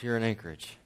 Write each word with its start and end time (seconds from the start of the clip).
here 0.00 0.16
in 0.16 0.22
Anchorage. 0.22 0.76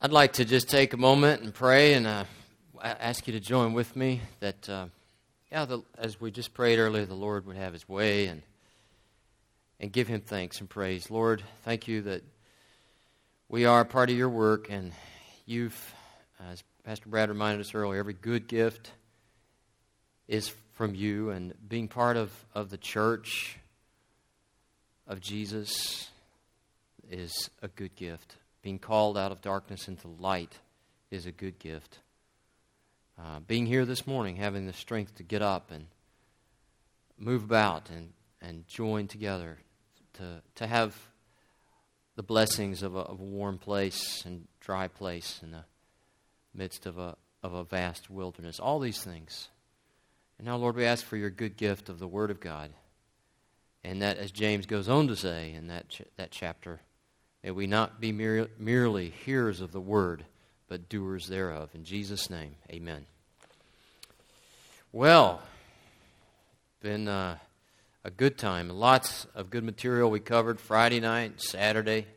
I'd 0.00 0.12
like 0.12 0.34
to 0.34 0.44
just 0.44 0.68
take 0.70 0.94
a 0.94 0.96
moment 0.96 1.42
and 1.42 1.52
pray 1.52 1.94
and 1.94 2.06
uh, 2.06 2.24
ask 2.82 3.26
you 3.26 3.32
to 3.34 3.40
join 3.40 3.74
with 3.74 3.94
me 3.94 4.22
that, 4.40 4.68
uh, 4.68 4.86
yeah, 5.52 5.64
the, 5.66 5.82
as 5.98 6.20
we 6.20 6.30
just 6.30 6.54
prayed 6.54 6.78
earlier, 6.78 7.04
the 7.04 7.14
Lord 7.14 7.46
would 7.46 7.56
have 7.56 7.72
his 7.72 7.88
way 7.88 8.26
and, 8.26 8.42
and 9.80 9.92
give 9.92 10.08
him 10.08 10.20
thanks 10.20 10.60
and 10.60 10.68
praise. 10.68 11.10
Lord, 11.10 11.42
thank 11.62 11.88
you 11.88 12.02
that 12.02 12.22
we 13.48 13.66
are 13.66 13.84
part 13.84 14.10
of 14.10 14.16
your 14.16 14.30
work 14.30 14.68
and 14.70 14.92
you've, 15.44 15.94
as 16.50 16.62
Pastor 16.84 17.08
Brad 17.08 17.28
reminded 17.28 17.60
us 17.60 17.74
earlier, 17.74 18.00
every 18.00 18.14
good 18.14 18.48
gift 18.48 18.90
is 20.26 20.52
from 20.72 20.94
you 20.94 21.30
and 21.30 21.52
being 21.68 21.88
part 21.88 22.16
of, 22.16 22.32
of 22.54 22.70
the 22.70 22.78
church 22.78 23.58
of 25.06 25.20
Jesus 25.20 26.08
is 27.10 27.50
a 27.62 27.68
good 27.68 27.94
gift. 27.96 28.36
Being 28.62 28.78
called 28.78 29.16
out 29.16 29.32
of 29.32 29.40
darkness 29.40 29.88
into 29.88 30.08
light 30.08 30.58
is 31.10 31.26
a 31.26 31.32
good 31.32 31.58
gift. 31.58 31.98
Uh, 33.18 33.40
being 33.40 33.66
here 33.66 33.84
this 33.84 34.06
morning, 34.06 34.36
having 34.36 34.66
the 34.66 34.72
strength 34.72 35.14
to 35.16 35.22
get 35.22 35.40
up 35.40 35.70
and 35.70 35.86
move 37.18 37.44
about 37.44 37.88
and, 37.90 38.12
and 38.42 38.66
join 38.66 39.06
together 39.06 39.58
to, 40.14 40.42
to 40.56 40.66
have 40.66 40.94
the 42.16 42.22
blessings 42.22 42.82
of 42.82 42.94
a, 42.94 43.00
of 43.00 43.20
a 43.20 43.24
warm 43.24 43.58
place 43.58 44.24
and 44.24 44.46
dry 44.60 44.88
place 44.88 45.40
in 45.42 45.50
the 45.50 45.64
midst 46.54 46.86
of 46.86 46.98
a, 46.98 47.16
of 47.42 47.54
a 47.54 47.64
vast 47.64 48.10
wilderness. 48.10 48.58
All 48.58 48.80
these 48.80 49.02
things. 49.02 49.48
And 50.38 50.46
now, 50.46 50.56
Lord, 50.56 50.76
we 50.76 50.84
ask 50.84 51.04
for 51.04 51.16
your 51.16 51.30
good 51.30 51.56
gift 51.56 51.88
of 51.88 51.98
the 51.98 52.08
Word 52.08 52.30
of 52.30 52.40
God. 52.40 52.70
And 53.84 54.02
that, 54.02 54.18
as 54.18 54.32
James 54.32 54.66
goes 54.66 54.88
on 54.88 55.08
to 55.08 55.16
say 55.16 55.52
in 55.52 55.68
that, 55.68 55.88
ch- 55.88 56.02
that 56.16 56.30
chapter, 56.30 56.80
May 57.46 57.52
we 57.52 57.68
not 57.68 58.00
be 58.00 58.10
mere, 58.10 58.48
merely 58.58 59.10
hearers 59.24 59.60
of 59.60 59.70
the 59.70 59.80
word, 59.80 60.24
but 60.66 60.88
doers 60.88 61.28
thereof. 61.28 61.70
In 61.76 61.84
Jesus' 61.84 62.28
name, 62.28 62.56
amen. 62.68 63.06
Well, 64.90 65.40
been 66.82 67.06
uh, 67.06 67.38
a 68.02 68.10
good 68.10 68.36
time. 68.36 68.68
Lots 68.68 69.28
of 69.32 69.48
good 69.48 69.62
material 69.62 70.10
we 70.10 70.18
covered 70.18 70.58
Friday 70.58 70.98
night, 70.98 71.40
Saturday. 71.40 72.08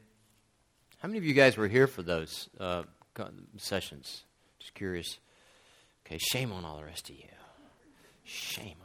How 0.98 1.08
many 1.08 1.20
of 1.20 1.26
you 1.26 1.36
guys 1.36 1.58
were 1.58 1.68
here 1.68 1.86
for 1.86 2.02
those 2.02 2.50
uh, 2.60 2.82
sessions? 3.58 4.24
Just 4.58 4.74
curious. 4.74 5.20
Okay, 6.08 6.18
shame 6.18 6.52
on 6.52 6.66
all 6.66 6.78
the 6.78 6.86
rest 6.86 7.08
of 7.12 7.16
you. 7.16 7.26
Shame 8.24 8.78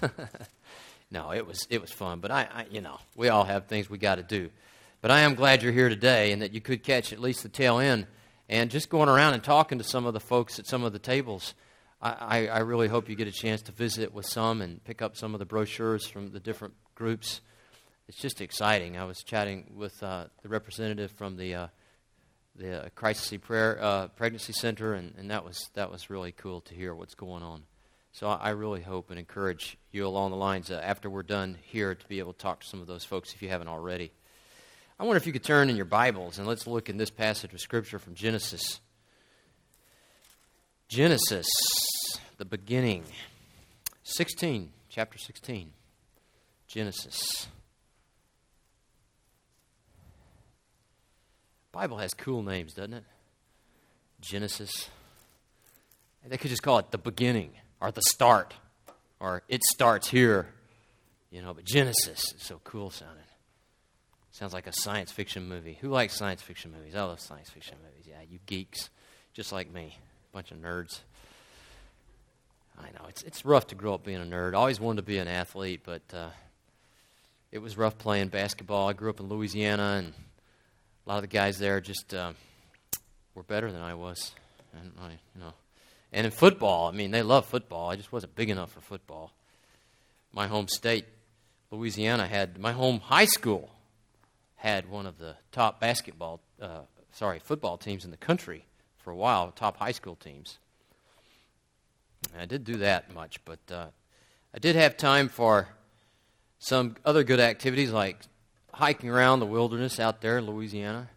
on 0.00 0.08
you. 0.08 0.26
no, 1.10 1.32
it 1.32 1.44
was 1.44 1.66
it 1.68 1.80
was 1.80 1.90
fun, 1.90 2.20
but 2.20 2.30
I, 2.30 2.42
I 2.42 2.66
you 2.70 2.80
know 2.80 3.00
we 3.16 3.28
all 3.28 3.42
have 3.42 3.66
things 3.66 3.90
we 3.90 3.98
got 3.98 4.16
to 4.16 4.22
do. 4.22 4.50
But 5.04 5.10
I 5.10 5.20
am 5.20 5.34
glad 5.34 5.62
you're 5.62 5.70
here 5.70 5.90
today 5.90 6.32
and 6.32 6.40
that 6.40 6.54
you 6.54 6.62
could 6.62 6.82
catch 6.82 7.12
at 7.12 7.18
least 7.18 7.42
the 7.42 7.50
tail 7.50 7.78
end. 7.78 8.06
And 8.48 8.70
just 8.70 8.88
going 8.88 9.10
around 9.10 9.34
and 9.34 9.44
talking 9.44 9.76
to 9.76 9.84
some 9.84 10.06
of 10.06 10.14
the 10.14 10.18
folks 10.18 10.58
at 10.58 10.66
some 10.66 10.82
of 10.82 10.94
the 10.94 10.98
tables, 10.98 11.52
I, 12.00 12.48
I, 12.48 12.60
really 12.60 12.88
hope 12.88 13.10
you 13.10 13.14
get 13.14 13.28
a 13.28 13.30
chance 13.30 13.60
to 13.64 13.72
visit 13.72 14.14
with 14.14 14.24
some 14.24 14.62
and 14.62 14.82
pick 14.82 15.02
up 15.02 15.14
some 15.14 15.34
of 15.34 15.40
the 15.40 15.44
brochures 15.44 16.06
from 16.06 16.30
the 16.30 16.40
different 16.40 16.72
groups. 16.94 17.42
It's 18.08 18.16
just 18.16 18.40
exciting. 18.40 18.96
I 18.96 19.04
was 19.04 19.22
chatting 19.22 19.74
with 19.76 20.02
uh, 20.02 20.28
the 20.42 20.48
representative 20.48 21.10
from 21.10 21.36
the 21.36 21.54
uh, 21.54 21.66
the 22.56 22.90
Crisis 22.94 23.38
Prayer 23.42 23.78
uh, 23.82 24.08
Pregnancy 24.08 24.54
Center, 24.54 24.94
and, 24.94 25.12
and 25.18 25.30
that 25.30 25.44
was 25.44 25.68
that 25.74 25.90
was 25.90 26.08
really 26.08 26.32
cool 26.32 26.62
to 26.62 26.74
hear 26.74 26.94
what's 26.94 27.14
going 27.14 27.42
on. 27.42 27.64
So 28.12 28.28
I, 28.28 28.36
I 28.36 28.50
really 28.50 28.80
hope 28.80 29.10
and 29.10 29.18
encourage 29.18 29.76
you 29.92 30.06
along 30.06 30.30
the 30.30 30.38
lines 30.38 30.70
uh, 30.70 30.80
after 30.82 31.10
we're 31.10 31.24
done 31.24 31.58
here 31.60 31.94
to 31.94 32.08
be 32.08 32.20
able 32.20 32.32
to 32.32 32.38
talk 32.38 32.60
to 32.60 32.66
some 32.66 32.80
of 32.80 32.86
those 32.86 33.04
folks 33.04 33.34
if 33.34 33.42
you 33.42 33.50
haven't 33.50 33.68
already. 33.68 34.10
I 34.98 35.04
wonder 35.04 35.16
if 35.16 35.26
you 35.26 35.32
could 35.32 35.42
turn 35.42 35.70
in 35.70 35.76
your 35.76 35.86
Bibles 35.86 36.38
and 36.38 36.46
let's 36.46 36.66
look 36.66 36.88
in 36.88 36.96
this 36.96 37.10
passage 37.10 37.52
of 37.52 37.60
Scripture 37.60 37.98
from 37.98 38.14
Genesis. 38.14 38.80
Genesis, 40.88 41.46
the 42.38 42.44
beginning. 42.44 43.02
16, 44.04 44.70
chapter 44.88 45.18
16. 45.18 45.72
Genesis. 46.68 47.48
Bible 51.72 51.98
has 51.98 52.14
cool 52.14 52.44
names, 52.44 52.72
doesn't 52.74 52.94
it? 52.94 53.04
Genesis. 54.20 54.88
They 56.24 56.38
could 56.38 56.50
just 56.50 56.62
call 56.62 56.78
it 56.78 56.92
the 56.92 56.98
beginning 56.98 57.50
or 57.80 57.90
the 57.90 58.02
start 58.02 58.54
or 59.18 59.42
it 59.48 59.64
starts 59.64 60.08
here. 60.08 60.46
You 61.32 61.42
know, 61.42 61.52
but 61.52 61.64
Genesis 61.64 62.32
is 62.32 62.42
so 62.42 62.60
cool 62.62 62.90
sounding. 62.90 63.23
Sounds 64.34 64.52
like 64.52 64.66
a 64.66 64.72
science 64.72 65.12
fiction 65.12 65.48
movie. 65.48 65.78
Who 65.80 65.90
likes 65.90 66.16
science 66.16 66.42
fiction 66.42 66.72
movies? 66.72 66.96
I 66.96 67.04
love 67.04 67.20
science 67.20 67.48
fiction 67.50 67.76
movies. 67.84 68.04
Yeah, 68.08 68.20
you 68.28 68.40
geeks, 68.46 68.90
just 69.32 69.52
like 69.52 69.72
me, 69.72 69.96
bunch 70.32 70.50
of 70.50 70.58
nerds. 70.58 71.02
I 72.76 72.86
know 72.86 73.06
it's 73.08 73.22
it's 73.22 73.44
rough 73.44 73.68
to 73.68 73.76
grow 73.76 73.94
up 73.94 74.02
being 74.02 74.20
a 74.20 74.24
nerd. 74.24 74.54
I 74.54 74.56
always 74.56 74.80
wanted 74.80 74.96
to 74.96 75.02
be 75.06 75.18
an 75.18 75.28
athlete, 75.28 75.82
but 75.84 76.02
uh, 76.12 76.30
it 77.52 77.60
was 77.60 77.78
rough 77.78 77.96
playing 77.96 78.26
basketball. 78.26 78.88
I 78.88 78.92
grew 78.92 79.08
up 79.08 79.20
in 79.20 79.28
Louisiana, 79.28 80.02
and 80.02 80.12
a 81.06 81.08
lot 81.08 81.18
of 81.18 81.22
the 81.22 81.28
guys 81.28 81.60
there 81.60 81.80
just 81.80 82.12
uh, 82.12 82.32
were 83.36 83.44
better 83.44 83.70
than 83.70 83.82
I 83.82 83.94
was. 83.94 84.32
And 84.72 84.90
I, 85.00 85.10
you 85.10 85.42
know, 85.42 85.52
and 86.12 86.26
in 86.26 86.32
football, 86.32 86.88
I 86.88 86.90
mean, 86.90 87.12
they 87.12 87.22
love 87.22 87.46
football. 87.46 87.88
I 87.88 87.94
just 87.94 88.10
wasn't 88.10 88.34
big 88.34 88.50
enough 88.50 88.72
for 88.72 88.80
football. 88.80 89.30
My 90.32 90.48
home 90.48 90.66
state, 90.66 91.04
Louisiana, 91.70 92.26
had 92.26 92.58
my 92.58 92.72
home 92.72 92.98
high 92.98 93.26
school 93.26 93.70
had 94.64 94.88
one 94.88 95.04
of 95.04 95.18
the 95.18 95.36
top 95.52 95.78
basketball, 95.78 96.40
uh, 96.60 96.80
sorry, 97.12 97.38
football 97.38 97.76
teams 97.76 98.02
in 98.06 98.10
the 98.10 98.16
country 98.16 98.64
for 98.96 99.10
a 99.10 99.16
while, 99.16 99.50
top 99.50 99.76
high 99.76 99.92
school 99.92 100.16
teams. 100.16 100.58
And 102.32 102.40
I 102.40 102.46
did 102.46 102.64
do 102.64 102.78
that 102.78 103.12
much, 103.12 103.44
but 103.44 103.58
uh, 103.70 103.88
I 104.54 104.58
did 104.58 104.74
have 104.74 104.96
time 104.96 105.28
for 105.28 105.68
some 106.58 106.96
other 107.04 107.24
good 107.24 107.40
activities 107.40 107.92
like 107.92 108.16
hiking 108.72 109.10
around 109.10 109.40
the 109.40 109.46
wilderness 109.46 110.00
out 110.00 110.22
there 110.22 110.38
in 110.38 110.46
Louisiana. 110.46 111.10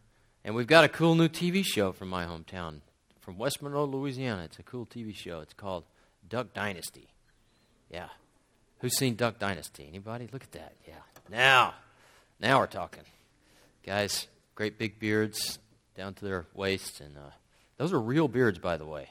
And 0.43 0.53
we've 0.53 0.67
got 0.67 0.83
a 0.83 0.89
cool 0.89 1.15
new 1.15 1.29
TV 1.29 1.63
show 1.65 1.93
from 1.93 2.09
my 2.09 2.25
hometown, 2.25 2.81
from 3.21 3.37
West 3.37 3.61
Monroe, 3.61 3.85
Louisiana. 3.85 4.43
It's 4.43 4.59
a 4.59 4.63
cool 4.63 4.85
TV 4.85 5.15
show. 5.15 5.39
It's 5.39 5.53
called 5.53 5.85
Duck 6.27 6.53
Dynasty. 6.53 7.07
Yeah. 7.89 8.09
Who's 8.79 8.97
seen 8.97 9.15
Duck 9.15 9.39
Dynasty? 9.39 9.85
Anybody? 9.87 10.27
Look 10.33 10.43
at 10.43 10.51
that. 10.51 10.73
Yeah. 10.85 10.95
Now, 11.29 11.75
now 12.41 12.59
we're 12.59 12.67
talking 12.67 13.03
guys, 13.87 14.27
great 14.53 14.77
big 14.77 14.99
beards 14.99 15.59
down 15.95 16.13
to 16.13 16.25
their 16.25 16.45
waists, 16.53 16.99
and 16.99 17.17
uh, 17.17 17.31
those 17.77 17.93
are 17.93 17.99
real 18.01 18.27
beards, 18.27 18.59
by 18.59 18.75
the 18.75 18.85
way. 18.85 19.07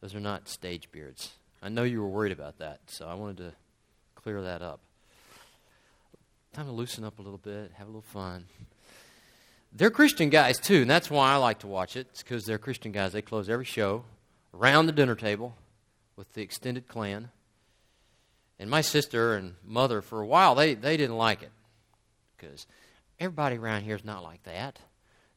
Those 0.00 0.14
are 0.14 0.20
not 0.20 0.48
stage 0.48 0.88
beards. 0.92 1.32
I 1.60 1.70
know 1.70 1.82
you 1.82 2.00
were 2.00 2.08
worried 2.08 2.30
about 2.30 2.58
that, 2.58 2.78
so 2.86 3.08
I 3.08 3.14
wanted 3.14 3.38
to 3.38 3.52
clear 4.14 4.42
that 4.42 4.62
up. 4.62 4.78
Time 6.52 6.66
to 6.66 6.72
loosen 6.72 7.02
up 7.02 7.18
a 7.18 7.22
little 7.22 7.38
bit, 7.38 7.72
have 7.74 7.88
a 7.88 7.90
little 7.90 8.00
fun. 8.00 8.44
They're 9.72 9.90
Christian 9.90 10.30
guys 10.30 10.60
too, 10.60 10.82
and 10.82 10.90
that's 10.90 11.10
why 11.10 11.32
I 11.32 11.36
like 11.38 11.58
to 11.58 11.66
watch 11.66 11.96
it. 11.96 12.06
It's 12.12 12.22
because 12.22 12.44
they're 12.44 12.58
Christian 12.58 12.92
guys. 12.92 13.12
They 13.12 13.22
close 13.22 13.48
every 13.48 13.64
show 13.64 14.04
around 14.54 14.86
the 14.86 14.92
dinner 14.92 15.16
table 15.16 15.56
with 16.14 16.32
the 16.34 16.42
extended 16.42 16.86
clan. 16.86 17.30
And 18.60 18.70
my 18.70 18.82
sister 18.82 19.34
and 19.34 19.56
mother, 19.64 20.00
for 20.00 20.20
a 20.20 20.26
while, 20.26 20.54
they, 20.54 20.74
they 20.74 20.96
didn't 20.96 21.16
like 21.16 21.42
it 21.42 21.50
because 22.36 22.68
Everybody 23.18 23.56
around 23.56 23.82
here 23.82 23.96
is 23.96 24.04
not 24.04 24.22
like 24.22 24.42
that. 24.44 24.78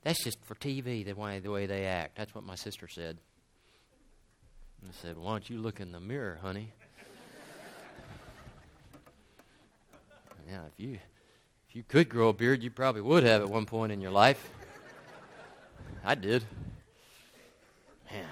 That's 0.03 0.23
just 0.23 0.43
for 0.45 0.55
TV, 0.55 1.05
the 1.05 1.13
way, 1.13 1.39
the 1.39 1.51
way 1.51 1.65
they 1.65 1.85
act. 1.85 2.17
That's 2.17 2.35
what 2.35 2.43
my 2.43 2.55
sister 2.55 2.87
said. 2.87 3.17
I 4.87 4.91
said, 5.01 5.17
Why 5.17 5.31
don't 5.31 5.49
you 5.49 5.59
look 5.59 5.79
in 5.79 5.91
the 5.91 5.99
mirror, 5.99 6.39
honey? 6.41 6.71
yeah, 10.49 10.61
if 10.65 10.73
you 10.77 10.99
if 11.69 11.75
you 11.75 11.83
could 11.83 12.09
grow 12.09 12.29
a 12.29 12.33
beard, 12.33 12.63
you 12.63 12.71
probably 12.71 13.01
would 13.01 13.23
have 13.23 13.41
at 13.41 13.49
one 13.49 13.65
point 13.65 13.91
in 13.91 14.01
your 14.01 14.11
life. 14.11 14.49
I 16.03 16.15
did. 16.15 16.43
Man. 18.11 18.25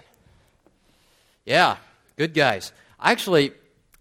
Yeah, 1.46 1.78
good 2.16 2.34
guys. 2.34 2.72
Actually, 3.00 3.52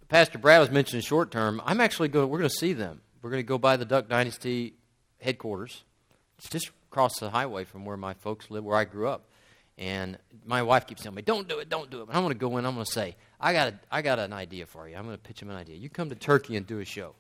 Pastor 0.08 0.38
Brad 0.38 0.60
was 0.60 0.70
mentioning 0.70 1.02
short 1.02 1.30
term. 1.30 1.60
I'm 1.64 1.80
actually 1.80 2.08
going. 2.08 2.30
We're 2.30 2.38
going 2.38 2.48
to 2.48 2.56
see 2.56 2.72
them. 2.72 3.02
We're 3.20 3.30
going 3.30 3.42
to 3.42 3.46
go 3.46 3.58
by 3.58 3.76
the 3.76 3.84
Duck 3.84 4.08
Dynasty 4.08 4.74
headquarters. 5.26 5.84
It's 6.38 6.48
just 6.48 6.70
across 6.90 7.18
the 7.18 7.30
highway 7.30 7.64
from 7.64 7.84
where 7.84 7.96
my 7.96 8.14
folks 8.14 8.50
live, 8.50 8.64
where 8.64 8.76
I 8.76 8.84
grew 8.84 9.08
up. 9.08 9.28
And 9.78 10.16
my 10.46 10.62
wife 10.62 10.86
keeps 10.86 11.02
telling 11.02 11.16
me, 11.16 11.22
"Don't 11.22 11.46
do 11.46 11.58
it, 11.58 11.68
don't 11.68 11.90
do 11.90 12.00
it." 12.00 12.06
But 12.06 12.16
I'm 12.16 12.22
going 12.22 12.32
to 12.32 12.38
go 12.38 12.56
in. 12.56 12.64
I'm 12.64 12.74
going 12.74 12.86
to 12.86 12.90
say, 12.90 13.14
"I 13.38 13.52
got, 13.52 13.68
a, 13.68 13.74
I 13.90 14.00
got 14.00 14.18
an 14.18 14.32
idea 14.32 14.64
for 14.64 14.88
you. 14.88 14.96
I'm 14.96 15.04
going 15.04 15.16
to 15.16 15.22
pitch 15.22 15.42
him 15.42 15.50
an 15.50 15.56
idea. 15.56 15.76
You 15.76 15.90
come 15.90 16.08
to 16.08 16.14
Turkey 16.14 16.56
and 16.56 16.66
do 16.66 16.80
a 16.80 16.84
show. 16.86 17.14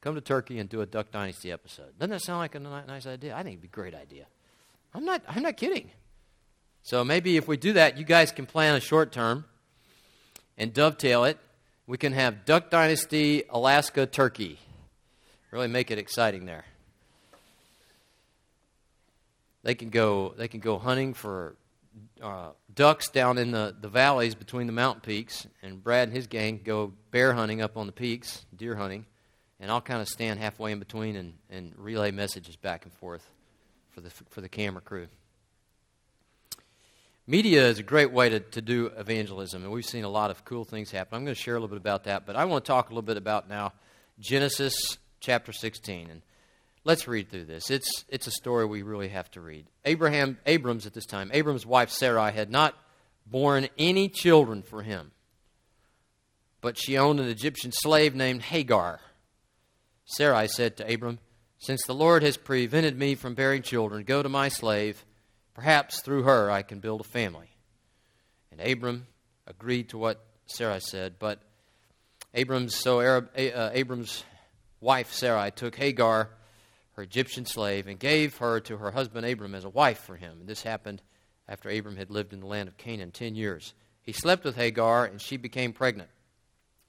Come 0.00 0.14
to 0.14 0.20
Turkey 0.20 0.58
and 0.58 0.68
do 0.70 0.80
a 0.80 0.86
Duck 0.86 1.10
Dynasty 1.10 1.52
episode. 1.52 1.98
Doesn't 1.98 2.10
that 2.10 2.22
sound 2.22 2.38
like 2.38 2.54
a 2.54 2.60
nice 2.60 3.06
idea? 3.06 3.34
I 3.34 3.42
think 3.42 3.54
it'd 3.54 3.62
be 3.62 3.68
a 3.68 3.70
great 3.70 3.94
idea. 3.94 4.26
I'm 4.94 5.04
not, 5.04 5.22
I'm 5.28 5.42
not 5.42 5.56
kidding. 5.56 5.90
So 6.82 7.04
maybe 7.04 7.36
if 7.36 7.48
we 7.48 7.56
do 7.56 7.74
that, 7.74 7.98
you 7.98 8.04
guys 8.04 8.32
can 8.32 8.46
plan 8.46 8.76
a 8.76 8.80
short 8.80 9.12
term 9.12 9.44
and 10.56 10.72
dovetail 10.72 11.24
it. 11.24 11.38
We 11.86 11.98
can 11.98 12.12
have 12.12 12.44
Duck 12.44 12.70
Dynasty, 12.70 13.44
Alaska, 13.50 14.06
Turkey. 14.06 14.58
Really 15.50 15.68
make 15.68 15.90
it 15.90 15.98
exciting 15.98 16.46
there. 16.46 16.64
They 19.62 19.74
can 19.74 19.90
go, 19.90 20.34
they 20.36 20.48
can 20.48 20.60
go 20.60 20.78
hunting 20.78 21.14
for 21.14 21.56
uh, 22.22 22.50
ducks 22.74 23.08
down 23.08 23.38
in 23.38 23.50
the, 23.50 23.74
the 23.80 23.88
valleys 23.88 24.34
between 24.34 24.66
the 24.66 24.72
mountain 24.72 25.00
peaks, 25.00 25.46
and 25.62 25.82
Brad 25.82 26.08
and 26.08 26.16
his 26.16 26.26
gang 26.26 26.60
go 26.64 26.92
bear 27.10 27.32
hunting 27.32 27.60
up 27.60 27.76
on 27.76 27.86
the 27.86 27.92
peaks, 27.92 28.44
deer 28.56 28.76
hunting, 28.76 29.06
and 29.60 29.70
I'll 29.70 29.80
kind 29.80 30.00
of 30.00 30.08
stand 30.08 30.38
halfway 30.38 30.72
in 30.72 30.78
between 30.78 31.16
and, 31.16 31.34
and 31.50 31.72
relay 31.76 32.10
messages 32.10 32.56
back 32.56 32.84
and 32.84 32.92
forth 32.94 33.28
for 33.90 34.00
the, 34.00 34.10
for 34.30 34.40
the 34.40 34.48
camera 34.48 34.80
crew. 34.80 35.08
Media 37.26 37.68
is 37.68 37.78
a 37.78 37.82
great 37.82 38.10
way 38.10 38.30
to, 38.30 38.40
to 38.40 38.62
do 38.62 38.86
evangelism, 38.96 39.62
and 39.62 39.70
we've 39.70 39.84
seen 39.84 40.04
a 40.04 40.08
lot 40.08 40.30
of 40.30 40.44
cool 40.44 40.64
things 40.64 40.90
happen. 40.90 41.16
I'm 41.16 41.24
going 41.24 41.34
to 41.34 41.40
share 41.40 41.56
a 41.56 41.58
little 41.58 41.68
bit 41.68 41.80
about 41.80 42.04
that, 42.04 42.24
but 42.24 42.36
I 42.36 42.46
want 42.46 42.64
to 42.64 42.68
talk 42.68 42.86
a 42.86 42.92
little 42.92 43.02
bit 43.02 43.18
about 43.18 43.48
now 43.48 43.72
Genesis 44.18 44.74
chapter 45.20 45.52
16. 45.52 46.08
And 46.10 46.22
let's 46.88 47.06
read 47.06 47.28
through 47.28 47.44
this. 47.44 47.70
It's, 47.70 48.06
it's 48.08 48.26
a 48.26 48.30
story 48.30 48.64
we 48.64 48.80
really 48.80 49.08
have 49.08 49.30
to 49.32 49.42
read. 49.42 49.66
Abraham, 49.84 50.38
Abram's 50.46 50.86
at 50.86 50.94
this 50.94 51.04
time, 51.04 51.30
Abram's 51.34 51.66
wife 51.66 51.90
Sarai 51.90 52.32
had 52.32 52.50
not 52.50 52.74
borne 53.26 53.68
any 53.76 54.08
children 54.08 54.62
for 54.62 54.82
him, 54.82 55.12
but 56.62 56.78
she 56.78 56.96
owned 56.96 57.20
an 57.20 57.28
Egyptian 57.28 57.72
slave 57.72 58.14
named 58.14 58.40
Hagar. 58.40 59.00
Sarai 60.06 60.48
said 60.48 60.78
to 60.78 60.92
Abram, 60.92 61.18
Since 61.58 61.82
the 61.86 61.94
Lord 61.94 62.22
has 62.22 62.38
prevented 62.38 62.98
me 62.98 63.14
from 63.14 63.34
bearing 63.34 63.60
children, 63.60 64.04
go 64.04 64.22
to 64.22 64.28
my 64.30 64.48
slave 64.48 65.04
Perhaps 65.58 66.02
through 66.02 66.22
her 66.22 66.48
I 66.48 66.62
can 66.62 66.78
build 66.78 67.00
a 67.00 67.04
family. 67.04 67.50
And 68.52 68.60
Abram 68.60 69.08
agreed 69.44 69.88
to 69.88 69.98
what 69.98 70.24
Sarai 70.46 70.78
said, 70.78 71.16
but 71.18 71.40
Abram's 72.32 72.76
so 72.76 73.00
Arab, 73.00 73.30
uh, 73.36 73.70
Abram's 73.72 74.22
wife 74.80 75.12
Sarai 75.12 75.50
took 75.50 75.74
Hagar, 75.74 76.30
her 76.98 77.04
Egyptian 77.04 77.46
slave, 77.46 77.86
and 77.86 77.96
gave 78.00 78.38
her 78.38 78.58
to 78.58 78.76
her 78.78 78.90
husband 78.90 79.24
Abram 79.24 79.54
as 79.54 79.64
a 79.64 79.70
wife 79.70 80.00
for 80.00 80.16
him. 80.16 80.38
And 80.40 80.48
this 80.48 80.64
happened 80.64 81.00
after 81.48 81.70
Abram 81.70 81.96
had 81.96 82.10
lived 82.10 82.32
in 82.32 82.40
the 82.40 82.46
land 82.46 82.68
of 82.68 82.76
Canaan 82.76 83.12
ten 83.12 83.36
years. 83.36 83.72
He 84.02 84.10
slept 84.10 84.42
with 84.42 84.56
Hagar, 84.56 85.04
and 85.04 85.22
she 85.22 85.36
became 85.36 85.72
pregnant. 85.72 86.10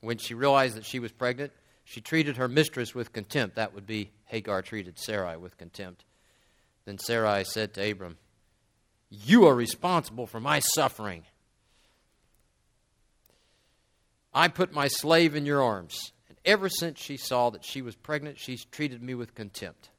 When 0.02 0.18
she 0.18 0.34
realized 0.34 0.78
that 0.78 0.86
she 0.86 0.98
was 0.98 1.12
pregnant, 1.12 1.52
she 1.84 2.02
treated 2.02 2.38
her 2.38 2.48
mistress 2.48 2.96
with 2.96 3.14
contempt. 3.14 3.58
That 3.58 3.76
would 3.76 3.86
be 3.86 4.10
Hagar 4.26 4.64
treated 4.64 4.98
Sarai 4.98 5.38
with 5.38 5.60
contempt. 5.60 6.04
Then 6.86 6.98
Sarai 6.98 7.44
said 7.44 7.76
to 7.76 7.92
Abram, 7.92 8.18
you 9.12 9.46
are 9.46 9.56
responsible 9.56 10.26
for 10.26 10.40
my 10.40 10.60
suffering. 10.60 11.24
I 14.34 14.48
put 14.48 14.74
my 14.74 14.88
slave 14.88 15.36
in 15.36 15.46
your 15.46 15.62
arms, 15.62 16.14
and 16.28 16.38
ever 16.46 16.68
since 16.68 17.00
she 17.00 17.18
saw 17.18 17.52
that 17.52 17.64
she 17.64 17.84
was 17.84 17.96
pregnant, 17.96 18.40
she's 18.40 18.66
treated 18.66 19.04
me 19.04 19.14
with 19.14 19.36
contempt. 19.36 19.90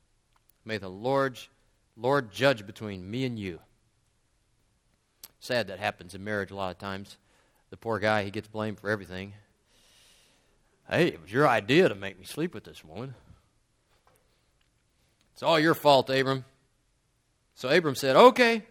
May 0.65 0.79
the 0.79 0.89
Lord, 0.89 1.39
Lord 1.97 2.31
judge 2.33 2.67
between 2.67 3.11
me 3.11 3.25
and 3.25 3.39
you. 3.39 3.61
Sad 5.41 5.69
that 5.69 5.79
happens 5.79 6.15
in 6.15 6.23
marriage 6.23 6.51
a 6.51 6.55
lot 6.55 6.71
of 6.71 6.79
times. 6.79 7.17
The 7.71 7.77
poor 7.77 7.99
guy, 7.99 8.25
he 8.25 8.31
gets 8.31 8.49
blamed 8.49 8.79
for 8.79 8.91
everything. 8.91 9.33
Hey, 10.89 11.09
it 11.09 11.23
was 11.23 11.33
your 11.33 11.49
idea 11.49 11.89
to 11.89 11.95
make 11.95 12.19
me 12.19 12.25
sleep 12.25 12.53
with 12.53 12.65
this 12.65 12.85
woman. 12.85 13.15
It's 15.33 15.43
all 15.43 15.59
your 15.59 15.75
fault, 15.75 16.11
Abram. 16.11 16.45
So 17.55 17.69
Abram 17.69 17.95
said, 17.95 18.17
Okay, 18.17 18.65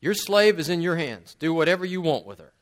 your 0.00 0.14
slave 0.14 0.60
is 0.60 0.68
in 0.68 0.82
your 0.82 0.96
hands. 0.96 1.34
Do 1.38 1.52
whatever 1.52 1.84
you 1.84 2.00
want 2.00 2.26
with 2.26 2.38
her. 2.38 2.52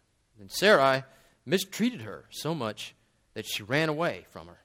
And 0.41 0.51
Sarai 0.51 1.05
mistreated 1.45 2.03
her 2.03 2.25
so 2.31 2.55
much 2.55 2.95
that 3.35 3.47
she 3.47 3.63
ran 3.63 3.89
away 3.89 4.27
from 4.31 4.47
her. 4.47 4.64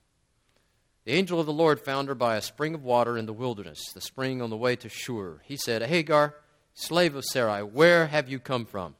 The 1.05 1.13
angel 1.13 1.39
of 1.39 1.45
the 1.45 1.53
Lord 1.53 1.79
found 1.79 2.07
her 2.07 2.15
by 2.15 2.35
a 2.35 2.41
spring 2.41 2.75
of 2.75 2.83
water 2.83 3.17
in 3.17 3.25
the 3.25 3.33
wilderness, 3.33 3.91
the 3.93 4.01
spring 4.01 4.41
on 4.41 4.49
the 4.49 4.57
way 4.57 4.75
to 4.75 4.89
Shur. 4.89 5.41
He 5.43 5.57
said, 5.57 5.81
Hagar, 5.81 6.35
slave 6.73 7.15
of 7.15 7.25
Sarai, 7.25 7.63
where 7.63 8.07
have 8.07 8.29
you 8.29 8.39
come 8.39 8.65
from? 8.65 8.95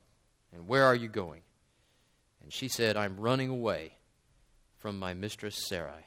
And 0.54 0.68
where 0.68 0.86
are 0.86 0.96
you 0.96 1.07
going? 1.07 1.42
And 2.42 2.51
she 2.51 2.68
said, 2.68 2.98
I'm 2.98 3.19
running 3.19 3.50
away 3.50 3.94
from 4.80 4.98
my 4.98 5.13
mistress 5.13 5.68
Sarai. 5.68 6.06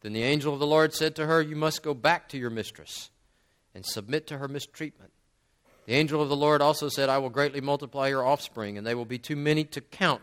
Then 0.00 0.12
the 0.12 0.22
angel 0.22 0.52
of 0.52 0.60
the 0.60 0.66
Lord 0.66 0.92
said 0.92 1.14
to 1.16 1.26
her, 1.26 1.40
You 1.40 1.56
must 1.56 1.82
go 1.82 1.94
back 1.94 2.28
to 2.30 2.38
your 2.38 2.50
mistress 2.50 3.10
and 3.74 3.86
submit 3.86 4.26
to 4.26 4.38
her 4.38 4.48
mistreatment. 4.48 5.12
The 5.86 5.94
angel 5.94 6.22
of 6.22 6.28
the 6.28 6.36
Lord 6.36 6.62
also 6.62 6.88
said, 6.88 7.08
I 7.08 7.18
will 7.18 7.30
greatly 7.30 7.60
multiply 7.60 8.08
your 8.08 8.26
offspring, 8.26 8.78
and 8.78 8.86
they 8.86 8.94
will 8.94 9.04
be 9.04 9.18
too 9.18 9.36
many 9.36 9.64
to 9.64 9.80
count. 9.80 10.22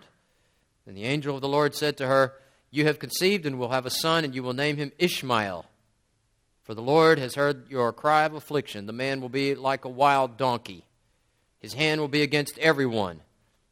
And 0.86 0.98
the 0.98 1.04
angel 1.04 1.36
of 1.36 1.42
the 1.42 1.48
Lord 1.48 1.76
said 1.76 1.98
to 1.98 2.08
her, 2.08 2.34
You 2.72 2.86
have 2.86 3.00
conceived 3.00 3.46
and 3.46 3.60
will 3.60 3.70
have 3.70 3.86
a 3.86 3.92
son, 3.92 4.24
and 4.24 4.34
you 4.34 4.42
will 4.42 4.54
name 4.54 4.78
him 4.78 4.92
Ishmael. 4.98 5.66
For 6.64 6.74
the 6.74 6.82
Lord 6.82 7.20
has 7.20 7.36
heard 7.36 7.70
your 7.70 7.92
cry 7.92 8.24
of 8.24 8.34
affliction. 8.34 8.86
The 8.86 8.94
man 8.94 9.20
will 9.20 9.30
be 9.30 9.56
like 9.56 9.84
a 9.84 9.90
wild 9.90 10.38
donkey. 10.38 10.86
His 11.60 11.74
hand 11.74 12.00
will 12.00 12.08
be 12.08 12.22
against 12.22 12.58
everyone, 12.58 13.20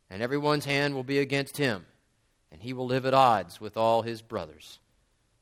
and 0.09 0.21
everyone's 0.21 0.65
hand 0.65 0.93
will 0.93 1.03
be 1.03 1.19
against 1.19 1.57
him, 1.57 1.85
and 2.51 2.61
he 2.61 2.73
will 2.73 2.85
live 2.85 3.05
at 3.05 3.13
odds 3.13 3.61
with 3.61 3.77
all 3.77 4.01
his 4.01 4.21
brothers. 4.21 4.79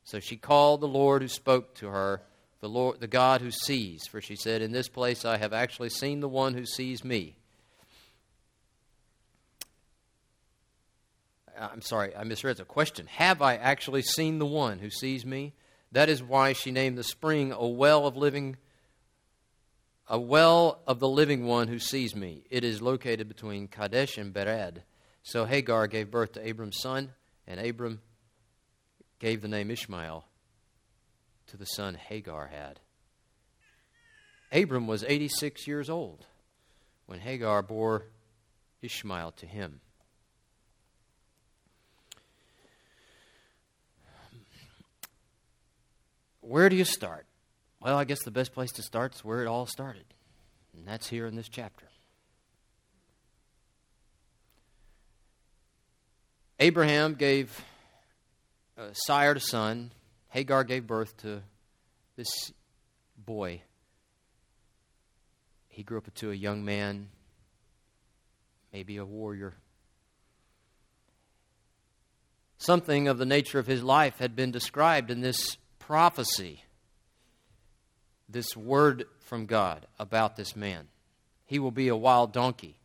So 0.03 0.19
she 0.19 0.37
called 0.37 0.79
the 0.79 0.87
Lord 0.87 1.21
who 1.21 1.27
spoke 1.27 1.73
to 1.75 1.87
her 1.87 2.21
the 2.59 2.69
Lord, 2.69 2.99
the 2.99 3.07
God 3.07 3.41
who 3.41 3.51
sees. 3.51 4.07
For 4.07 4.21
she 4.21 4.35
said, 4.35 4.61
In 4.61 4.71
this 4.71 4.89
place 4.89 5.25
I 5.25 5.37
have 5.37 5.53
actually 5.53 5.89
seen 5.89 6.19
the 6.19 6.29
one 6.29 6.53
who 6.53 6.65
sees 6.65 7.03
me. 7.03 7.36
Uh, 11.57 11.69
I'm 11.71 11.81
sorry, 11.81 12.13
uh, 12.13 12.21
I 12.21 12.23
misread 12.23 12.57
the 12.57 12.65
question. 12.65 13.07
Have 13.07 13.41
I 13.41 13.55
actually 13.55 14.01
seen 14.01 14.39
the 14.39 14.45
one 14.45 14.79
who 14.79 14.89
sees 14.89 15.25
me? 15.25 15.53
That 15.91 16.09
is 16.09 16.21
why 16.21 16.53
she 16.53 16.71
named 16.71 16.97
the 16.97 17.03
spring 17.03 17.51
a 17.51 17.67
well 17.67 18.05
of 18.05 18.17
living 18.17 18.57
a 20.09 20.19
well 20.19 20.79
of 20.87 20.99
the 20.99 21.09
living 21.09 21.45
one 21.45 21.67
who 21.67 21.79
sees 21.79 22.15
me. 22.15 22.43
It 22.49 22.63
is 22.63 22.81
located 22.81 23.27
between 23.27 23.67
Kadesh 23.67 24.17
and 24.17 24.33
Bered. 24.33 24.83
So 25.21 25.43
Hagar 25.43 25.87
gave 25.87 26.09
birth 26.09 26.33
to 26.33 26.47
Abram's 26.47 26.79
son, 26.79 27.11
and 27.45 27.59
Abram 27.59 27.99
gave 29.19 29.41
the 29.41 29.49
name 29.49 29.69
Ishmael 29.69 30.25
to 31.47 31.57
the 31.57 31.65
son 31.65 31.95
Hagar 31.95 32.47
had. 32.47 32.79
Abram 34.51 34.87
was 34.87 35.03
86 35.03 35.67
years 35.67 35.89
old 35.89 36.25
when 37.05 37.19
Hagar 37.19 37.61
bore 37.61 38.05
Ishmael 38.81 39.33
to 39.33 39.45
him. 39.45 39.81
Where 46.47 46.69
do 46.69 46.77
you 46.77 46.85
start? 46.85 47.25
Well, 47.81 47.97
I 47.97 48.05
guess 48.05 48.23
the 48.23 48.31
best 48.31 48.53
place 48.53 48.71
to 48.73 48.81
start 48.81 49.13
is 49.13 49.23
where 49.23 49.41
it 49.41 49.47
all 49.47 49.65
started, 49.65 50.05
and 50.73 50.87
that's 50.87 51.09
here 51.09 51.27
in 51.27 51.35
this 51.35 51.49
chapter. 51.49 51.85
Abraham 56.57 57.15
gave 57.15 57.61
uh, 58.77 58.93
sire 58.93 59.33
to 59.33 59.41
son, 59.41 59.91
Hagar 60.29 60.63
gave 60.63 60.87
birth 60.87 61.17
to 61.17 61.41
this 62.15 62.29
boy. 63.17 63.61
He 65.67 65.83
grew 65.83 65.97
up 65.97 66.07
into 66.07 66.31
a 66.31 66.35
young 66.35 66.63
man, 66.63 67.09
maybe 68.71 68.95
a 68.95 69.05
warrior. 69.05 69.53
Something 72.57 73.09
of 73.09 73.17
the 73.17 73.25
nature 73.25 73.59
of 73.59 73.67
his 73.67 73.83
life 73.83 74.17
had 74.19 74.33
been 74.33 74.51
described 74.51 75.11
in 75.11 75.19
this 75.19 75.57
prophecy, 75.87 76.61
this 78.27 78.57
word 78.57 79.05
from 79.21 79.45
God 79.45 79.87
about 79.97 80.35
this 80.35 80.53
man. 80.53 80.89
He 81.45 81.59
will 81.59 81.71
be 81.71 81.87
a 81.87 81.95
wild 81.95 82.33
donkey, 82.33 82.77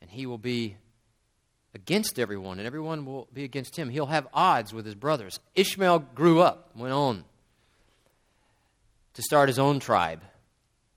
and 0.00 0.08
he 0.08 0.26
will 0.26 0.38
be 0.38 0.76
against 1.74 2.20
everyone, 2.20 2.58
and 2.58 2.68
everyone 2.68 3.04
will 3.04 3.26
be 3.34 3.42
against 3.42 3.76
him. 3.76 3.90
He'll 3.90 4.06
have 4.06 4.28
odds 4.32 4.72
with 4.72 4.86
his 4.86 4.94
brothers. 4.94 5.40
Ishmael 5.56 5.98
grew 6.14 6.40
up, 6.40 6.70
went 6.76 6.92
on 6.92 7.24
to 9.14 9.22
start 9.22 9.48
his 9.48 9.58
own 9.58 9.80
tribe. 9.80 10.22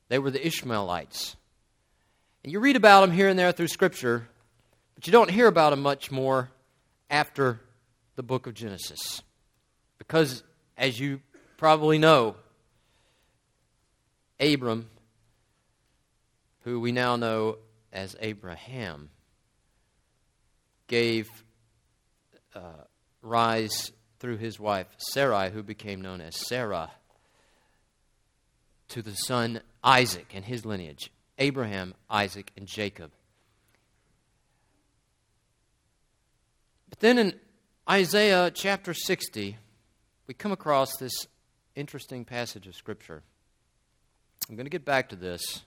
They 0.09 0.19
were 0.19 0.29
the 0.29 0.45
Ishmaelites. 0.45 1.35
And 2.43 2.53
you 2.53 2.59
read 2.59 2.75
about 2.75 3.01
them 3.01 3.11
here 3.11 3.27
and 3.27 3.39
there 3.39 3.51
through 3.51 3.69
Scripture, 3.69 4.27
but 4.93 5.07
you 5.07 5.11
don't 5.11 5.31
hear 5.31 5.47
about 5.47 5.71
them 5.71 5.81
much 5.81 6.11
more 6.11 6.51
after 7.09 7.59
the 8.17 8.23
book 8.23 8.45
of 8.45 8.53
Genesis. 8.53 9.23
Because, 9.97 10.43
as 10.77 11.00
you 11.00 11.22
probably 11.58 11.98
know, 11.98 12.36
Abram, 14.39 14.89
who 16.63 16.80
we 16.80 16.92
now 16.92 17.15
know 17.15 17.58
as 17.92 18.15
Abraham, 18.20 19.10
gave 20.88 21.30
uh, 22.56 22.84
rise 23.22 23.92
through 24.20 24.38
his 24.38 24.60
wife 24.60 24.88
Sarai, 24.98 25.50
who 25.50 25.63
became 25.63 26.01
known 26.01 26.22
as 26.22 26.36
Sarah, 26.36 26.92
to 28.89 29.01
the 29.01 29.15
son 29.15 29.62
Isaac 29.84 30.27
and 30.34 30.46
his 30.46 30.65
lineage 30.65 31.12
Abraham, 31.39 31.94
Isaac, 32.10 32.51
and 32.56 32.68
Jacob. 32.68 33.12
But 36.89 37.00
then 37.00 37.18
in 37.18 37.39
Isaiah 37.89 38.51
chapter 38.53 38.94
60, 38.94 39.58
we 40.27 40.34
come 40.34 40.51
across 40.51 40.96
this 40.98 41.27
interesting 41.75 42.25
passage 42.25 42.68
of 42.68 42.75
Scripture. 42.75 43.24
I'm 44.50 44.56
going 44.56 44.65
to 44.65 44.72
get 44.72 44.86
back 44.86 45.10
to 45.10 45.15
this. 45.15 45.63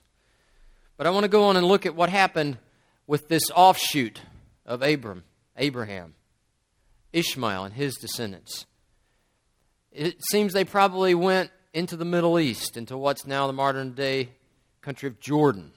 But 0.97 1.05
I 1.05 1.11
want 1.11 1.23
to 1.23 1.29
go 1.29 1.43
on 1.45 1.57
and 1.57 1.65
look 1.65 1.85
at 1.85 1.95
what 1.95 2.09
happened 2.09 2.57
with 3.05 3.27
this 3.27 3.51
offshoot 3.51 4.21
of 4.65 4.81
Abram, 4.81 5.23
Abraham, 5.55 6.15
Ishmael, 7.13 7.65
and 7.65 7.73
his 7.73 7.95
descendants. 7.95 8.65
It 9.91 10.23
seems 10.31 10.53
they 10.53 10.65
probably 10.65 11.15
went 11.15 11.51
into 11.73 11.95
the 11.95 12.05
Middle 12.05 12.39
East, 12.39 12.77
into 12.77 12.97
what's 12.97 13.25
now 13.25 13.47
the 13.47 13.53
modern 13.53 13.93
day 13.93 14.29
country 14.81 15.07
of 15.07 15.19
Jordan. 15.19 15.71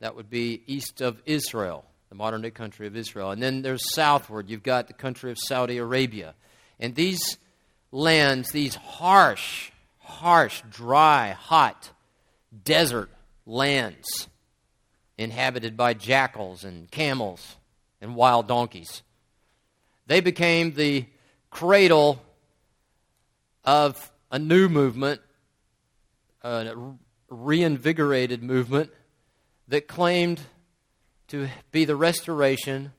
That 0.00 0.16
would 0.16 0.28
be 0.28 0.62
east 0.66 1.00
of 1.00 1.22
Israel, 1.24 1.86
the 2.10 2.14
modern 2.14 2.42
day 2.42 2.50
country 2.50 2.86
of 2.86 2.96
Israel. 2.96 3.30
And 3.30 3.42
then 3.42 3.62
there's 3.62 3.94
southward, 3.94 4.50
you've 4.50 4.62
got 4.62 4.86
the 4.86 4.92
country 4.92 5.30
of 5.30 5.38
Saudi 5.38 5.78
Arabia. 5.78 6.34
And 6.78 6.94
these 6.94 7.38
lands, 7.94 8.50
these 8.50 8.74
harsh, 8.74 9.70
harsh, 9.98 10.62
dry, 10.68 11.30
hot, 11.30 11.90
desert 12.64 13.08
lands 13.46 14.28
inhabited 15.16 15.76
by 15.76 15.94
jackals 15.94 16.64
and 16.64 16.90
camels 16.90 17.56
and 18.00 18.16
wild 18.16 18.48
donkeys. 18.48 19.02
They 20.06 20.20
became 20.20 20.74
the 20.74 21.06
cradle 21.50 22.20
of 23.64 24.10
a 24.30 24.40
new 24.40 24.68
movement, 24.68 25.20
a 26.42 26.74
reinvigorated 27.28 28.42
movement 28.42 28.90
that 29.68 29.86
claimed 29.86 30.40
to 31.28 31.48
be 31.70 31.84
the 31.84 31.96
restoration 31.96 32.92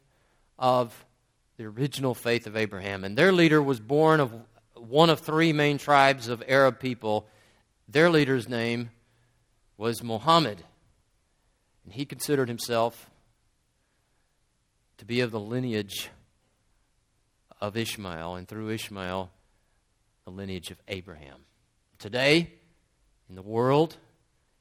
of 0.58 1.06
the 1.58 1.66
original 1.66 2.16
faith 2.16 2.48
of 2.48 2.56
Abraham. 2.56 3.04
And 3.04 3.18
their 3.18 3.34
leader 3.34 3.62
was 3.62 3.80
born 3.80 4.20
of 4.22 4.34
one 4.89 5.10
of 5.10 5.20
three 5.20 5.54
main 5.54 5.77
tribes 5.77 6.27
of 6.27 6.44
Arab 6.48 6.80
people. 6.80 7.27
Their 7.88 8.10
leader's 8.10 8.50
name 8.50 8.92
was 9.77 10.04
Muhammad. 10.04 10.63
And 11.84 11.94
he 11.94 12.06
considered 12.06 12.48
himself 12.48 13.10
to 14.98 15.06
be 15.06 15.22
of 15.22 15.32
the 15.32 15.39
lineage 15.39 16.10
of 17.62 17.77
Ishmael, 17.77 18.36
and 18.36 18.48
through 18.48 18.70
Ishmael, 18.70 19.30
the 20.25 20.32
lineage 20.32 20.72
of 20.72 20.77
Abraham. 20.88 21.39
Today, 22.00 22.51
in 23.30 23.36
the 23.36 23.42
world, 23.42 23.98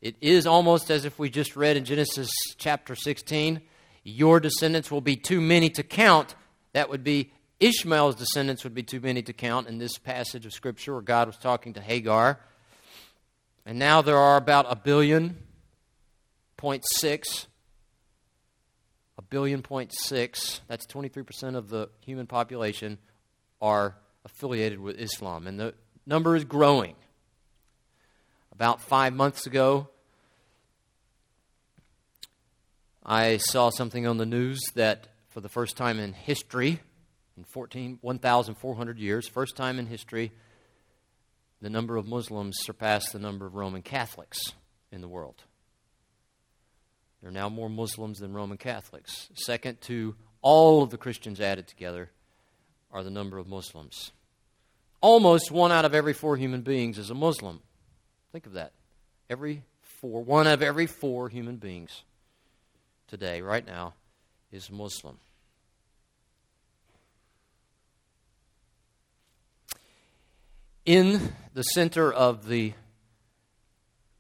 it 0.01 0.17
is 0.21 0.47
almost 0.47 0.91
as 0.91 1.05
if 1.05 1.19
we 1.19 1.31
just 1.31 1.57
read 1.57 1.77
in 1.77 1.85
Genesis 1.85 2.31
chapter 2.59 2.95
16 2.95 3.61
your 4.05 4.39
descendants 4.39 4.91
will 4.91 5.01
be 5.01 5.17
too 5.17 5.41
many 5.41 5.71
to 5.71 5.83
count. 5.83 6.35
That 6.75 6.91
would 6.91 7.03
be 7.03 7.33
Ishmael's 7.65 8.17
descendants 8.17 8.63
would 8.65 8.75
be 8.75 8.83
too 8.83 9.01
many 9.01 9.23
to 9.23 9.33
count 9.33 9.69
in 9.69 9.79
this 9.79 9.97
passage 9.97 10.45
of 10.45 10.53
Scripture 10.53 10.93
where 10.93 11.01
God 11.01 11.29
was 11.29 11.39
talking 11.39 11.73
to 11.73 11.81
Hagar. 11.81 12.39
And 13.65 13.79
now 13.79 14.03
there 14.03 14.19
are 14.19 14.37
about 14.37 14.67
a 14.69 14.77
billion 14.77 15.39
point 16.59 16.85
six. 16.87 17.47
A 19.17 19.23
billion 19.23 19.63
point 19.63 19.93
six, 19.95 20.61
that's 20.69 20.87
23% 20.87 21.57
of 21.57 21.71
the 21.71 21.89
human 22.01 22.27
population, 22.27 22.99
are 23.63 23.97
affiliated 24.27 24.79
with 24.79 25.01
Islam. 25.01 25.47
And 25.47 25.59
the 25.59 25.73
number 26.05 26.37
is 26.37 26.45
growing. 26.45 26.97
About 28.53 28.83
five 28.83 29.15
months 29.15 29.47
ago, 29.47 29.89
I 33.03 33.39
saw 33.39 33.71
something 33.71 34.07
on 34.07 34.19
the 34.19 34.27
news 34.27 34.61
that 34.75 35.09
for 35.31 35.41
the 35.41 35.49
first 35.49 35.79
time 35.79 35.99
in 35.99 36.13
history, 36.13 36.81
in 37.37 37.45
14, 37.45 37.99
1,400 38.01 38.99
years, 38.99 39.29
first 39.29 39.57
time 39.57 39.79
in 39.79 39.87
history, 39.87 40.33
the 41.61 41.71
number 41.71 41.97
of 41.97 42.07
Muslims 42.07 42.57
surpassed 42.61 43.13
the 43.13 43.19
number 43.19 43.47
of 43.47 43.55
Roman 43.55 43.83
Catholics 43.83 44.41
in 44.93 45.01
the 45.01 45.09
world. 45.09 45.43
There 47.21 47.31
are 47.31 47.33
now 47.33 47.49
more 47.49 47.71
Muslims 47.71 48.19
than 48.19 48.35
Roman 48.35 48.59
Catholics. 48.59 49.31
Second 49.35 49.81
to 49.83 50.15
all 50.43 50.83
of 50.83 50.91
the 50.91 50.99
Christians 50.99 51.41
added 51.41 51.67
together 51.67 52.11
are 52.93 53.03
the 53.03 53.11
number 53.11 53.39
of 53.39 53.49
Muslims. 53.49 54.13
Almost 55.01 55.51
one 55.51 55.73
out 55.73 55.85
of 55.85 55.95
every 55.95 56.13
four 56.13 56.37
human 56.37 56.61
beings 56.61 56.99
is 56.99 57.11
a 57.11 57.15
Muslim. 57.15 57.61
Think 58.31 58.47
of 58.47 58.53
that. 58.53 58.73
Every 59.31 59.63
four, 59.81 60.23
one 60.23 60.47
of 60.47 60.63
every 60.63 60.87
four 60.87 61.29
human 61.29 61.57
beings 61.57 62.03
today, 63.09 63.41
right 63.41 63.67
now, 63.67 63.95
is 64.53 64.71
Muslim. 64.71 65.19
In 70.85 71.33
the 71.55 71.63
center 71.63 72.13
of 72.13 72.47
the 72.47 72.75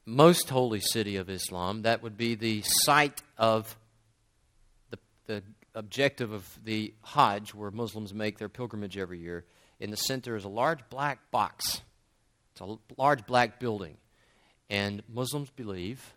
most 0.06 0.48
holy 0.48 0.80
city 0.80 1.16
of 1.16 1.28
Islam, 1.28 1.82
that 1.82 2.02
would 2.02 2.16
be 2.16 2.36
the 2.36 2.62
site 2.64 3.22
of 3.36 3.76
the, 4.88 4.98
the 5.26 5.42
objective 5.74 6.32
of 6.32 6.58
the 6.64 6.94
Hajj, 7.02 7.52
where 7.52 7.70
Muslims 7.70 8.14
make 8.14 8.38
their 8.38 8.48
pilgrimage 8.48 8.96
every 8.96 9.18
year. 9.18 9.44
In 9.78 9.90
the 9.90 9.96
center 9.98 10.36
is 10.36 10.44
a 10.44 10.48
large 10.48 10.80
black 10.88 11.30
box. 11.30 11.82
It's 12.52 12.62
a 12.62 12.78
large 12.96 13.26
black 13.26 13.60
building. 13.60 13.98
And 14.70 15.02
Muslims 15.06 15.50
believe 15.50 16.14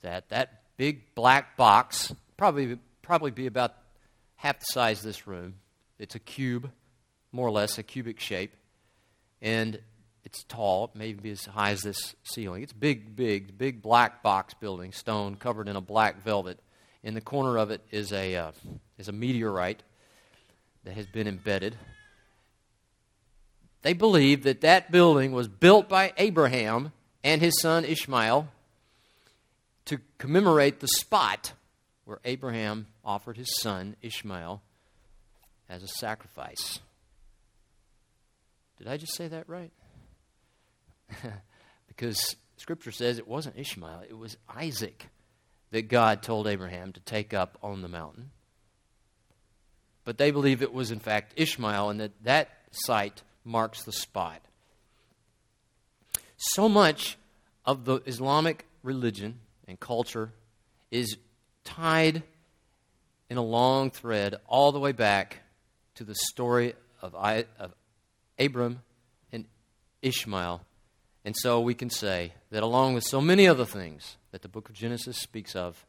that 0.00 0.30
that 0.30 0.62
big 0.78 1.14
black 1.14 1.58
box, 1.58 2.10
probably, 2.38 2.78
probably 3.02 3.32
be 3.32 3.46
about 3.46 3.74
half 4.36 4.60
the 4.60 4.66
size 4.70 5.00
of 5.00 5.04
this 5.04 5.26
room. 5.26 5.56
It's 5.98 6.14
a 6.14 6.20
cube, 6.20 6.70
more 7.32 7.48
or 7.48 7.52
less, 7.52 7.76
a 7.76 7.82
cubic 7.82 8.18
shape. 8.18 8.54
And 9.44 9.78
it's 10.24 10.42
tall, 10.44 10.90
maybe 10.94 11.30
as 11.30 11.44
high 11.44 11.70
as 11.70 11.82
this 11.82 12.16
ceiling. 12.24 12.62
It's 12.62 12.72
big, 12.72 13.14
big, 13.14 13.56
big 13.56 13.82
black 13.82 14.22
box 14.22 14.54
building, 14.54 14.90
stone 14.90 15.36
covered 15.36 15.68
in 15.68 15.76
a 15.76 15.82
black 15.82 16.24
velvet. 16.24 16.58
In 17.02 17.12
the 17.12 17.20
corner 17.20 17.58
of 17.58 17.70
it 17.70 17.82
is 17.90 18.10
a, 18.12 18.34
uh, 18.34 18.52
is 18.98 19.08
a 19.08 19.12
meteorite 19.12 19.82
that 20.84 20.94
has 20.94 21.06
been 21.06 21.28
embedded. 21.28 21.76
They 23.82 23.92
believe 23.92 24.44
that 24.44 24.62
that 24.62 24.90
building 24.90 25.32
was 25.32 25.46
built 25.46 25.90
by 25.90 26.14
Abraham 26.16 26.92
and 27.22 27.42
his 27.42 27.60
son 27.60 27.84
Ishmael 27.84 28.48
to 29.84 29.98
commemorate 30.16 30.80
the 30.80 30.88
spot 30.88 31.52
where 32.06 32.20
Abraham 32.24 32.86
offered 33.04 33.36
his 33.36 33.54
son 33.60 33.96
Ishmael 34.00 34.62
as 35.68 35.82
a 35.82 35.88
sacrifice. 35.88 36.80
Did 38.78 38.88
I 38.88 38.96
just 38.96 39.14
say 39.14 39.28
that 39.28 39.48
right? 39.48 39.70
because 41.88 42.36
Scripture 42.56 42.92
says 42.92 43.18
it 43.18 43.28
wasn't 43.28 43.58
Ishmael, 43.58 44.02
it 44.08 44.16
was 44.16 44.36
Isaac 44.48 45.08
that 45.70 45.88
God 45.88 46.22
told 46.22 46.46
Abraham 46.46 46.92
to 46.92 47.00
take 47.00 47.34
up 47.34 47.58
on 47.62 47.82
the 47.82 47.88
mountain. 47.88 48.30
But 50.04 50.18
they 50.18 50.30
believe 50.30 50.62
it 50.62 50.72
was, 50.72 50.90
in 50.90 51.00
fact, 51.00 51.32
Ishmael, 51.36 51.90
and 51.90 52.00
that 52.00 52.12
that 52.22 52.50
site 52.70 53.22
marks 53.44 53.82
the 53.82 53.92
spot. 53.92 54.40
So 56.36 56.68
much 56.68 57.16
of 57.64 57.84
the 57.84 57.96
Islamic 58.06 58.66
religion 58.82 59.40
and 59.66 59.80
culture 59.80 60.32
is 60.90 61.16
tied 61.64 62.22
in 63.30 63.36
a 63.36 63.42
long 63.42 63.90
thread 63.90 64.36
all 64.46 64.72
the 64.72 64.78
way 64.78 64.92
back 64.92 65.40
to 65.94 66.04
the 66.04 66.14
story 66.14 66.74
of, 67.00 67.14
Abram 68.38 68.82
and 69.32 69.46
Ishmael. 70.02 70.62
And 71.24 71.34
so 71.38 71.60
we 71.60 71.74
can 71.74 71.90
say 71.90 72.34
that 72.50 72.62
along 72.62 72.94
with 72.94 73.04
so 73.04 73.20
many 73.20 73.48
other 73.48 73.64
things 73.64 74.16
that 74.30 74.42
the 74.42 74.48
book 74.48 74.68
of 74.68 74.74
Genesis 74.74 75.16
speaks 75.16 75.56
of, 75.56 75.86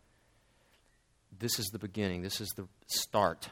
this 1.37 1.59
is 1.59 1.65
the 1.67 1.79
beginning, 1.79 2.21
this 2.21 2.39
is 2.39 2.49
the 2.55 2.67
start 2.87 3.49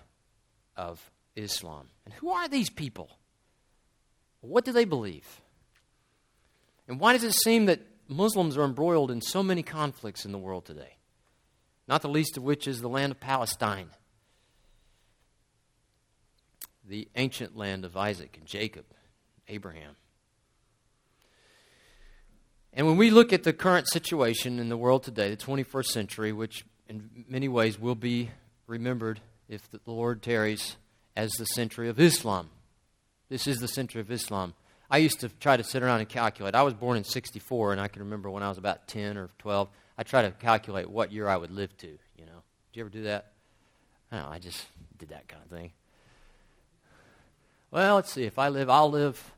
of 0.78 1.12
Islam. 1.36 1.90
And 2.06 2.14
who 2.14 2.30
are 2.30 2.48
these 2.48 2.70
people? 2.70 3.10
What 4.42 4.66
do 4.66 4.72
they 4.72 4.86
believe? 4.86 5.42
And 6.88 7.00
why 7.00 7.14
does 7.14 7.24
it 7.24 7.34
seem 7.34 7.66
that 7.66 7.82
Muslims 8.08 8.58
are 8.58 8.64
embroiled 8.64 9.12
in 9.12 9.22
so 9.22 9.42
many 9.42 9.64
conflicts 9.64 10.26
in 10.26 10.32
the 10.32 10.38
world 10.38 10.66
today? 10.66 10.98
Not 11.88 12.02
the 12.02 12.10
least 12.10 12.38
of 12.38 12.44
which 12.44 12.68
is 12.68 12.82
the 12.82 12.90
land 12.90 13.12
of 13.12 13.20
Palestine, 13.20 13.90
the 16.88 17.08
ancient 17.16 17.56
land 17.56 17.86
of 17.86 17.96
Isaac 17.96 18.36
and 18.38 18.46
Jacob, 18.46 18.86
Abraham. 19.48 19.96
And 22.74 22.88
when 22.88 22.98
we 22.98 23.12
look 23.12 23.32
at 23.32 23.44
the 23.44 23.54
current 23.54 23.88
situation 23.88 24.60
in 24.60 24.70
the 24.70 24.78
world 24.78 25.04
today, 25.04 25.30
the 25.30 25.38
21st 25.38 25.86
century, 25.86 26.32
which 26.34 26.66
in 26.90 27.26
many 27.30 27.48
ways 27.48 27.80
will 27.80 27.96
be 27.96 28.32
remembered 28.68 29.22
if 29.48 29.70
the 29.70 29.80
Lord 29.86 30.22
tarries 30.22 30.76
as 31.16 31.32
the 31.34 31.46
century 31.46 31.88
of 31.90 32.00
Islam, 32.00 32.50
this 33.30 33.46
is 33.48 33.60
the 33.60 33.68
century 33.68 34.02
of 34.02 34.12
Islam. 34.12 34.54
I 34.90 34.98
used 34.98 35.20
to 35.22 35.30
try 35.30 35.58
to 35.58 35.64
sit 35.64 35.84
around 35.84 36.00
and 36.00 36.10
calculate. 36.10 36.56
I 36.56 36.64
was 36.64 36.74
born 36.74 36.98
in 36.98 37.04
64, 37.04 37.72
and 37.72 37.82
I 37.82 37.88
can 37.88 38.04
remember 38.04 38.30
when 38.30 38.44
I 38.44 38.50
was 38.50 38.58
about 38.58 38.88
10 38.88 39.18
or 39.18 39.30
12, 39.40 39.70
I 39.98 40.04
tried 40.04 40.24
to 40.24 40.32
calculate 40.32 40.90
what 40.90 41.12
year 41.12 41.28
I 41.28 41.38
would 41.38 41.52
live 41.52 41.76
to, 41.78 41.88
you 41.88 42.26
know. 42.26 42.42
Did 42.72 42.80
you 42.80 42.82
ever 42.84 42.90
do 42.90 43.04
that? 43.04 43.34
No, 44.12 44.28
I 44.30 44.40
just 44.40 44.66
did 44.98 45.10
that 45.10 45.28
kind 45.28 45.42
of 45.44 45.50
thing. 45.50 45.72
Well, 47.74 47.96
let's 47.96 48.12
see. 48.12 48.26
If 48.26 48.38
I 48.38 48.50
live, 48.50 48.70
I'll 48.70 48.92
live 48.92 49.34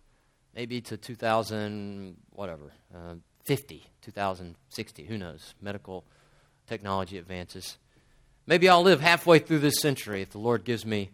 maybe 0.54 0.82
to 0.82 0.98
2000, 0.98 2.18
whatever, 2.32 2.74
uh, 2.94 3.14
2050, 3.46 3.86
2060, 4.02 5.06
who 5.06 5.18
knows? 5.18 5.54
Medical 5.62 6.04
technology 6.68 7.18
advances. 7.18 7.78
Maybe 8.46 8.68
I'll 8.68 8.82
live 8.82 9.00
halfway 9.00 9.40
through 9.40 9.60
this 9.60 9.80
century 9.80 10.22
if 10.22 10.32
the 10.32 10.40
Lord 10.40 10.66
gives 10.66 10.86
me 10.86 11.12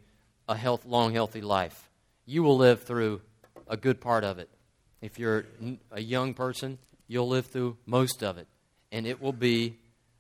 a 0.49 0.55
health, 0.55 0.83
long, 0.83 1.13
healthy 1.13 1.41
life. 1.41 1.91
You 2.25 2.41
will 2.41 2.57
live 2.57 2.81
through 2.81 3.21
a 3.67 3.77
good 3.77 4.01
part 4.01 4.23
of 4.23 4.39
it. 4.39 4.49
If 4.99 5.19
you're 5.19 5.45
a 5.91 6.01
young 6.01 6.33
person, 6.33 6.79
you'll 7.07 7.29
live 7.29 7.45
through 7.45 7.77
most 7.85 8.23
of 8.23 8.39
it, 8.39 8.47
and 8.91 9.05
it 9.05 9.21
will 9.21 9.31
be 9.31 9.75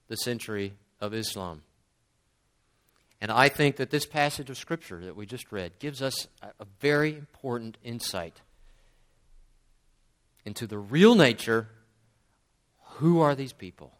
the 0.07 0.17
century 0.17 0.73
of 0.99 1.15
Islam. 1.15 1.63
And 3.21 3.31
I 3.31 3.49
think 3.49 3.75
that 3.75 3.91
this 3.91 4.07
passage 4.07 4.49
of 4.49 4.57
Scripture 4.57 5.05
that 5.05 5.15
we 5.15 5.27
just 5.27 5.51
read 5.51 5.77
gives 5.77 6.01
us 6.01 6.27
a, 6.41 6.65
very 6.79 7.13
important 7.15 7.77
insight 7.83 8.41
into 10.43 10.65
the 10.65 10.79
real 10.79 11.13
nature 11.13 11.67
who 12.95 13.21
are 13.21 13.35
these 13.35 13.53
people? 13.53 13.93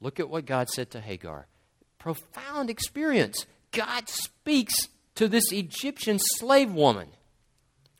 Look 0.00 0.18
at 0.18 0.30
what 0.30 0.46
God 0.46 0.70
said 0.70 0.90
to 0.92 1.00
Hagar. 1.00 1.46
Profound 1.98 2.70
experience. 2.70 3.44
God 3.70 4.08
speaks 4.08 4.74
to 5.16 5.28
this 5.28 5.52
Egyptian 5.52 6.18
slave 6.18 6.72
woman. 6.72 7.08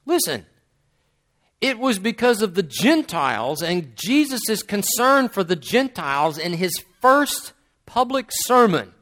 Listen, 0.07 0.47
it 1.61 1.79
was 1.79 1.99
because 1.99 2.41
of 2.41 2.55
the 2.55 2.63
Gentiles 2.63 3.63
and 3.63 3.95
Jesus' 3.97 4.63
concern 4.63 5.29
for 5.29 5.45
the 5.45 5.57
Gentiles 5.57 6.39
in 6.39 6.55
his 6.55 6.73
first 7.03 7.53
public 7.85 8.27
sermon 8.31 8.95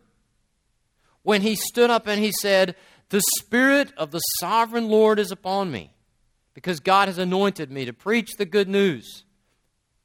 when 1.28 1.42
he 1.42 1.56
stood 1.56 1.90
up 1.90 2.06
and 2.06 2.25
he 2.25 2.32
said, 2.40 2.75
The 3.11 3.20
Spirit 3.37 3.92
of 3.99 4.12
the 4.12 4.18
sovereign 4.40 4.88
Lord 4.88 5.18
is 5.18 5.30
upon 5.30 5.70
me 5.70 5.92
because 6.54 6.80
God 6.80 7.06
has 7.06 7.18
anointed 7.18 7.70
me 7.70 7.85
to 7.85 7.92
preach 7.92 8.30
the 8.38 8.47
good 8.47 8.66
news. 8.66 9.25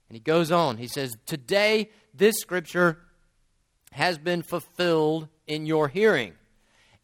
And 0.10 0.18
he 0.18 0.20
goes 0.20 0.52
on, 0.52 0.76
he 0.76 0.88
says, 0.90 1.16
Today 1.26 1.92
this 2.14 2.36
scripture 2.42 2.98
has 3.94 4.18
been 4.18 4.42
fulfilled 4.42 5.30
in 5.48 5.66
your 5.66 5.88
hearing. 5.88 6.34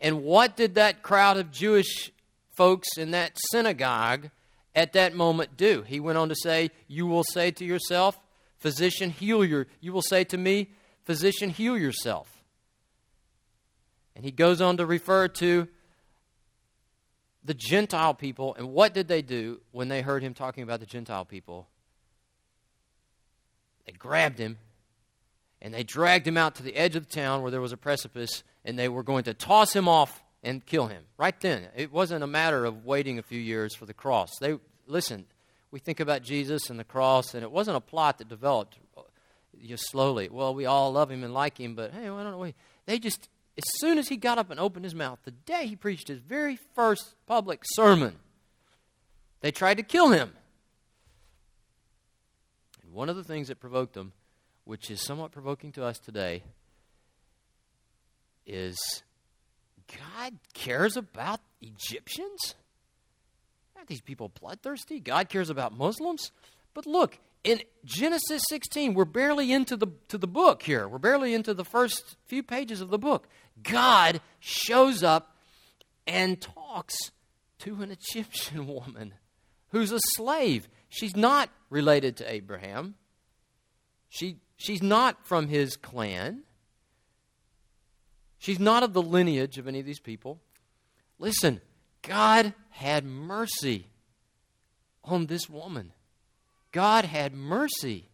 And 0.02 0.22
what 0.24 0.58
did 0.58 0.76
that 0.76 1.02
crowd 1.02 1.38
of 1.38 1.50
Jewish 1.50 2.12
folks 2.58 2.98
in 2.98 3.12
that 3.12 3.38
synagogue 3.52 4.32
at 4.76 4.92
that 4.92 5.16
moment 5.16 5.56
do? 5.56 5.84
He 5.84 6.02
went 6.02 6.18
on 6.18 6.28
to 6.28 6.36
say, 6.36 6.72
You 6.90 7.08
will 7.08 7.24
say 7.24 7.52
to 7.52 7.64
yourself, 7.64 8.20
Physician, 8.58 9.12
heal 9.12 9.46
your. 9.46 9.68
You 9.80 9.94
will 9.94 10.02
say 10.02 10.26
to 10.26 10.38
me, 10.38 10.72
Physician, 11.06 11.52
heal 11.52 11.78
yourself. 11.78 12.39
And 14.16 14.26
he 14.26 14.32
goes 14.32 14.62
on 14.62 14.78
to 14.78 14.86
refer 14.86 15.28
to 15.28 15.68
the 17.44 17.54
Gentile 17.54 18.14
people. 18.14 18.56
And 18.56 18.70
what 18.72 18.94
did 18.94 19.08
they 19.08 19.22
do 19.22 19.62
when 19.72 19.88
they 19.88 20.02
heard 20.02 20.22
him 20.22 20.34
talking 20.34 20.64
about 20.64 20.80
the 20.80 20.86
Gentile 20.86 21.26
people? 21.26 21.68
They 23.86 23.94
grabbed 23.94 24.40
him 24.40 24.58
and 25.62 25.74
they 25.74 25.84
dragged 25.84 26.28
him 26.28 26.38
out 26.38 26.56
to 26.56 26.64
the 26.64 26.76
edge 26.76 26.96
of 26.96 27.08
the 27.08 27.16
town 27.16 27.42
where 27.42 27.52
there 27.52 27.62
was 27.62 27.72
a 27.72 27.78
precipice 27.78 28.44
and 28.64 28.78
they 28.78 28.90
were 28.90 29.04
going 29.04 29.24
to 29.24 29.34
toss 29.34 29.76
him 29.76 29.88
off 29.88 30.22
and 30.44 30.66
kill 30.66 30.88
him 30.88 31.04
right 31.18 31.40
then. 31.42 31.68
It 31.76 31.92
wasn't 31.92 32.24
a 32.24 32.28
matter 32.28 32.66
of 32.66 32.86
waiting 32.86 33.20
a 33.20 33.24
few 33.24 33.40
years 33.40 33.76
for 33.76 33.86
the 33.86 33.94
cross. 33.94 34.30
They 34.40 34.58
listen. 34.88 35.26
We 35.72 35.80
think 35.80 36.00
about 36.00 36.24
Jesus 36.24 36.70
and 36.70 36.80
the 36.80 36.84
cross, 36.84 37.34
and 37.34 37.44
it 37.44 37.52
wasn't 37.52 37.78
a 37.78 37.82
plot 37.82 38.18
that 38.18 38.28
developed 38.28 38.78
uh, 38.98 39.02
just 39.64 39.90
slowly. 39.90 40.30
Well, 40.30 40.56
we 40.56 40.66
all 40.66 40.92
love 40.92 41.12
him 41.12 41.24
and 41.24 41.34
like 41.34 41.60
him, 41.60 41.76
but 41.76 41.92
hey, 41.92 42.04
I 42.04 42.24
don't 42.24 42.32
know. 42.32 42.52
They 42.86 42.98
just 42.98 43.30
as 43.60 43.80
soon 43.80 43.98
as 43.98 44.08
he 44.08 44.16
got 44.16 44.38
up 44.38 44.50
and 44.50 44.60
opened 44.60 44.86
his 44.86 44.96
mouth, 44.96 45.20
the 45.26 45.32
day 45.32 45.68
he 45.68 45.76
preached 45.76 46.08
his 46.08 46.20
very 46.20 46.58
first 46.76 47.16
public 47.28 47.62
sermon, 47.66 48.16
they 49.42 49.52
tried 49.52 49.78
to 49.78 49.84
kill 49.84 50.10
him. 50.10 50.32
And 52.82 52.94
one 52.94 53.10
of 53.10 53.18
the 53.18 53.24
things 53.24 53.50
that 53.50 53.60
provoked 53.60 53.94
them, 53.94 54.14
which 54.64 54.90
is 54.90 55.02
somewhat 55.02 55.32
provoking 55.32 55.74
to 55.74 55.84
us 55.84 56.00
today, 56.00 56.44
is 58.46 58.78
God 60.16 60.40
cares 60.54 60.96
about 60.96 61.42
Egyptians? 61.62 62.56
Aren't 63.76 63.90
these 63.90 64.02
people 64.02 64.32
bloodthirsty? 64.40 65.02
God 65.02 65.28
cares 65.28 65.50
about 65.50 65.76
Muslims? 65.76 66.32
But 66.74 66.86
look, 66.86 67.18
in 67.44 67.62
Genesis 67.86 68.44
16, 68.50 68.94
we're 68.94 69.06
barely 69.06 69.52
into 69.52 69.78
the, 69.78 69.88
to 70.10 70.18
the 70.18 70.28
book 70.28 70.64
here. 70.64 70.88
We're 70.88 70.98
barely 70.98 71.34
into 71.34 71.54
the 71.54 71.66
first 71.66 72.16
few 72.26 72.44
pages 72.44 72.82
of 72.82 72.90
the 72.90 72.98
book. 72.98 73.28
God 73.64 74.22
shows 74.40 75.04
up 75.04 75.36
and 76.08 76.40
talks 76.42 76.96
to 77.60 77.82
an 77.82 77.92
Egyptian 77.92 78.68
woman 78.74 79.14
who's 79.70 79.92
a 79.92 80.00
slave. 80.16 80.68
She's 80.90 81.16
not 81.16 81.50
related 81.70 82.18
to 82.18 82.32
Abraham. 82.32 82.96
She, 84.10 84.38
she's 84.58 84.82
not 84.82 85.26
from 85.28 85.48
his 85.48 85.76
clan. 85.76 86.44
She's 88.40 88.60
not 88.60 88.84
of 88.84 88.94
the 88.94 89.02
lineage 89.02 89.58
of 89.58 89.68
any 89.68 89.80
of 89.80 89.86
these 89.86 90.00
people. 90.00 90.40
Listen, 91.20 91.62
God 92.02 92.54
had 92.70 93.04
mercy 93.06 93.88
on 95.04 95.26
this 95.26 95.50
woman. 95.50 95.92
God 96.72 97.06
had 97.06 97.34
mercy 97.34 98.10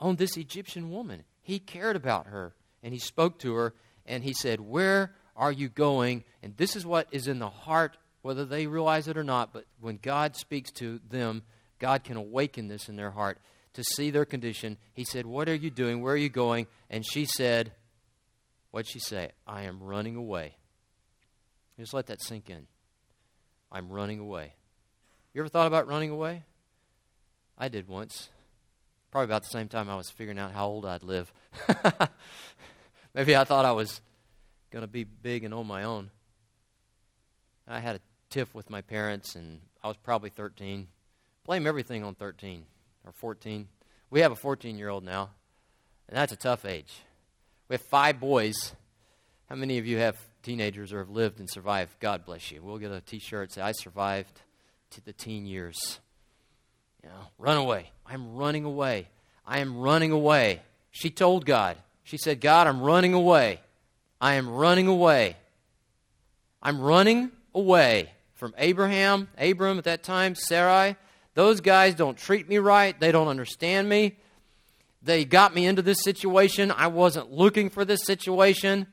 on 0.00 0.16
this 0.16 0.36
Egyptian 0.36 0.90
woman. 0.90 1.24
He 1.40 1.58
cared 1.58 1.96
about 1.96 2.26
her 2.26 2.54
and 2.82 2.92
he 2.92 2.98
spoke 2.98 3.38
to 3.40 3.54
her 3.54 3.74
and 4.08 4.24
he 4.24 4.32
said, 4.32 4.60
Where 4.60 5.14
are 5.36 5.52
you 5.52 5.68
going? 5.68 6.24
And 6.42 6.56
this 6.56 6.74
is 6.74 6.84
what 6.84 7.06
is 7.12 7.28
in 7.28 7.38
the 7.38 7.50
heart, 7.50 7.96
whether 8.22 8.44
they 8.44 8.66
realize 8.66 9.06
it 9.06 9.16
or 9.16 9.24
not, 9.24 9.52
but 9.52 9.66
when 9.80 9.98
God 10.02 10.34
speaks 10.34 10.72
to 10.72 11.00
them, 11.08 11.42
God 11.78 12.02
can 12.02 12.16
awaken 12.16 12.66
this 12.66 12.88
in 12.88 12.96
their 12.96 13.12
heart 13.12 13.38
to 13.74 13.84
see 13.84 14.10
their 14.10 14.24
condition. 14.24 14.78
He 14.92 15.04
said, 15.04 15.26
What 15.26 15.48
are 15.48 15.54
you 15.54 15.70
doing? 15.70 16.02
Where 16.02 16.14
are 16.14 16.16
you 16.16 16.28
going? 16.28 16.66
And 16.90 17.06
she 17.06 17.24
said, 17.24 17.72
What'd 18.72 18.90
she 18.90 18.98
say? 18.98 19.30
I 19.46 19.62
am 19.62 19.80
running 19.80 20.16
away. 20.16 20.56
Just 21.78 21.94
let 21.94 22.06
that 22.06 22.20
sink 22.20 22.50
in. 22.50 22.66
I'm 23.70 23.88
running 23.88 24.18
away. 24.18 24.54
You 25.32 25.42
ever 25.42 25.48
thought 25.48 25.66
about 25.66 25.86
running 25.86 26.10
away? 26.10 26.42
I 27.56 27.68
did 27.68 27.86
once. 27.86 28.30
Probably 29.10 29.26
about 29.26 29.42
the 29.42 29.50
same 29.50 29.68
time 29.68 29.88
I 29.88 29.96
was 29.96 30.10
figuring 30.10 30.38
out 30.38 30.52
how 30.52 30.66
old 30.66 30.84
I'd 30.84 31.02
live. 31.02 31.32
Maybe 33.14 33.36
I 33.36 33.44
thought 33.44 33.64
I 33.64 33.72
was 33.72 34.00
going 34.70 34.82
to 34.82 34.88
be 34.88 35.04
big 35.04 35.44
and 35.44 35.54
on 35.54 35.66
my 35.66 35.84
own. 35.84 36.10
I 37.66 37.80
had 37.80 37.96
a 37.96 38.00
tiff 38.30 38.54
with 38.54 38.70
my 38.70 38.80
parents, 38.80 39.34
and 39.34 39.60
I 39.82 39.88
was 39.88 39.96
probably 39.96 40.30
13. 40.30 40.88
Blame 41.44 41.66
everything 41.66 42.04
on 42.04 42.14
13 42.14 42.64
or 43.04 43.12
14. 43.12 43.68
We 44.10 44.20
have 44.20 44.32
a 44.32 44.36
14 44.36 44.78
year 44.78 44.88
old 44.88 45.04
now, 45.04 45.30
and 46.08 46.16
that's 46.16 46.32
a 46.32 46.36
tough 46.36 46.64
age. 46.64 46.92
We 47.68 47.74
have 47.74 47.82
five 47.82 48.20
boys. 48.20 48.72
How 49.48 49.56
many 49.56 49.78
of 49.78 49.86
you 49.86 49.98
have 49.98 50.16
teenagers 50.42 50.92
or 50.92 50.98
have 50.98 51.10
lived 51.10 51.40
and 51.40 51.48
survived? 51.50 51.98
God 52.00 52.24
bless 52.24 52.50
you. 52.50 52.62
We'll 52.62 52.78
get 52.78 52.90
a 52.90 53.00
t 53.00 53.18
shirt 53.18 53.52
say, 53.52 53.62
I 53.62 53.72
survived 53.72 54.40
to 54.90 55.04
the 55.04 55.12
teen 55.12 55.46
years. 55.46 56.00
You 57.02 57.10
know, 57.10 57.26
run 57.38 57.56
away. 57.56 57.90
I'm 58.06 58.34
running 58.34 58.64
away. 58.64 59.08
I 59.46 59.60
am 59.60 59.78
running 59.78 60.12
away. 60.12 60.62
She 60.90 61.10
told 61.10 61.44
God, 61.44 61.76
she 62.08 62.16
said, 62.16 62.40
God, 62.40 62.66
I'm 62.66 62.80
running 62.80 63.12
away. 63.12 63.60
I 64.18 64.36
am 64.36 64.48
running 64.48 64.86
away. 64.86 65.36
I'm 66.62 66.80
running 66.80 67.30
away 67.54 68.10
from 68.32 68.54
Abraham, 68.56 69.28
Abram 69.36 69.76
at 69.76 69.84
that 69.84 70.04
time, 70.04 70.34
Sarai. 70.34 70.96
Those 71.34 71.60
guys 71.60 71.94
don't 71.94 72.16
treat 72.16 72.48
me 72.48 72.56
right. 72.56 72.98
They 72.98 73.12
don't 73.12 73.28
understand 73.28 73.90
me. 73.90 74.16
They 75.02 75.26
got 75.26 75.54
me 75.54 75.66
into 75.66 75.82
this 75.82 76.02
situation. 76.02 76.72
I 76.74 76.86
wasn't 76.86 77.30
looking 77.30 77.68
for 77.68 77.84
this 77.84 78.06
situation. 78.06 78.86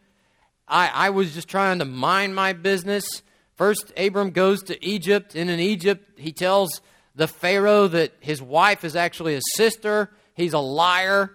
I, 0.68 0.90
I 0.94 1.10
was 1.12 1.34
just 1.34 1.48
trying 1.48 1.80
to 1.80 1.86
mind 1.86 2.36
my 2.36 2.52
business. 2.52 3.24
First, 3.56 3.94
Abram 3.96 4.32
goes 4.32 4.62
to 4.64 4.86
Egypt, 4.86 5.36
and 5.36 5.50
in 5.50 5.62
Egypt, 5.62 6.20
he 6.20 6.34
tells 6.34 6.82
the 7.16 7.30
Pharaoh 7.30 7.88
that 7.88 8.12
his 8.20 8.42
wife 8.42 8.84
is 8.84 8.98
actually 8.98 9.36
his 9.36 9.54
sister. 9.54 10.12
He's 10.34 10.52
a 10.52 10.60
liar. 10.60 11.32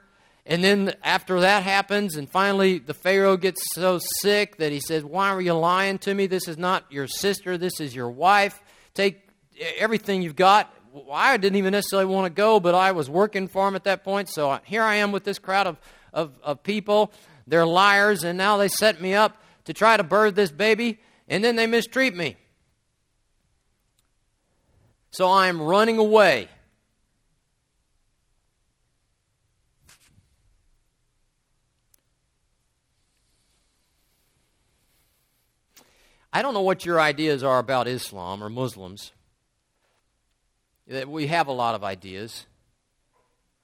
And 0.50 0.64
then 0.64 0.94
after 1.04 1.42
that 1.42 1.62
happens, 1.62 2.16
and 2.16 2.28
finally 2.28 2.80
the 2.80 2.92
Pharaoh 2.92 3.36
gets 3.36 3.62
so 3.72 4.00
sick 4.18 4.56
that 4.56 4.72
he 4.72 4.80
says, 4.80 5.04
Why 5.04 5.28
are 5.28 5.40
you 5.40 5.54
lying 5.54 5.98
to 5.98 6.12
me? 6.12 6.26
This 6.26 6.48
is 6.48 6.58
not 6.58 6.90
your 6.90 7.06
sister, 7.06 7.56
this 7.56 7.80
is 7.80 7.94
your 7.94 8.10
wife. 8.10 8.60
Take 8.92 9.28
everything 9.78 10.22
you've 10.22 10.34
got. 10.34 10.74
I 11.12 11.36
didn't 11.36 11.56
even 11.56 11.70
necessarily 11.70 12.12
want 12.12 12.26
to 12.26 12.36
go, 12.36 12.58
but 12.58 12.74
I 12.74 12.90
was 12.90 13.08
working 13.08 13.46
for 13.46 13.68
him 13.68 13.76
at 13.76 13.84
that 13.84 14.02
point. 14.02 14.28
So 14.28 14.58
here 14.64 14.82
I 14.82 14.96
am 14.96 15.12
with 15.12 15.22
this 15.22 15.38
crowd 15.38 15.68
of, 15.68 15.76
of, 16.12 16.36
of 16.42 16.64
people. 16.64 17.12
They're 17.46 17.64
liars, 17.64 18.24
and 18.24 18.36
now 18.36 18.56
they 18.56 18.66
set 18.66 19.00
me 19.00 19.14
up 19.14 19.40
to 19.66 19.72
try 19.72 19.96
to 19.96 20.02
birth 20.02 20.34
this 20.34 20.50
baby, 20.50 20.98
and 21.28 21.44
then 21.44 21.54
they 21.54 21.68
mistreat 21.68 22.16
me. 22.16 22.34
So 25.12 25.28
I 25.28 25.46
am 25.46 25.62
running 25.62 25.98
away. 25.98 26.48
I 36.32 36.42
don't 36.42 36.54
know 36.54 36.62
what 36.62 36.84
your 36.84 37.00
ideas 37.00 37.42
are 37.42 37.58
about 37.58 37.88
Islam 37.88 38.42
or 38.42 38.48
Muslims. 38.48 39.12
We 41.06 41.26
have 41.26 41.48
a 41.48 41.52
lot 41.52 41.74
of 41.74 41.84
ideas. 41.84 42.46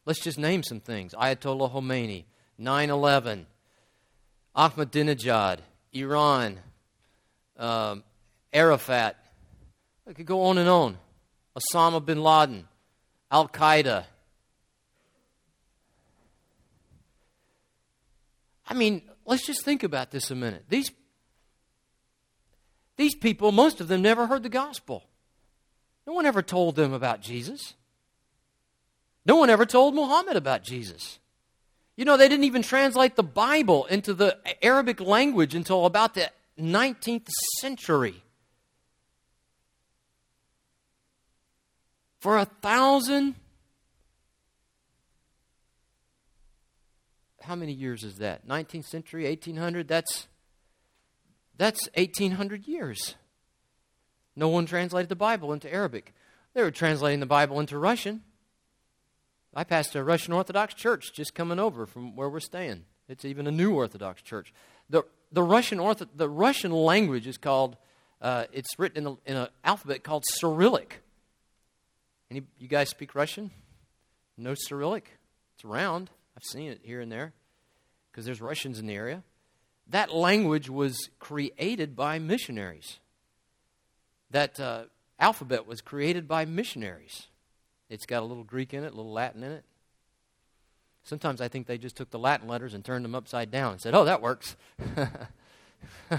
Let's 0.04 0.20
just 0.20 0.38
name 0.38 0.62
some 0.62 0.80
things 0.80 1.14
Ayatollah 1.14 1.72
Khomeini, 1.72 2.24
9 2.58 2.90
11, 2.90 3.46
Ahmadinejad, 4.56 5.58
Iran, 5.92 6.60
um, 7.58 8.04
Arafat. 8.52 9.16
I 10.08 10.12
could 10.12 10.26
go 10.26 10.42
on 10.42 10.58
and 10.58 10.68
on. 10.68 10.98
Osama 11.56 12.04
bin 12.04 12.22
Laden, 12.22 12.68
Al 13.30 13.48
Qaeda. 13.48 14.04
I 18.68 18.74
mean, 18.74 19.02
let's 19.24 19.46
just 19.46 19.64
think 19.64 19.82
about 19.82 20.10
this 20.10 20.30
a 20.30 20.34
minute. 20.34 20.64
These, 20.68 20.90
these 22.96 23.14
people, 23.14 23.52
most 23.52 23.80
of 23.80 23.88
them 23.88 24.02
never 24.02 24.26
heard 24.26 24.42
the 24.42 24.48
gospel. 24.48 25.04
No 26.06 26.12
one 26.12 26.26
ever 26.26 26.42
told 26.42 26.76
them 26.76 26.92
about 26.92 27.20
Jesus. 27.20 27.74
No 29.24 29.36
one 29.36 29.50
ever 29.50 29.66
told 29.66 29.94
Muhammad 29.94 30.36
about 30.36 30.62
Jesus. 30.62 31.18
You 31.96 32.04
know, 32.04 32.16
they 32.16 32.28
didn't 32.28 32.44
even 32.44 32.62
translate 32.62 33.16
the 33.16 33.22
Bible 33.22 33.86
into 33.86 34.14
the 34.14 34.38
Arabic 34.62 35.00
language 35.00 35.54
until 35.54 35.86
about 35.86 36.14
the 36.14 36.30
19th 36.60 37.28
century. 37.60 38.22
For 42.20 42.38
a 42.38 42.44
thousand, 42.44 43.34
how 47.42 47.54
many 47.54 47.72
years 47.72 48.04
is 48.04 48.18
that? 48.18 48.46
19th 48.46 48.86
century, 48.86 49.24
1800? 49.24 49.88
That's, 49.88 50.28
that's 51.58 51.88
1800 51.94 52.66
years. 52.66 53.14
No 54.34 54.48
one 54.48 54.66
translated 54.66 55.08
the 55.08 55.16
Bible 55.16 55.52
into 55.52 55.72
Arabic. 55.72 56.14
They 56.52 56.62
were 56.62 56.70
translating 56.70 57.20
the 57.20 57.26
Bible 57.26 57.58
into 57.60 57.78
Russian. 57.78 58.22
I 59.54 59.64
passed 59.64 59.94
a 59.94 60.04
Russian 60.04 60.34
Orthodox 60.34 60.74
church 60.74 61.12
just 61.14 61.34
coming 61.34 61.58
over 61.58 61.86
from 61.86 62.14
where 62.14 62.28
we're 62.28 62.40
staying. 62.40 62.84
It's 63.08 63.24
even 63.24 63.46
a 63.46 63.50
new 63.50 63.74
Orthodox 63.74 64.20
church. 64.20 64.52
The, 64.90 65.04
the, 65.32 65.42
Russian, 65.42 65.78
Ortho, 65.78 66.06
the 66.14 66.28
Russian 66.28 66.72
language 66.72 67.26
is 67.26 67.38
called, 67.38 67.76
uh, 68.20 68.44
it's 68.52 68.78
written 68.78 69.06
in, 69.06 69.12
a, 69.12 69.30
in 69.30 69.36
an 69.36 69.48
alphabet 69.64 70.04
called 70.04 70.24
Cyrillic. 70.26 71.02
Any, 72.30 72.42
you 72.58 72.68
guys 72.68 72.90
speak 72.90 73.14
Russian? 73.14 73.50
No 74.36 74.54
Cyrillic? 74.54 75.18
It's 75.54 75.64
around. 75.64 76.10
I've 76.36 76.42
seen 76.44 76.70
it 76.70 76.80
here 76.82 77.00
and 77.00 77.10
there 77.10 77.32
because 78.10 78.26
there's 78.26 78.42
Russians 78.42 78.78
in 78.78 78.86
the 78.86 78.94
area. 78.94 79.22
That 79.88 80.12
language 80.12 80.68
was 80.68 81.10
created 81.18 81.94
by 81.94 82.18
missionaries. 82.18 82.98
That 84.30 84.58
uh, 84.58 84.84
alphabet 85.18 85.66
was 85.66 85.80
created 85.80 86.26
by 86.26 86.44
missionaries. 86.44 87.28
It's 87.88 88.06
got 88.06 88.22
a 88.22 88.26
little 88.26 88.44
Greek 88.44 88.74
in 88.74 88.82
it, 88.82 88.92
a 88.92 88.96
little 88.96 89.12
Latin 89.12 89.44
in 89.44 89.52
it. 89.52 89.64
Sometimes 91.04 91.40
I 91.40 91.46
think 91.46 91.68
they 91.68 91.78
just 91.78 91.96
took 91.96 92.10
the 92.10 92.18
Latin 92.18 92.48
letters 92.48 92.74
and 92.74 92.84
turned 92.84 93.04
them 93.04 93.14
upside 93.14 93.52
down 93.52 93.72
and 93.72 93.80
said, 93.80 93.94
oh, 93.94 94.04
that 94.06 94.20
works. 94.20 94.56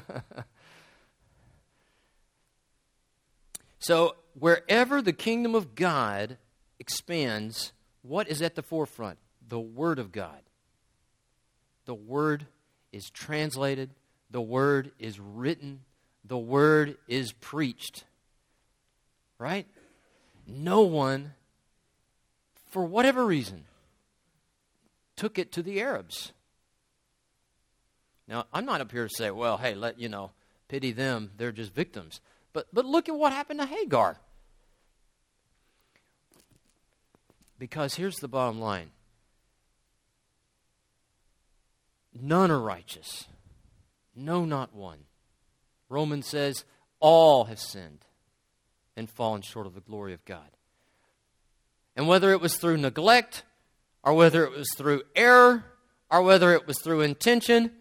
so, 3.80 4.16
wherever 4.40 5.02
the 5.02 5.12
kingdom 5.12 5.56
of 5.56 5.76
God 5.76 6.38
expands, 6.80 7.74
what 8.02 8.30
is 8.30 8.42
at 8.42 8.56
the 8.56 8.62
forefront? 8.62 9.18
The 9.46 9.60
Word 9.60 10.00
of 10.00 10.14
God. 10.14 10.40
The 11.84 11.94
Word 11.94 12.48
is 12.92 13.10
translated, 13.10 13.90
the 14.32 14.42
Word 14.42 14.92
is 15.00 15.20
written, 15.20 15.82
the 16.26 16.38
Word 16.38 16.98
is 17.08 17.32
preached. 17.34 18.04
Right? 19.40 19.68
No 20.48 20.82
one 20.82 21.34
for 22.70 22.84
whatever 22.84 23.26
reason, 23.26 23.64
took 25.16 25.40
it 25.40 25.52
to 25.54 25.64
the 25.64 25.82
Arabs. 25.82 26.32
Now, 28.28 28.46
I'm 28.54 28.66
not 28.66 28.82
up 28.82 28.92
here 28.92 29.08
to 29.08 29.14
say, 29.14 29.32
well, 29.32 29.58
hey, 29.58 29.74
let 29.74 30.00
you 30.00 30.10
know, 30.10 30.32
pity 30.68 30.92
them, 30.92 31.32
they're 31.38 31.52
just 31.52 31.74
victims. 31.74 32.20
But 32.54 32.68
but 32.74 32.86
look 32.86 33.08
at 33.10 33.16
what 33.16 33.32
happened 33.32 33.60
to 33.62 33.66
Hagar. 33.66 34.18
Because 37.58 37.96
here's 37.96 38.18
the 38.18 38.28
bottom 38.28 38.60
line. 38.60 38.92
None 42.22 42.52
are 42.52 42.60
righteous. 42.60 43.26
No, 44.16 44.46
not 44.46 44.74
one. 44.74 45.00
Romans 45.90 46.28
says, 46.28 46.66
all 47.00 47.46
have 47.46 47.60
sinned 47.60 48.06
and 48.96 49.10
fallen 49.10 49.42
short 49.42 49.68
of 49.68 49.76
the 49.76 49.82
glory 49.82 50.14
of 50.14 50.26
God. 50.26 50.50
And 51.96 52.08
whether 52.08 52.32
it 52.32 52.42
was 52.42 52.58
through 52.58 52.78
neglect, 52.78 53.44
or 54.04 54.14
whether 54.14 54.44
it 54.44 54.52
was 54.52 54.70
through 54.76 55.04
error, 55.16 55.66
or 56.10 56.22
whether 56.22 56.54
it 56.54 56.68
was 56.68 56.80
through 56.80 57.02
intention, 57.02 57.72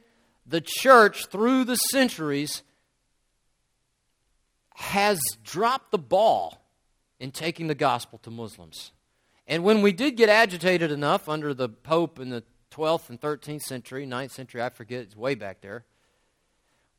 the 0.46 0.60
church, 0.60 1.26
through 1.26 1.64
the 1.64 1.76
centuries, 1.76 2.62
has 4.74 5.18
dropped 5.42 5.90
the 5.90 5.98
ball 5.98 6.62
in 7.18 7.30
taking 7.30 7.66
the 7.66 7.74
gospel 7.74 8.18
to 8.18 8.30
Muslims. 8.30 8.92
And 9.46 9.64
when 9.64 9.80
we 9.80 9.92
did 9.92 10.16
get 10.16 10.28
agitated 10.28 10.90
enough 10.90 11.28
under 11.28 11.54
the 11.54 11.68
Pope 11.68 12.18
and 12.18 12.32
the 12.32 12.42
12th 12.70 13.10
and 13.10 13.20
13th 13.20 13.62
century, 13.62 14.06
9th 14.06 14.32
century, 14.32 14.62
I 14.62 14.68
forget, 14.68 15.02
it's 15.02 15.16
way 15.16 15.34
back 15.34 15.60
there, 15.60 15.84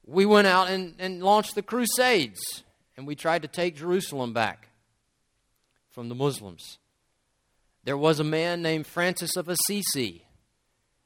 we 0.06 0.26
went 0.26 0.48
out 0.48 0.70
and, 0.70 0.96
and 1.00 1.22
launched 1.22 1.56
the 1.56 1.62
Crusades. 1.62 2.64
And 2.96 3.06
we 3.06 3.14
tried 3.14 3.44
to 3.44 3.48
take 3.48 3.76
Jerusalem 3.76 4.34
back 4.34 4.70
from 5.92 6.10
the 6.10 6.16
Muslims 6.16 6.80
there 7.88 7.98
was 7.98 8.20
a 8.20 8.24
man 8.26 8.62
named 8.62 8.86
Francis 8.86 9.38
of 9.38 9.48
Assisi. 9.48 10.26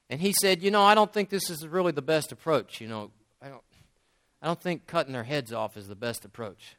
And 0.09 0.19
he 0.19 0.33
said, 0.41 0.63
You 0.63 0.71
know, 0.71 0.81
I 0.81 0.95
don't 0.95 1.13
think 1.13 1.29
this 1.29 1.47
is 1.51 1.65
really 1.67 1.91
the 1.91 2.01
best 2.01 2.31
approach. 2.31 2.81
You 2.81 2.87
know, 2.87 3.11
I 3.39 3.49
don't, 3.49 3.61
I 4.41 4.47
don't 4.47 4.59
think 4.59 4.87
cutting 4.87 5.13
their 5.13 5.23
heads 5.23 5.53
off 5.53 5.77
is 5.77 5.87
the 5.87 5.95
best 5.95 6.25
approach. 6.25 6.75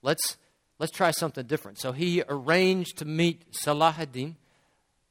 Let's, 0.00 0.38
let's 0.78 0.92
try 0.92 1.10
something 1.10 1.44
different. 1.44 1.78
So 1.78 1.92
he 1.92 2.22
arranged 2.26 2.96
to 2.98 3.04
meet 3.04 3.44
Salahuddin, 3.52 4.36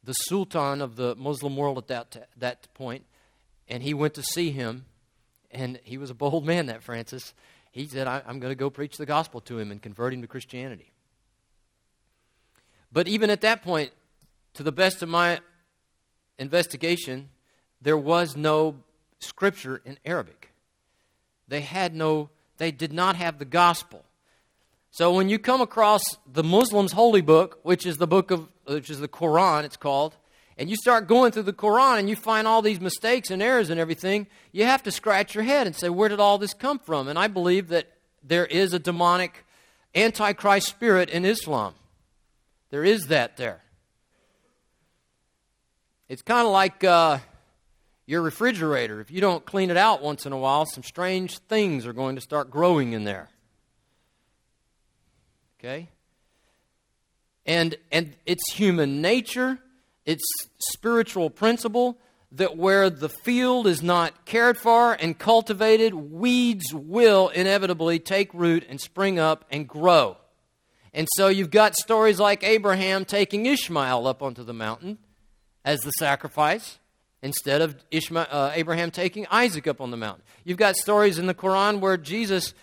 the 0.04 0.14
Sultan 0.14 0.82
of 0.82 0.96
the 0.96 1.16
Muslim 1.16 1.56
world 1.56 1.78
at 1.78 1.88
that, 1.88 2.30
that 2.38 2.74
point, 2.74 3.06
and 3.68 3.84
he 3.84 3.94
went 3.94 4.14
to 4.16 4.24
see 4.24 4.52
him. 4.52 4.86
And 5.52 5.80
he 5.84 5.98
was 5.98 6.10
a 6.10 6.16
bold 6.16 6.46
man, 6.46 6.66
that 6.66 6.82
Francis. 6.82 7.34
He 7.72 7.88
said, 7.88 8.08
I'm 8.08 8.40
going 8.40 8.52
to 8.52 8.56
go 8.56 8.70
preach 8.70 8.98
the 8.98 9.06
gospel 9.06 9.40
to 9.42 9.60
him 9.60 9.72
and 9.72 9.82
convert 9.82 10.14
him 10.14 10.22
to 10.22 10.28
Christianity. 10.28 10.92
But 12.92 13.08
even 13.08 13.30
at 13.30 13.42
that 13.42 13.64
point, 13.64 13.92
to 14.56 14.64
the 14.64 14.72
best 14.72 15.02
of 15.02 15.10
my 15.10 15.40
investigation, 16.38 17.30
there 17.82 17.98
was 17.98 18.36
no 18.36 18.76
scripture 19.20 19.82
in 19.86 19.98
Arabic. 20.06 20.52
They 21.48 21.62
had 21.62 21.96
no, 21.96 22.30
they 22.58 22.72
did 22.72 22.94
not 22.94 23.16
have 23.16 23.40
the 23.40 23.46
gospel. 23.46 24.04
So 24.94 25.12
when 25.12 25.28
you 25.28 25.40
come 25.40 25.60
across 25.60 26.04
the 26.32 26.44
Muslims' 26.44 26.92
holy 26.92 27.22
book, 27.22 27.60
which 27.64 27.88
is 27.88 27.98
the 27.98 28.06
book 28.06 28.30
of, 28.30 28.48
which 28.66 28.92
is 28.92 29.00
the 29.00 29.08
Quran, 29.08 29.64
it's 29.64 29.76
called, 29.76 30.16
and 30.56 30.70
you 30.70 30.76
start 30.76 31.08
going 31.08 31.32
through 31.32 31.44
the 31.44 31.52
Quran 31.52 31.98
and 31.98 32.08
you 32.08 32.16
find 32.16 32.48
all 32.48 32.62
these 32.62 32.80
mistakes 32.80 33.32
and 33.32 33.42
errors 33.42 33.72
and 33.72 33.80
everything, 33.80 34.28
you 34.52 34.66
have 34.66 34.84
to 34.84 34.92
scratch 34.92 35.34
your 35.34 35.46
head 35.46 35.66
and 35.66 35.76
say, 35.76 35.90
where 35.90 36.10
did 36.10 36.20
all 36.20 36.38
this 36.38 36.54
come 36.54 36.78
from? 36.78 37.08
And 37.08 37.18
I 37.18 37.28
believe 37.28 37.70
that 37.70 37.88
there 38.24 38.46
is 38.46 38.72
a 38.72 38.78
demonic 38.78 39.46
antichrist 39.96 40.68
spirit 40.68 41.10
in 41.10 41.26
Islam. 41.26 41.74
There 42.70 42.84
is 42.84 43.08
that 43.08 43.36
there. 43.36 43.64
It's 46.08 46.22
kind 46.22 46.46
of 46.46 46.54
like 46.54 46.84
uh, 46.84 47.18
your 48.06 48.22
refrigerator. 48.22 49.02
If 49.02 49.10
you 49.10 49.22
don't 49.22 49.44
clean 49.44 49.72
it 49.72 49.78
out 49.78 50.04
once 50.04 50.28
in 50.28 50.34
a 50.34 50.38
while, 50.38 50.68
some 50.68 50.84
strange 50.84 51.40
things 51.40 51.88
are 51.88 51.94
going 51.94 52.14
to 52.14 52.22
start 52.22 52.52
growing 52.52 52.94
in 52.94 53.06
there. 53.06 53.30
Okay? 55.64 55.88
And, 57.46 57.76
and 57.92 58.16
it's 58.26 58.54
human 58.54 59.02
nature, 59.02 59.60
it's 60.06 60.24
spiritual 60.60 61.30
principle 61.30 61.98
that 62.34 62.58
where 62.58 62.90
the 62.90 63.10
field 63.10 63.68
is 63.68 63.84
not 63.84 64.26
cared 64.26 64.58
for 64.58 64.94
and 64.94 65.18
cultivated, 65.18 65.94
weeds 65.94 66.74
will 66.74 67.30
inevitably 67.30 68.00
take 68.00 68.34
root 68.34 68.66
and 68.68 68.82
spring 68.82 69.20
up 69.20 69.46
and 69.52 69.68
grow. 69.68 70.18
And 70.94 71.08
so 71.16 71.28
you've 71.28 71.52
got 71.52 71.76
stories 71.76 72.20
like 72.20 72.44
Abraham 72.44 73.06
taking 73.06 73.46
Ishmael 73.46 74.08
up 74.08 74.22
onto 74.22 74.44
the 74.44 74.54
mountain 74.54 74.98
as 75.64 75.80
the 75.82 75.92
sacrifice 75.92 76.80
instead 77.22 77.62
of 77.62 77.76
Ishmael, 77.92 78.28
uh, 78.30 78.52
Abraham 78.54 78.92
taking 78.92 79.28
Isaac 79.32 79.68
up 79.68 79.80
on 79.80 79.92
the 79.92 79.98
mountain. 79.98 80.24
You've 80.44 80.58
got 80.58 80.76
stories 80.76 81.20
in 81.20 81.28
the 81.28 81.34
Quran 81.34 81.80
where 81.80 81.98
Jesus 81.98 82.54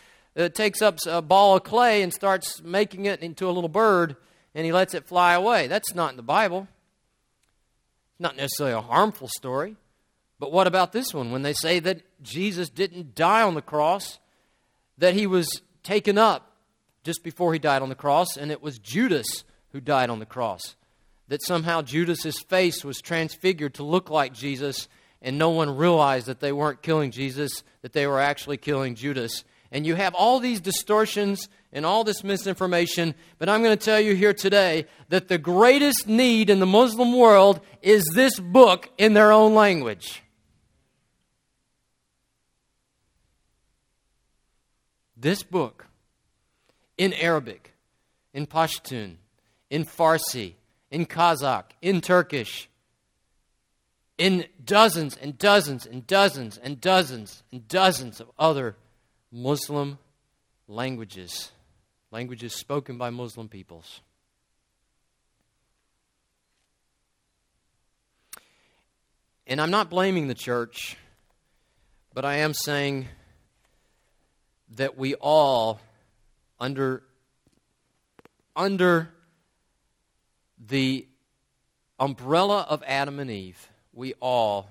uh, 0.40 0.48
takes 0.48 0.82
up 0.82 0.98
a 1.06 1.22
ball 1.22 1.56
of 1.56 1.64
clay 1.64 2.02
and 2.02 2.12
starts 2.12 2.62
making 2.62 3.06
it 3.06 3.20
into 3.20 3.48
a 3.48 3.52
little 3.52 3.68
bird 3.68 4.16
and 4.54 4.64
he 4.64 4.72
lets 4.72 4.94
it 4.94 5.06
fly 5.06 5.34
away. 5.34 5.66
That's 5.66 5.94
not 5.94 6.10
in 6.10 6.16
the 6.16 6.22
Bible. 6.22 6.68
Not 8.18 8.36
necessarily 8.36 8.74
a 8.74 8.80
harmful 8.80 9.28
story. 9.28 9.76
But 10.38 10.52
what 10.52 10.66
about 10.66 10.92
this 10.92 11.12
one 11.14 11.30
when 11.30 11.42
they 11.42 11.52
say 11.52 11.78
that 11.80 12.02
Jesus 12.22 12.70
didn't 12.70 13.14
die 13.14 13.42
on 13.42 13.54
the 13.54 13.62
cross, 13.62 14.18
that 14.98 15.14
he 15.14 15.26
was 15.26 15.62
taken 15.82 16.18
up 16.18 16.56
just 17.04 17.22
before 17.22 17.52
he 17.52 17.58
died 17.58 17.82
on 17.82 17.88
the 17.88 17.94
cross, 17.94 18.36
and 18.36 18.50
it 18.50 18.62
was 18.62 18.78
Judas 18.78 19.44
who 19.72 19.80
died 19.80 20.10
on 20.10 20.18
the 20.18 20.26
cross? 20.26 20.76
that 21.30 21.44
somehow 21.44 21.80
Judas's 21.80 22.40
face 22.40 22.84
was 22.84 23.00
transfigured 23.00 23.74
to 23.74 23.84
look 23.84 24.10
like 24.10 24.34
Jesus, 24.34 24.88
and 25.22 25.38
no 25.38 25.50
one 25.50 25.76
realized 25.76 26.26
that 26.26 26.40
they 26.40 26.50
weren't 26.50 26.82
killing 26.82 27.12
Jesus, 27.12 27.62
that 27.82 27.92
they 27.92 28.08
were 28.08 28.18
actually 28.18 28.56
killing 28.56 28.96
Judas. 28.96 29.44
And 29.72 29.86
you 29.86 29.94
have 29.94 30.14
all 30.14 30.40
these 30.40 30.60
distortions 30.60 31.48
and 31.72 31.86
all 31.86 32.02
this 32.02 32.24
misinformation, 32.24 33.14
but 33.38 33.48
I'm 33.48 33.62
going 33.62 33.76
to 33.76 33.84
tell 33.84 34.00
you 34.00 34.14
here 34.14 34.34
today 34.34 34.86
that 35.08 35.28
the 35.28 35.38
greatest 35.38 36.08
need 36.08 36.50
in 36.50 36.58
the 36.58 36.66
Muslim 36.66 37.16
world 37.16 37.60
is 37.80 38.04
this 38.14 38.38
book 38.40 38.90
in 38.98 39.14
their 39.14 39.30
own 39.30 39.54
language. 39.54 40.22
This 45.16 45.42
book 45.42 45.86
in 46.96 47.12
Arabic, 47.12 47.74
in 48.32 48.46
Pashtun, 48.46 49.16
in 49.68 49.84
Farsi, 49.84 50.54
in 50.90 51.06
Kazakh, 51.06 51.70
in 51.80 52.00
Turkish, 52.00 52.68
in 54.18 54.46
dozens 54.62 55.16
and 55.16 55.38
dozens 55.38 55.86
and 55.86 56.06
dozens 56.06 56.58
and 56.58 56.80
dozens 56.80 57.42
and 57.52 57.66
dozens 57.68 58.20
of 58.20 58.30
other 58.38 58.76
Muslim 59.32 59.98
languages, 60.66 61.52
languages 62.10 62.54
spoken 62.54 62.98
by 62.98 63.10
Muslim 63.10 63.48
peoples. 63.48 64.00
And 69.46 69.60
I'm 69.60 69.70
not 69.70 69.90
blaming 69.90 70.28
the 70.28 70.34
church, 70.34 70.96
but 72.14 72.24
I 72.24 72.36
am 72.36 72.54
saying 72.54 73.08
that 74.76 74.96
we 74.96 75.14
all, 75.14 75.80
under, 76.60 77.02
under 78.54 79.10
the 80.58 81.06
umbrella 81.98 82.66
of 82.68 82.82
Adam 82.86 83.18
and 83.18 83.30
Eve, 83.30 83.68
we 83.92 84.14
all 84.20 84.70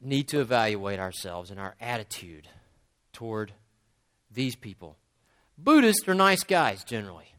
need 0.00 0.28
to 0.28 0.40
evaluate 0.40 1.00
ourselves 1.00 1.50
and 1.50 1.58
our 1.58 1.74
attitude 1.80 2.48
toward 3.14 3.52
these 4.30 4.56
people. 4.56 4.96
Buddhists 5.56 6.06
are 6.08 6.14
nice 6.14 6.44
guys 6.44 6.84
generally. 6.84 7.32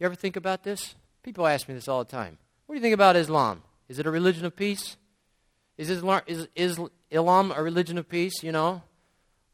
You 0.00 0.06
ever 0.06 0.14
think 0.14 0.36
about 0.36 0.64
this? 0.64 0.96
People 1.22 1.46
ask 1.46 1.68
me 1.68 1.74
this 1.74 1.86
all 1.86 2.02
the 2.02 2.10
time. 2.10 2.38
What 2.66 2.74
do 2.74 2.78
you 2.78 2.82
think 2.82 2.94
about 2.94 3.14
Islam? 3.14 3.62
Is 3.88 3.98
it 3.98 4.06
a 4.06 4.10
religion 4.10 4.44
of 4.44 4.56
peace? 4.56 4.96
Is 5.76 5.90
Islam, 5.90 6.22
is, 6.26 6.48
is 6.56 6.80
Islam 7.10 7.52
a 7.54 7.62
religion 7.62 7.98
of 7.98 8.08
peace? 8.08 8.42
You 8.42 8.52
know, 8.52 8.82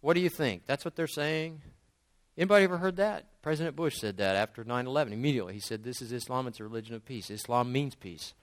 what 0.01 0.15
do 0.15 0.21
you 0.21 0.29
think? 0.29 0.63
That's 0.67 0.85
what 0.85 0.97
they're 0.97 1.07
saying. 1.07 1.61
Anybody 2.37 2.65
ever 2.65 2.79
heard 2.79 2.97
that? 2.97 3.27
President 3.43 3.75
Bush 3.77 3.97
said 3.99 4.19
that 4.19 4.37
after 4.37 4.65
9/11. 4.65 5.13
Immediately, 5.13 5.55
he 5.55 5.61
said, 5.61 5.83
"This 5.83 6.01
is 6.01 6.13
Islam. 6.13 6.47
It's 6.47 6.61
a 6.61 6.65
religion 6.65 6.95
of 6.95 7.05
peace. 7.05 7.31
Islam 7.31 7.73
means 7.73 7.95
peace. 7.95 8.35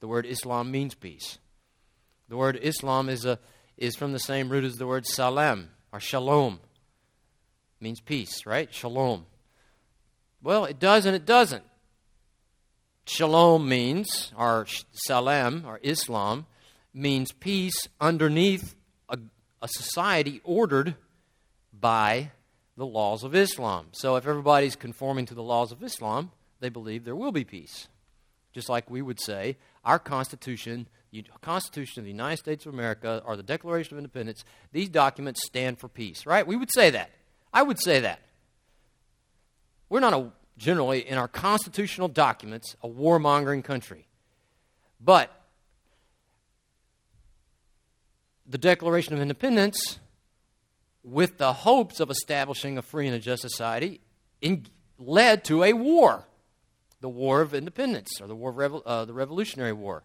The 0.00 0.08
word 0.08 0.24
Islam 0.24 0.70
means 0.70 0.94
peace. 0.94 1.38
The 2.28 2.36
word 2.36 2.58
Islam 2.62 3.08
is 3.08 3.24
a 3.24 3.38
is 3.76 3.94
from 3.94 4.12
the 4.12 4.18
same 4.18 4.48
root 4.48 4.64
as 4.64 4.76
the 4.76 4.86
word 4.86 5.06
salam 5.06 5.68
or 5.92 6.00
shalom. 6.00 6.60
means 7.80 8.00
peace, 8.00 8.46
right? 8.46 8.72
Shalom. 8.72 9.26
Well, 10.42 10.64
it 10.64 10.78
does 10.78 11.06
and 11.06 11.16
it 11.16 11.26
doesn't. 11.26 11.64
Shalom 13.06 13.68
means, 13.68 14.32
or 14.36 14.66
salam, 14.92 15.64
or 15.64 15.78
Islam, 15.82 16.46
means 16.92 17.30
peace 17.30 17.88
underneath 18.00 18.74
a, 19.08 19.18
a 19.62 19.68
society 19.68 20.40
ordered 20.42 20.96
by 21.72 22.32
the 22.76 22.86
laws 22.86 23.22
of 23.22 23.34
Islam. 23.34 23.86
So 23.92 24.16
if 24.16 24.26
everybody's 24.26 24.76
conforming 24.76 25.26
to 25.26 25.34
the 25.34 25.42
laws 25.42 25.72
of 25.72 25.82
Islam, 25.82 26.32
they 26.60 26.68
believe 26.68 27.04
there 27.04 27.16
will 27.16 27.32
be 27.32 27.44
peace. 27.44 27.88
Just 28.52 28.68
like 28.68 28.90
we 28.90 29.02
would 29.02 29.20
say, 29.20 29.56
our 29.84 29.98
Constitution, 29.98 30.88
the 31.22 31.38
Constitution 31.40 32.00
of 32.00 32.04
the 32.04 32.10
United 32.10 32.38
States 32.38 32.66
of 32.66 32.74
America, 32.74 33.22
or 33.24 33.36
the 33.36 33.42
Declaration 33.42 33.94
of 33.94 33.98
Independence, 33.98 34.44
these 34.72 34.88
documents 34.88 35.44
stand 35.44 35.78
for 35.78 35.88
peace, 35.88 36.26
right? 36.26 36.46
We 36.46 36.56
would 36.56 36.72
say 36.72 36.90
that. 36.90 37.10
I 37.52 37.62
would 37.62 37.80
say 37.80 38.00
that. 38.00 38.20
We're 39.88 40.00
not 40.00 40.12
a, 40.12 40.30
generally, 40.58 41.08
in 41.08 41.18
our 41.18 41.28
constitutional 41.28 42.08
documents, 42.08 42.76
a 42.82 42.88
warmongering 42.88 43.62
country. 43.62 44.08
But 45.00 45.30
the 48.46 48.58
Declaration 48.58 49.14
of 49.14 49.20
Independence 49.20 49.98
with 51.06 51.38
the 51.38 51.52
hopes 51.52 52.00
of 52.00 52.10
establishing 52.10 52.76
a 52.76 52.82
free 52.82 53.06
and 53.06 53.14
a 53.14 53.18
just 53.20 53.40
society, 53.40 54.00
in, 54.40 54.66
led 54.98 55.44
to 55.44 55.62
a 55.62 55.72
war, 55.72 56.26
the 57.00 57.08
War 57.08 57.40
of 57.40 57.54
Independence, 57.54 58.20
or 58.20 58.26
the 58.26 58.34
War 58.34 58.50
of 58.50 58.56
Revo- 58.56 58.82
uh, 58.84 59.04
the 59.04 59.12
Revolutionary 59.12 59.72
War. 59.72 60.02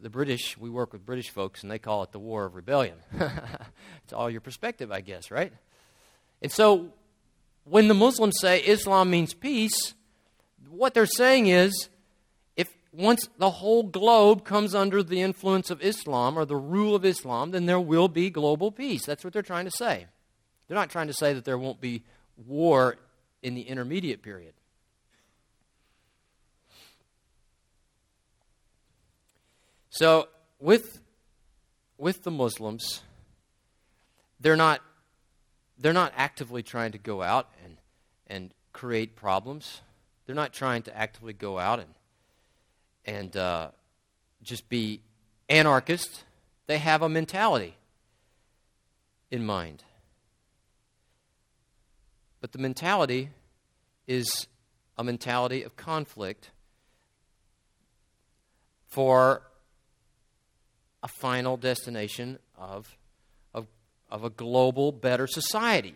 The 0.00 0.10
British, 0.10 0.56
we 0.56 0.70
work 0.70 0.92
with 0.92 1.04
British 1.04 1.30
folks, 1.30 1.62
and 1.62 1.70
they 1.70 1.78
call 1.78 2.02
it 2.02 2.12
the 2.12 2.18
War 2.18 2.44
of 2.44 2.54
Rebellion. 2.54 2.96
it's 4.04 4.12
all 4.12 4.30
your 4.30 4.40
perspective, 4.40 4.92
I 4.92 5.00
guess, 5.00 5.30
right? 5.30 5.52
And 6.40 6.52
so, 6.52 6.92
when 7.64 7.88
the 7.88 7.94
Muslims 7.94 8.38
say 8.40 8.60
Islam 8.60 9.10
means 9.10 9.34
peace, 9.34 9.94
what 10.68 10.94
they're 10.94 11.06
saying 11.06 11.48
is 11.48 11.88
if 12.56 12.68
once 12.92 13.28
the 13.38 13.50
whole 13.50 13.82
globe 13.82 14.44
comes 14.44 14.74
under 14.74 15.02
the 15.02 15.20
influence 15.20 15.70
of 15.70 15.82
Islam 15.82 16.38
or 16.38 16.44
the 16.44 16.56
rule 16.56 16.94
of 16.94 17.04
Islam, 17.04 17.50
then 17.50 17.66
there 17.66 17.80
will 17.80 18.08
be 18.08 18.30
global 18.30 18.70
peace. 18.70 19.04
That's 19.04 19.24
what 19.24 19.32
they're 19.32 19.42
trying 19.42 19.64
to 19.64 19.70
say. 19.70 20.06
They're 20.66 20.76
not 20.76 20.90
trying 20.90 21.08
to 21.08 21.14
say 21.14 21.32
that 21.32 21.44
there 21.44 21.58
won't 21.58 21.80
be 21.80 22.04
war 22.36 22.96
in 23.42 23.54
the 23.54 23.62
intermediate 23.62 24.22
period. 24.22 24.54
So, 29.98 30.28
with, 30.60 31.00
with 31.96 32.22
the 32.22 32.30
Muslims, 32.30 33.02
they're 34.38 34.54
not, 34.54 34.80
they're 35.76 35.92
not 35.92 36.12
actively 36.16 36.62
trying 36.62 36.92
to 36.92 36.98
go 36.98 37.20
out 37.20 37.48
and, 37.64 37.78
and 38.28 38.54
create 38.72 39.16
problems. 39.16 39.80
They're 40.24 40.36
not 40.36 40.52
trying 40.52 40.82
to 40.82 40.96
actively 40.96 41.32
go 41.32 41.58
out 41.58 41.80
and 41.80 41.88
and 43.04 43.36
uh, 43.36 43.70
just 44.40 44.68
be 44.68 45.00
anarchist. 45.48 46.22
They 46.68 46.78
have 46.78 47.02
a 47.02 47.08
mentality 47.08 47.74
in 49.32 49.44
mind. 49.44 49.82
But 52.40 52.52
the 52.52 52.58
mentality 52.58 53.30
is 54.06 54.46
a 54.96 55.02
mentality 55.02 55.64
of 55.64 55.74
conflict 55.74 56.52
for 58.86 59.42
a 61.02 61.08
final 61.08 61.56
destination 61.56 62.38
of, 62.56 62.96
of, 63.54 63.66
of 64.10 64.24
a 64.24 64.30
global, 64.30 64.92
better 64.92 65.26
society. 65.26 65.94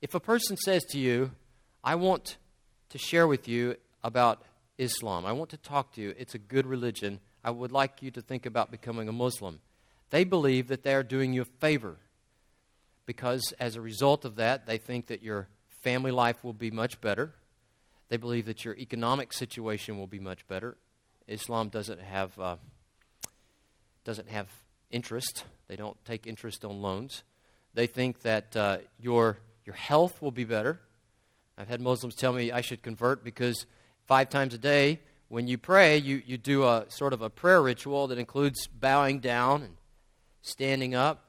If 0.00 0.14
a 0.14 0.20
person 0.20 0.56
says 0.56 0.84
to 0.90 0.98
you, 0.98 1.32
I 1.82 1.94
want 1.96 2.36
to 2.90 2.98
share 2.98 3.26
with 3.26 3.48
you 3.48 3.76
about 4.02 4.42
Islam. 4.78 5.26
I 5.26 5.32
want 5.32 5.50
to 5.50 5.56
talk 5.56 5.92
to 5.94 6.00
you. 6.00 6.14
It's 6.16 6.34
a 6.34 6.38
good 6.38 6.66
religion. 6.66 7.20
I 7.42 7.50
would 7.50 7.72
like 7.72 8.02
you 8.02 8.10
to 8.12 8.22
think 8.22 8.46
about 8.46 8.70
becoming 8.70 9.08
a 9.08 9.12
Muslim. 9.12 9.60
They 10.10 10.24
believe 10.24 10.68
that 10.68 10.82
they 10.82 10.94
are 10.94 11.02
doing 11.02 11.32
you 11.32 11.42
a 11.42 11.58
favor 11.60 11.96
because 13.06 13.52
as 13.58 13.76
a 13.76 13.80
result 13.80 14.24
of 14.24 14.36
that, 14.36 14.66
they 14.66 14.78
think 14.78 15.06
that 15.08 15.22
your 15.22 15.48
family 15.82 16.10
life 16.10 16.42
will 16.42 16.52
be 16.52 16.70
much 16.70 17.00
better. 17.00 17.34
They 18.08 18.16
believe 18.16 18.46
that 18.46 18.64
your 18.64 18.76
economic 18.76 19.32
situation 19.32 19.98
will 19.98 20.06
be 20.06 20.18
much 20.18 20.46
better. 20.46 20.76
Islam 21.26 21.68
doesn't 21.68 22.00
have 22.00 22.38
uh, 22.38 22.56
doesn't 24.04 24.28
have 24.28 24.48
interest. 24.90 25.44
They 25.68 25.76
don't 25.76 26.02
take 26.04 26.26
interest 26.26 26.64
on 26.64 26.80
loans. 26.80 27.24
They 27.74 27.86
think 27.86 28.20
that 28.22 28.56
uh, 28.56 28.78
your 29.00 29.38
your 29.64 29.74
health 29.74 30.20
will 30.20 30.30
be 30.30 30.44
better. 30.44 30.80
I've 31.56 31.68
had 31.68 31.80
Muslims 31.80 32.14
tell 32.14 32.32
me 32.32 32.52
I 32.52 32.60
should 32.60 32.82
convert 32.82 33.24
because 33.24 33.66
five 34.06 34.28
times 34.28 34.54
a 34.54 34.58
day, 34.58 35.00
when 35.28 35.46
you 35.46 35.56
pray, 35.56 35.98
you, 35.98 36.22
you 36.26 36.36
do 36.36 36.64
a 36.64 36.84
sort 36.88 37.12
of 37.12 37.22
a 37.22 37.30
prayer 37.30 37.62
ritual 37.62 38.08
that 38.08 38.18
includes 38.18 38.66
bowing 38.66 39.20
down 39.20 39.62
and 39.62 39.74
standing 40.42 40.94
up 40.94 41.24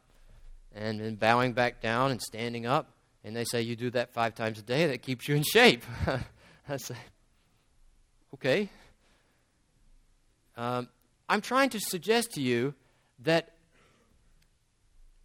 and 0.74 1.00
then 1.00 1.16
bowing 1.16 1.54
back 1.54 1.82
down 1.82 2.12
and 2.12 2.22
standing 2.22 2.66
up. 2.66 2.92
And 3.24 3.36
they 3.36 3.46
say 3.46 3.62
you 3.62 3.76
do 3.76 3.90
that 3.92 4.14
five 4.14 4.36
times 4.36 4.60
a 4.60 4.62
day, 4.62 4.88
that 4.88 5.02
keeps 5.02 5.28
you 5.28 5.36
in 5.36 5.44
shape. 5.44 5.84
I 6.70 6.78
say, 6.78 6.96
okay. 8.34 8.70
Um, 10.58 10.90
I'm 11.28 11.42
trying 11.42 11.70
to 11.72 11.80
suggest 11.80 12.32
to 12.34 12.42
you 12.42 12.74
that, 13.24 13.54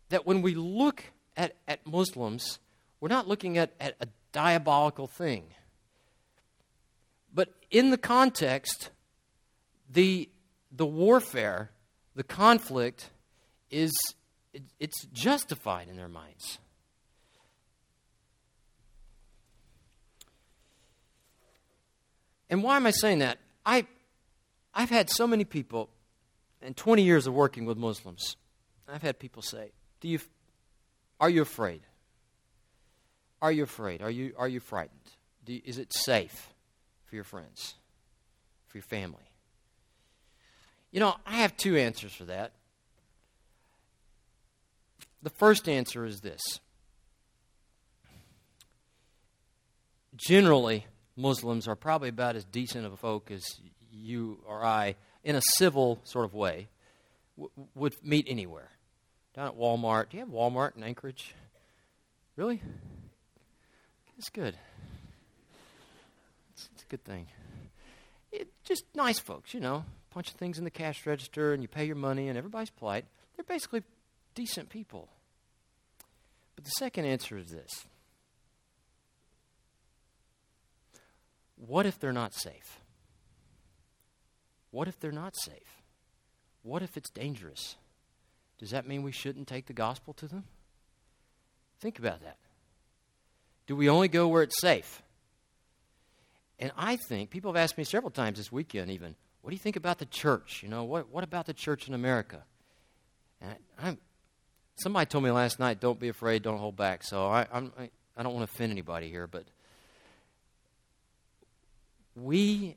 that 0.09 0.27
when 0.27 0.43
we 0.43 0.55
look 0.55 1.05
at, 1.37 1.57
at 1.69 1.87
Muslims, 1.87 2.59
we're 3.01 3.09
not 3.09 3.29
looking 3.29 3.59
at, 3.59 3.73
at 3.81 3.97
a 4.01 4.09
diabolical 4.33 5.07
thing. 5.07 5.45
But 7.35 7.53
in 7.71 7.91
the 7.91 7.99
context, 7.99 8.91
the, 9.91 10.29
the 10.73 10.87
warfare, 10.87 11.71
the 12.15 12.25
conflict, 12.25 13.11
is 13.71 13.93
it, 14.53 14.63
it's 14.79 15.05
justified 15.13 15.89
in 15.89 15.97
their 15.97 16.09
minds. 16.09 16.59
And 22.49 22.65
why 22.65 22.77
am 22.77 22.87
I 22.87 22.91
saying 22.91 23.21
that? 23.21 23.39
I, 23.65 23.87
I've 24.74 24.90
had 24.90 25.11
so 25.11 25.26
many 25.26 25.44
people 25.44 25.90
in 26.62 26.74
20 26.74 27.02
years 27.02 27.26
of 27.26 27.35
working 27.35 27.64
with 27.64 27.78
Muslims, 27.78 28.37
I've 28.88 29.02
had 29.02 29.18
people 29.18 29.42
say, 29.42 29.72
Do 30.00 30.09
you, 30.09 30.18
Are 31.20 31.30
you 31.30 31.42
afraid? 31.42 31.83
Are 33.42 33.52
you 33.52 33.62
afraid? 33.62 34.02
Are 34.02 34.11
you, 34.11 34.35
are 34.37 34.48
you 34.48 34.61
frightened? 34.61 35.00
You, 35.46 35.61
is 35.64 35.78
it 35.78 35.92
safe 35.92 36.52
for 37.06 37.14
your 37.14 37.24
friends, 37.24 37.74
for 38.68 38.78
your 38.78 38.83
family? 38.83 39.24
You 40.90 41.00
know, 41.00 41.16
I 41.24 41.37
have 41.37 41.56
two 41.56 41.76
answers 41.76 42.12
for 42.12 42.24
that. 42.24 42.52
The 45.22 45.30
first 45.30 45.68
answer 45.68 46.04
is 46.04 46.20
this 46.20 46.40
generally, 50.16 50.87
Muslims 51.16 51.68
are 51.68 51.76
probably 51.76 52.09
about 52.09 52.37
as 52.37 52.44
decent 52.44 52.87
of 52.87 52.92
a 52.92 52.96
folk 52.96 53.30
as 53.30 53.44
you 54.01 54.39
or 54.47 54.65
I, 54.65 54.97
in 55.25 55.37
a 55.37 55.43
civil 55.57 56.01
sort 56.05 56.25
of 56.25 56.35
way, 56.35 56.69
w- 57.37 57.51
would 57.75 57.95
meet 58.03 58.27
anywhere. 58.29 58.71
Down 59.35 59.49
at 59.49 59.57
Walmart. 59.57 60.11
Do 60.11 60.17
you 60.17 60.25
have 60.25 60.33
Walmart 60.33 60.77
in 60.77 60.83
Anchorage? 60.83 61.35
Really? 62.37 62.61
It's 64.19 64.31
good. 64.31 64.57
It's, 66.53 66.69
it's 66.75 66.83
a 66.83 66.87
good 66.87 67.05
thing. 67.05 67.27
It, 68.33 68.49
just 68.65 68.85
nice 68.95 69.19
folks, 69.19 69.55
you 69.55 69.61
know. 69.61 69.85
Punch 70.11 70.33
things 70.33 70.59
in 70.59 70.65
the 70.65 70.71
cash 70.71 71.07
register 71.07 71.53
and 71.53 71.63
you 71.63 71.69
pay 71.69 71.85
your 71.85 71.97
money 71.97 72.29
and 72.29 72.37
everybody's 72.37 72.71
polite. 72.71 73.05
They're 73.37 73.45
basically 73.45 73.83
decent 74.35 74.69
people. 74.69 75.09
But 76.57 76.65
the 76.65 76.71
second 76.71 77.05
answer 77.05 77.39
is 77.39 77.51
this 77.51 77.87
What 81.57 81.87
if 81.87 81.99
they're 81.99 82.13
not 82.13 82.35
safe? 82.35 82.80
What 84.70 84.88
if 84.88 84.98
they're 85.00 85.12
not 85.12 85.37
safe? 85.37 85.83
What 86.62 86.83
if 86.83 86.96
it's 86.96 87.11
dangerous? 87.11 87.76
Does 88.59 88.70
that 88.70 88.87
mean 88.87 89.02
we 89.02 89.12
shouldn't 89.12 89.48
take 89.48 89.66
the 89.66 89.72
gospel 89.72 90.12
to 90.14 90.28
them? 90.28 90.44
Think 91.80 91.98
about 91.98 92.22
that. 92.22 92.37
Do 93.66 93.74
we 93.74 93.88
only 93.88 94.09
go 94.09 94.28
where 94.28 94.42
it's 94.42 94.61
safe? 94.61 95.02
And 96.59 96.70
I 96.76 96.96
think 96.96 97.30
people 97.30 97.52
have 97.52 97.62
asked 97.62 97.78
me 97.78 97.85
several 97.85 98.11
times 98.11 98.37
this 98.37 98.52
weekend, 98.52 98.90
even, 98.90 99.14
what 99.40 99.50
do 99.50 99.54
you 99.54 99.61
think 99.61 99.76
about 99.76 99.98
the 99.98 100.06
church? 100.06 100.62
You 100.62 100.68
know, 100.68 100.85
what, 100.85 101.09
what 101.09 101.24
about 101.24 101.46
the 101.46 101.54
church 101.54 101.88
in 101.88 101.94
America? 101.94 102.42
And 103.40 103.54
I, 103.83 103.96
somebody 104.76 105.06
told 105.06 105.24
me 105.24 105.30
last 105.30 105.59
night, 105.59 105.80
don't 105.80 105.98
be 105.98 106.09
afraid, 106.09 106.42
don't 106.42 106.59
hold 106.59 106.76
back. 106.76 107.02
So 107.02 107.26
I, 107.26 107.46
I'm, 107.50 107.72
I, 107.78 107.88
I 108.14 108.22
don't 108.22 108.35
want 108.35 108.46
to 108.46 108.54
offend 108.54 108.72
anybody 108.72 109.09
here, 109.09 109.26
but 109.26 109.44
we 112.14 112.76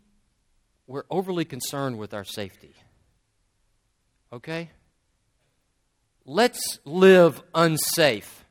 we're 0.94 1.06
overly 1.10 1.44
concerned 1.44 1.98
with 1.98 2.14
our 2.14 2.24
safety. 2.24 2.76
Okay? 4.32 4.70
Let's 6.24 6.78
live 6.86 7.42
unsafe. 7.56 8.46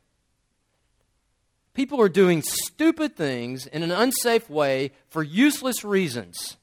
People 1.72 2.00
are 2.00 2.08
doing 2.08 2.42
stupid 2.42 3.14
things 3.14 3.66
in 3.66 3.84
an 3.84 3.92
unsafe 3.92 4.50
way 4.50 4.90
for 5.08 5.22
useless 5.22 5.84
reasons. 5.84 6.56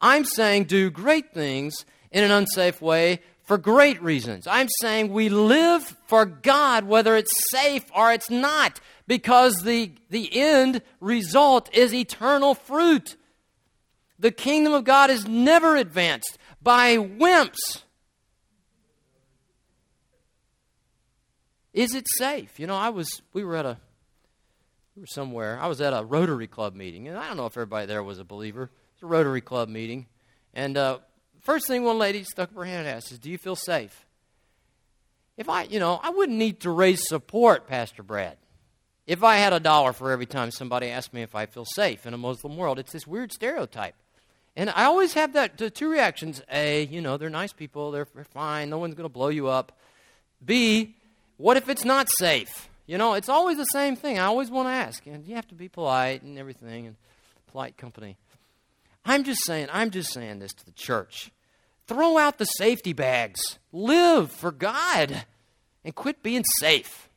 I'm 0.00 0.24
saying 0.24 0.64
do 0.64 0.90
great 0.90 1.32
things 1.32 1.72
in 2.10 2.24
an 2.24 2.32
unsafe 2.32 2.82
way 2.82 3.20
for 3.44 3.58
great 3.58 4.02
reasons. 4.02 4.48
I'm 4.48 4.68
saying 4.80 5.12
we 5.12 5.28
live 5.28 5.84
for 6.08 6.26
God 6.26 6.82
whether 6.82 7.14
it's 7.14 7.32
safe 7.52 7.84
or 7.94 8.12
it's 8.12 8.28
not 8.28 8.80
because 9.06 9.62
the, 9.62 9.92
the 10.10 10.36
end 10.36 10.82
result 11.00 11.72
is 11.72 11.94
eternal 11.94 12.56
fruit. 12.56 13.14
The 14.22 14.30
kingdom 14.30 14.72
of 14.72 14.84
God 14.84 15.10
is 15.10 15.26
never 15.26 15.74
advanced 15.74 16.38
by 16.62 16.96
wimps. 16.96 17.82
Is 21.72 21.92
it 21.96 22.06
safe? 22.18 22.60
You 22.60 22.68
know, 22.68 22.76
I 22.76 22.90
was, 22.90 23.20
we 23.32 23.42
were 23.42 23.56
at 23.56 23.66
a, 23.66 23.78
we 24.94 25.00
were 25.00 25.08
somewhere. 25.08 25.58
I 25.60 25.66
was 25.66 25.80
at 25.80 25.92
a 25.92 26.04
Rotary 26.04 26.46
Club 26.46 26.76
meeting, 26.76 27.08
and 27.08 27.18
I 27.18 27.26
don't 27.26 27.36
know 27.36 27.46
if 27.46 27.56
everybody 27.56 27.86
there 27.86 28.04
was 28.04 28.20
a 28.20 28.24
believer. 28.24 28.70
It's 28.94 29.02
a 29.02 29.06
Rotary 29.06 29.40
Club 29.40 29.68
meeting. 29.68 30.06
And 30.54 30.78
uh, 30.78 30.98
first 31.40 31.66
thing 31.66 31.82
one 31.82 31.98
lady 31.98 32.22
stuck 32.22 32.50
up 32.50 32.54
her 32.54 32.64
hand 32.64 32.86
and 32.86 32.96
asked 32.96 33.20
Do 33.20 33.28
you 33.28 33.38
feel 33.38 33.56
safe? 33.56 34.06
If 35.36 35.48
I, 35.48 35.64
you 35.64 35.80
know, 35.80 35.98
I 36.00 36.10
wouldn't 36.10 36.38
need 36.38 36.60
to 36.60 36.70
raise 36.70 37.08
support, 37.08 37.66
Pastor 37.66 38.04
Brad. 38.04 38.36
If 39.04 39.24
I 39.24 39.38
had 39.38 39.52
a 39.52 39.58
dollar 39.58 39.92
for 39.92 40.12
every 40.12 40.26
time 40.26 40.52
somebody 40.52 40.90
asked 40.90 41.12
me 41.12 41.22
if 41.22 41.34
I 41.34 41.46
feel 41.46 41.64
safe 41.64 42.06
in 42.06 42.14
a 42.14 42.18
Muslim 42.18 42.56
world, 42.56 42.78
it's 42.78 42.92
this 42.92 43.04
weird 43.04 43.32
stereotype. 43.32 43.96
And 44.54 44.70
I 44.70 44.84
always 44.84 45.14
have 45.14 45.32
that 45.32 45.56
the 45.56 45.70
two 45.70 45.90
reactions. 45.90 46.42
A, 46.50 46.84
you 46.84 47.00
know, 47.00 47.16
they're 47.16 47.30
nice 47.30 47.52
people, 47.52 47.90
they're, 47.90 48.06
they're 48.14 48.24
fine, 48.24 48.70
no 48.70 48.78
one's 48.78 48.94
going 48.94 49.08
to 49.08 49.12
blow 49.12 49.28
you 49.28 49.48
up. 49.48 49.72
B, 50.44 50.96
what 51.36 51.56
if 51.56 51.68
it's 51.68 51.84
not 51.84 52.08
safe? 52.18 52.68
You 52.86 52.98
know, 52.98 53.14
it's 53.14 53.28
always 53.28 53.56
the 53.56 53.64
same 53.64 53.96
thing. 53.96 54.18
I 54.18 54.24
always 54.24 54.50
want 54.50 54.68
to 54.68 54.72
ask. 54.72 55.06
And 55.06 55.26
you 55.26 55.36
have 55.36 55.48
to 55.48 55.54
be 55.54 55.68
polite 55.68 56.22
and 56.22 56.38
everything 56.38 56.86
and 56.86 56.96
polite 57.46 57.76
company. 57.76 58.16
I'm 59.04 59.24
just 59.24 59.44
saying, 59.44 59.68
I'm 59.72 59.90
just 59.90 60.12
saying 60.12 60.40
this 60.40 60.52
to 60.52 60.64
the 60.64 60.72
church. 60.72 61.30
Throw 61.86 62.18
out 62.18 62.38
the 62.38 62.44
safety 62.44 62.92
bags. 62.92 63.40
Live 63.72 64.30
for 64.30 64.50
God 64.50 65.24
and 65.84 65.94
quit 65.94 66.22
being 66.22 66.44
safe. 66.58 67.08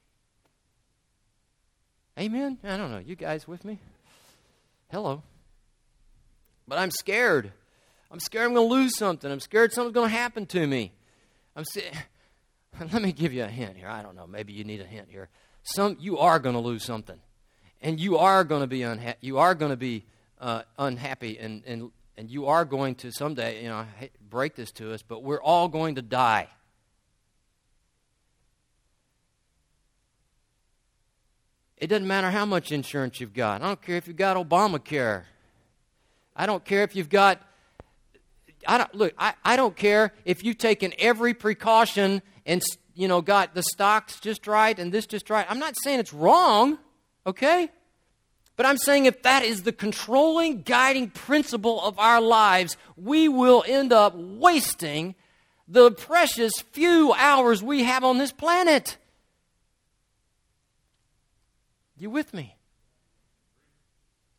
Amen? 2.17 2.57
I 2.63 2.77
don't 2.77 2.91
know. 2.91 2.99
You 3.05 3.15
guys 3.15 3.47
with 3.47 3.65
me? 3.65 3.79
Hello. 4.91 5.21
But 6.67 6.79
I'm 6.79 6.91
scared. 6.91 7.51
I'm 8.11 8.19
scared 8.19 8.47
I'm 8.47 8.53
going 8.53 8.69
to 8.69 8.73
lose 8.73 8.97
something. 8.97 9.31
I'm 9.31 9.39
scared 9.39 9.73
something's 9.73 9.93
going 9.93 10.09
to 10.09 10.15
happen 10.15 10.45
to 10.47 10.65
me. 10.67 10.93
I'm 11.55 11.65
si- 11.65 11.83
Let 12.79 13.01
me 13.01 13.11
give 13.11 13.33
you 13.33 13.43
a 13.43 13.47
hint 13.47 13.77
here. 13.77 13.87
I 13.87 14.01
don't 14.01 14.15
know. 14.15 14.27
Maybe 14.27 14.53
you 14.53 14.63
need 14.63 14.81
a 14.81 14.85
hint 14.85 15.07
here. 15.09 15.29
Some 15.63 15.97
you 15.99 16.17
are 16.19 16.39
going 16.39 16.53
to 16.55 16.61
lose 16.61 16.83
something, 16.83 17.19
and 17.81 17.99
you 17.99 18.17
are 18.17 18.43
going 18.43 18.61
to 18.61 18.67
be 18.67 18.79
unha- 18.79 19.15
You 19.21 19.39
are 19.39 19.55
going 19.55 19.71
to 19.71 19.77
be 19.77 20.05
uh, 20.39 20.63
unhappy, 20.77 21.39
and, 21.39 21.63
and 21.65 21.91
and 22.17 22.29
you 22.29 22.47
are 22.47 22.65
going 22.65 22.95
to 22.95 23.11
someday. 23.11 23.63
You 23.63 23.69
know, 23.69 23.85
break 24.29 24.55
this 24.55 24.71
to 24.73 24.93
us, 24.93 25.01
but 25.01 25.23
we're 25.23 25.41
all 25.41 25.67
going 25.67 25.95
to 25.95 26.01
die. 26.01 26.49
It 31.77 31.87
doesn't 31.87 32.07
matter 32.07 32.31
how 32.31 32.45
much 32.45 32.71
insurance 32.71 33.19
you've 33.19 33.33
got. 33.33 33.61
I 33.61 33.67
don't 33.67 33.81
care 33.81 33.97
if 33.97 34.07
you've 34.07 34.15
got 34.15 34.37
Obamacare. 34.37 35.23
I 36.35 36.45
don't 36.45 36.63
care 36.65 36.83
if 36.83 36.95
you've 36.95 37.09
got. 37.09 37.41
I 38.67 38.77
don't 38.77 38.95
look. 38.95 39.13
I, 39.17 39.33
I 39.43 39.55
don't 39.55 39.75
care 39.75 40.13
if 40.25 40.43
you've 40.43 40.57
taken 40.57 40.93
every 40.99 41.33
precaution 41.33 42.21
and 42.45 42.61
you 42.93 43.07
know 43.07 43.21
got 43.21 43.53
the 43.55 43.63
stocks 43.63 44.19
just 44.19 44.47
right 44.47 44.77
and 44.77 44.91
this 44.91 45.05
just 45.05 45.29
right. 45.29 45.45
I'm 45.49 45.59
not 45.59 45.75
saying 45.83 45.99
it's 45.99 46.13
wrong, 46.13 46.77
okay? 47.25 47.69
But 48.57 48.65
I'm 48.65 48.77
saying 48.77 49.05
if 49.05 49.21
that 49.23 49.43
is 49.43 49.63
the 49.63 49.73
controlling, 49.73 50.61
guiding 50.61 51.09
principle 51.09 51.81
of 51.81 51.99
our 51.99 52.21
lives, 52.21 52.77
we 52.95 53.27
will 53.27 53.63
end 53.67 53.91
up 53.91 54.15
wasting 54.15 55.15
the 55.67 55.91
precious 55.91 56.53
few 56.71 57.11
hours 57.13 57.61
we 57.61 57.83
have 57.83 58.03
on 58.03 58.17
this 58.17 58.31
planet. 58.31 58.97
You 61.97 62.09
with 62.09 62.33
me? 62.33 62.55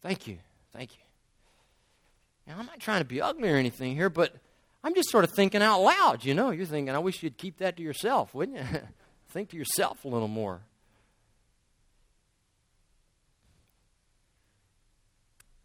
Thank 0.02 0.26
you. 0.26 0.34
Thank 0.34 0.38
you. 0.38 0.45
I'm 2.48 2.66
not 2.66 2.80
trying 2.80 3.00
to 3.00 3.04
be 3.04 3.20
ugly 3.20 3.48
or 3.48 3.56
anything 3.56 3.94
here, 3.94 4.08
but 4.08 4.34
I'm 4.84 4.94
just 4.94 5.10
sort 5.10 5.24
of 5.24 5.32
thinking 5.32 5.62
out 5.62 5.80
loud, 5.80 6.24
you 6.24 6.34
know. 6.34 6.50
You're 6.50 6.66
thinking, 6.66 6.94
I 6.94 6.98
wish 6.98 7.22
you'd 7.22 7.36
keep 7.36 7.58
that 7.58 7.76
to 7.76 7.82
yourself, 7.82 8.34
wouldn't 8.34 8.58
you? 8.58 8.80
Think 9.30 9.50
to 9.50 9.56
yourself 9.56 10.04
a 10.04 10.08
little 10.08 10.28
more. 10.28 10.60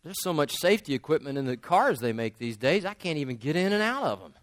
There's 0.03 0.21
so 0.23 0.33
much 0.33 0.53
safety 0.53 0.95
equipment 0.95 1.37
in 1.37 1.45
the 1.45 1.55
cars 1.55 1.99
they 1.99 2.13
make 2.13 2.39
these 2.39 2.57
days, 2.57 2.85
I 2.85 2.95
can't 2.95 3.19
even 3.19 3.37
get 3.37 3.55
in 3.55 3.71
and 3.71 3.83
out 3.83 4.03
of 4.03 4.19
them. 4.19 4.33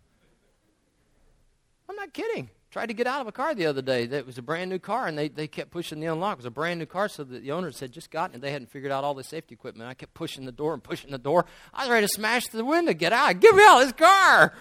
I'm 1.88 1.96
not 1.96 2.12
kidding 2.12 2.50
tried 2.70 2.86
to 2.86 2.94
get 2.94 3.06
out 3.06 3.20
of 3.20 3.26
a 3.26 3.32
car 3.32 3.54
the 3.54 3.66
other 3.66 3.82
day. 3.82 4.06
That 4.06 4.26
was 4.26 4.38
a 4.38 4.42
brand 4.42 4.70
new 4.70 4.78
car, 4.78 5.06
and 5.06 5.16
they, 5.16 5.28
they 5.28 5.46
kept 5.46 5.70
pushing 5.70 6.00
the 6.00 6.06
unlock. 6.06 6.34
It 6.34 6.38
was 6.38 6.46
a 6.46 6.50
brand 6.50 6.78
new 6.78 6.86
car, 6.86 7.08
so 7.08 7.24
the, 7.24 7.38
the 7.38 7.52
owners 7.52 7.80
had 7.80 7.92
just 7.92 8.10
gotten 8.10 8.36
it. 8.36 8.42
They 8.42 8.52
hadn't 8.52 8.70
figured 8.70 8.92
out 8.92 9.04
all 9.04 9.14
the 9.14 9.24
safety 9.24 9.54
equipment. 9.54 9.88
I 9.88 9.94
kept 9.94 10.14
pushing 10.14 10.44
the 10.44 10.52
door 10.52 10.74
and 10.74 10.82
pushing 10.82 11.10
the 11.10 11.18
door. 11.18 11.46
I 11.72 11.82
was 11.82 11.90
ready 11.90 12.06
to 12.06 12.12
smash 12.12 12.48
the 12.48 12.64
window, 12.64 12.92
get 12.92 13.12
out. 13.12 13.40
Get 13.40 13.54
me 13.54 13.62
out 13.64 13.82
of 13.82 13.88
this 13.88 13.92
car. 13.92 14.54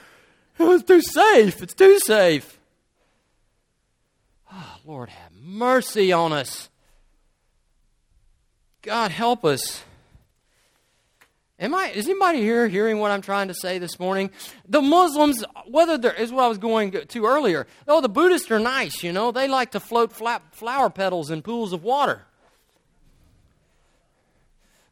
It 0.57 0.63
was 0.63 0.83
too 0.83 1.01
safe. 1.01 1.61
It's 1.61 1.73
too 1.73 1.99
safe. 1.99 2.59
Oh, 4.51 4.77
Lord, 4.85 5.09
have 5.09 5.31
mercy 5.33 6.11
on 6.11 6.33
us. 6.33 6.69
God, 8.81 9.11
help 9.11 9.43
us. 9.43 9.83
Am 11.59 11.73
I, 11.73 11.89
is 11.89 12.07
anybody 12.07 12.39
here 12.39 12.67
hearing 12.67 12.99
what 12.99 13.09
I'm 13.09 13.23
trying 13.23 13.47
to 13.47 13.53
say 13.55 13.79
this 13.79 13.99
morning? 13.99 14.29
The 14.67 14.81
Muslims, 14.81 15.43
whether 15.65 15.97
there 15.97 16.13
is 16.13 16.31
what 16.31 16.43
I 16.43 16.47
was 16.47 16.59
going 16.59 16.91
to 16.91 17.25
earlier. 17.25 17.65
Oh, 17.87 17.99
the 17.99 18.09
Buddhists 18.09 18.51
are 18.51 18.59
nice, 18.59 19.01
you 19.01 19.11
know. 19.11 19.31
They 19.31 19.47
like 19.47 19.71
to 19.71 19.79
float 19.79 20.11
flower 20.11 20.89
petals 20.91 21.31
in 21.31 21.41
pools 21.41 21.73
of 21.73 21.83
water. 21.83 22.25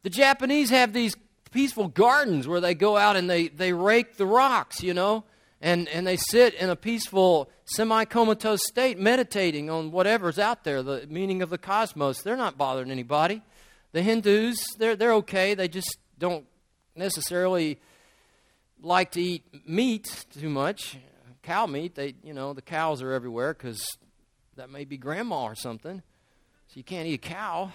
The 0.02 0.10
Japanese 0.10 0.72
have 0.72 0.92
these 0.92 1.16
peaceful 1.52 1.88
gardens 1.88 2.48
where 2.48 2.62
they 2.62 2.74
go 2.74 2.98
out 2.98 3.16
and 3.16 3.30
they, 3.30 3.48
they 3.48 3.72
rake 3.72 4.18
the 4.18 4.26
rocks, 4.26 4.82
you 4.82 4.94
know, 4.96 5.24
and, 5.62 5.88
and 5.90 6.06
they 6.06 6.18
sit 6.18 6.56
in 6.56 6.72
a 6.72 6.76
peaceful, 6.76 7.48
semi 7.66 8.06
comatose 8.06 8.66
state, 8.66 8.98
meditating 8.98 9.70
on 9.70 9.92
whatever's 9.92 10.40
out 10.40 10.64
there, 10.64 10.82
the 10.82 11.06
meaning 11.10 11.44
of 11.44 11.52
the 11.52 11.60
cosmos. 11.60 12.24
They're 12.24 12.36
not 12.36 12.58
bothering 12.58 12.90
anybody. 12.90 13.44
The 13.92 14.02
Hindus, 14.02 14.58
they're, 14.80 14.96
they're 14.96 15.14
okay. 15.14 15.54
They 15.54 15.68
just 15.68 15.98
don't 16.18 16.46
necessarily 16.96 17.80
like 18.82 19.12
to 19.12 19.22
eat 19.22 19.68
meat 19.68 20.26
too 20.40 20.50
much, 20.50 20.98
cow 21.44 21.66
meat. 21.66 21.96
They, 21.96 22.16
you 22.24 22.34
know, 22.34 22.54
the 22.54 22.62
cows 22.62 23.02
are 23.02 23.12
everywhere 23.12 23.54
because 23.54 23.86
that 24.56 24.70
may 24.70 24.86
be 24.86 24.98
grandma 24.98 25.44
or 25.44 25.56
something. 25.56 26.02
So 26.68 26.74
you 26.76 26.84
can't 26.84 27.08
eat 27.08 27.16
a 27.16 27.18
cow. 27.18 27.72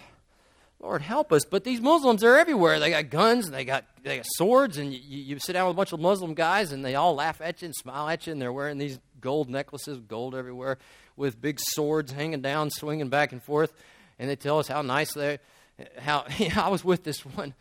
Lord 0.80 1.02
help 1.02 1.32
us. 1.32 1.44
But 1.44 1.64
these 1.64 1.80
Muslims 1.80 2.24
are 2.24 2.36
everywhere. 2.36 2.80
They 2.80 2.90
got 2.90 3.10
guns 3.10 3.46
and 3.46 3.54
they 3.54 3.64
got 3.64 3.84
they 4.02 4.16
got 4.16 4.26
swords, 4.26 4.78
and 4.78 4.92
you, 4.92 5.00
you 5.00 5.38
sit 5.38 5.52
down 5.52 5.66
with 5.66 5.74
a 5.74 5.76
bunch 5.76 5.92
of 5.92 6.00
Muslim 6.00 6.32
guys, 6.32 6.72
and 6.72 6.82
they 6.82 6.94
all 6.94 7.14
laugh 7.14 7.40
at 7.42 7.60
you 7.60 7.66
and 7.66 7.74
smile 7.74 8.08
at 8.08 8.26
you, 8.26 8.32
and 8.32 8.40
they're 8.40 8.52
wearing 8.52 8.78
these 8.78 8.98
gold 9.20 9.50
necklaces, 9.50 9.98
gold 10.00 10.34
everywhere, 10.34 10.78
with 11.16 11.40
big 11.40 11.60
swords 11.60 12.12
hanging 12.12 12.40
down, 12.40 12.70
swinging 12.70 13.10
back 13.10 13.32
and 13.32 13.42
forth, 13.42 13.74
and 14.18 14.30
they 14.30 14.36
tell 14.36 14.58
us 14.58 14.68
how 14.68 14.80
nice 14.80 15.12
they. 15.12 15.38
How 15.98 16.24
I 16.56 16.70
was 16.70 16.82
with 16.82 17.04
this 17.04 17.26
one 17.26 17.54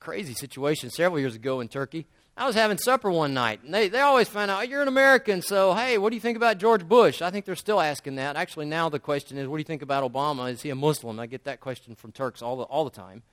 crazy 0.00 0.34
situation 0.34 0.90
several 0.90 1.20
years 1.20 1.34
ago 1.34 1.60
in 1.60 1.68
Turkey. 1.68 2.06
I 2.36 2.46
was 2.46 2.54
having 2.54 2.78
supper 2.78 3.10
one 3.10 3.34
night, 3.34 3.64
and 3.64 3.74
they, 3.74 3.88
they 3.88 4.00
always 4.00 4.28
find 4.28 4.48
out, 4.48 4.68
you're 4.68 4.80
an 4.80 4.86
American, 4.86 5.42
so 5.42 5.74
hey, 5.74 5.98
what 5.98 6.10
do 6.10 6.14
you 6.14 6.20
think 6.20 6.36
about 6.36 6.58
George 6.58 6.86
Bush? 6.86 7.20
I 7.20 7.30
think 7.30 7.44
they're 7.44 7.56
still 7.56 7.80
asking 7.80 8.14
that. 8.14 8.36
Actually, 8.36 8.66
now 8.66 8.88
the 8.88 9.00
question 9.00 9.38
is, 9.38 9.48
what 9.48 9.56
do 9.56 9.60
you 9.60 9.64
think 9.64 9.82
about 9.82 10.10
Obama? 10.10 10.52
Is 10.52 10.62
he 10.62 10.70
a 10.70 10.76
Muslim? 10.76 11.18
I 11.18 11.26
get 11.26 11.44
that 11.44 11.58
question 11.60 11.96
from 11.96 12.12
Turks 12.12 12.40
all 12.40 12.56
the, 12.56 12.62
all 12.62 12.84
the 12.84 12.90
time. 12.90 13.24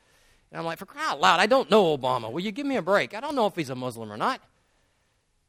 And 0.52 0.60
I'm 0.60 0.66
like, 0.66 0.80
for 0.80 0.88
crying 0.88 1.08
out 1.08 1.22
loud, 1.22 1.40
I 1.40 1.46
don't 1.46 1.70
know 1.70 1.96
Obama. 1.96 2.32
Will 2.32 2.42
you 2.42 2.52
give 2.52 2.66
me 2.66 2.78
a 2.78 2.82
break? 2.82 3.14
I 3.14 3.20
don't 3.20 3.36
know 3.36 3.46
if 3.46 3.56
he's 3.56 3.70
a 3.70 3.76
Muslim 3.76 4.12
or 4.12 4.18
not. 4.18 4.42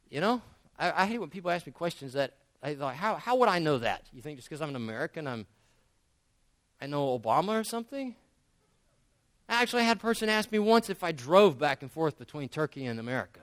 You 0.09 0.21
know, 0.21 0.41
I, 0.77 1.03
I 1.03 1.05
hate 1.07 1.17
when 1.17 1.29
people 1.29 1.49
ask 1.49 1.65
me 1.65 1.71
questions 1.71 2.13
that 2.13 2.33
I 2.61 2.73
like, 2.73 2.95
how, 2.95 3.15
how 3.15 3.37
would 3.37 3.49
I 3.49 3.57
know 3.57 3.79
that? 3.79 4.03
You 4.13 4.21
think 4.21 4.37
just 4.37 4.49
because 4.49 4.61
I'm 4.61 4.69
an 4.69 4.75
American, 4.75 5.27
I'm, 5.27 5.47
I 6.79 6.85
know 6.85 7.17
Obama 7.17 7.59
or 7.59 7.63
something? 7.63 8.15
Actually 9.59 9.85
had 9.85 9.97
a 9.97 9.99
person 9.99 10.29
ask 10.29 10.51
me 10.51 10.59
once 10.59 10.87
if 10.87 11.03
I 11.03 11.11
drove 11.11 11.57
back 11.57 11.81
and 11.81 11.91
forth 11.91 12.19
between 12.19 12.47
Turkey 12.47 12.85
and 12.85 12.99
America. 12.99 13.39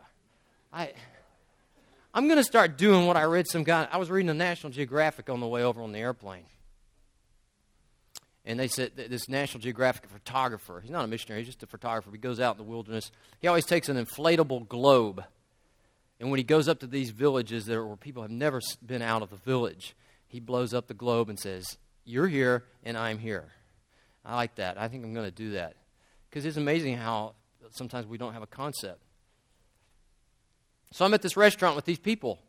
I, 0.73 0.93
I'm 2.15 2.29
going 2.29 2.39
to 2.39 2.45
start 2.45 2.79
doing 2.79 3.09
what 3.09 3.17
I 3.17 3.25
read 3.25 3.49
some 3.49 3.65
guy. 3.65 3.89
I 3.91 3.97
was 3.97 4.11
reading 4.11 4.29
the 4.29 4.35
National 4.35 4.73
Geographic 4.73 5.29
on 5.29 5.41
the 5.41 5.49
way 5.49 5.65
over 5.65 5.83
on 5.83 5.91
the 5.91 5.99
airplane. 5.99 6.45
And 8.45 8.61
they 8.61 8.69
said 8.69 8.93
this 8.95 9.29
National 9.29 9.61
Geographic 9.61 10.09
photographer, 10.09 10.81
he's 10.81 10.91
not 10.93 11.05
a 11.05 11.09
missionary, 11.09 11.41
he's 11.41 11.49
just 11.49 11.65
a 11.65 11.67
photographer. 11.67 12.11
He 12.12 12.19
goes 12.19 12.39
out 12.39 12.55
in 12.55 12.59
the 12.59 12.71
wilderness. 12.71 13.11
He 13.41 13.49
always 13.49 13.65
takes 13.65 13.89
an 13.89 13.97
inflatable 13.97 14.69
globe. 14.69 15.25
And 16.21 16.31
when 16.31 16.39
he 16.39 16.45
goes 16.45 16.69
up 16.69 16.79
to 16.81 16.87
these 16.87 17.11
villages 17.11 17.67
that 17.67 17.75
are, 17.75 17.85
where 17.85 17.97
people 17.97 18.23
have 18.23 18.31
never 18.31 18.61
been 18.87 19.03
out 19.03 19.23
of 19.23 19.31
the 19.31 19.37
village, 19.37 19.97
he 20.29 20.39
blows 20.39 20.73
up 20.73 20.87
the 20.87 20.95
globe 20.95 21.29
and 21.29 21.41
says, 21.41 21.77
You're 22.05 22.29
here 22.29 22.65
and 22.85 22.97
I'm 22.97 23.19
here. 23.19 23.51
I 24.25 24.37
like 24.37 24.55
that. 24.55 24.79
I 24.79 24.87
think 24.87 25.05
I'm 25.05 25.12
going 25.12 25.27
to 25.27 25.33
do 25.35 25.53
that. 25.53 25.75
Because 26.35 26.47
it's 26.47 26.57
amazing 26.57 26.97
how 26.97 27.35
sometimes 27.70 28.09
we 28.09 28.18
don't 28.18 28.32
have 28.32 28.43
a 28.43 28.49
concept. 28.49 29.01
So 30.91 31.05
I'm 31.05 31.14
at 31.14 31.22
this 31.22 31.37
restaurant 31.37 31.76
with 31.76 31.85
these 31.85 32.01
people. 32.01 32.41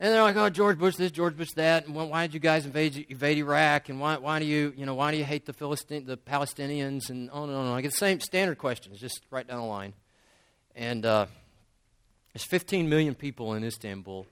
And 0.00 0.12
they're 0.12 0.20
like, 0.20 0.34
oh, 0.34 0.50
George 0.50 0.80
Bush 0.80 0.96
this, 0.96 1.12
George 1.12 1.36
Bush 1.36 1.50
that, 1.54 1.86
and 1.86 1.94
why 1.94 2.26
did 2.26 2.34
you 2.34 2.40
guys 2.40 2.66
invade, 2.66 3.06
invade 3.08 3.38
Iraq, 3.38 3.88
and 3.88 4.00
why, 4.00 4.16
why 4.16 4.40
do 4.40 4.46
you, 4.46 4.74
you 4.76 4.84
know, 4.84 4.96
why 4.96 5.12
do 5.12 5.16
you 5.16 5.22
hate 5.22 5.46
the 5.46 5.52
Philistine, 5.52 6.06
the 6.06 6.16
Palestinians, 6.16 7.08
and 7.08 7.30
oh 7.32 7.46
no, 7.46 7.64
no, 7.64 7.72
I 7.72 7.82
get 7.82 7.92
the 7.92 7.98
same 7.98 8.18
standard 8.18 8.58
questions, 8.58 8.98
just 8.98 9.20
right 9.30 9.46
down 9.46 9.60
the 9.60 9.66
line. 9.66 9.92
And 10.74 11.06
uh, 11.06 11.26
there's 12.32 12.48
15 12.50 12.88
million 12.88 13.14
people 13.14 13.54
in 13.54 13.62
Istanbul, 13.62 14.26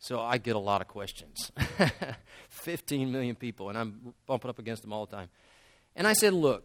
so 0.00 0.20
I 0.20 0.38
get 0.38 0.56
a 0.56 0.58
lot 0.58 0.80
of 0.80 0.88
questions. 0.88 1.52
15 2.48 3.12
million 3.12 3.36
people, 3.36 3.68
and 3.68 3.78
I'm 3.78 4.14
bumping 4.26 4.50
up 4.50 4.58
against 4.58 4.82
them 4.82 4.92
all 4.92 5.06
the 5.06 5.14
time. 5.14 5.28
And 5.94 6.08
I 6.08 6.14
said, 6.14 6.32
look, 6.32 6.64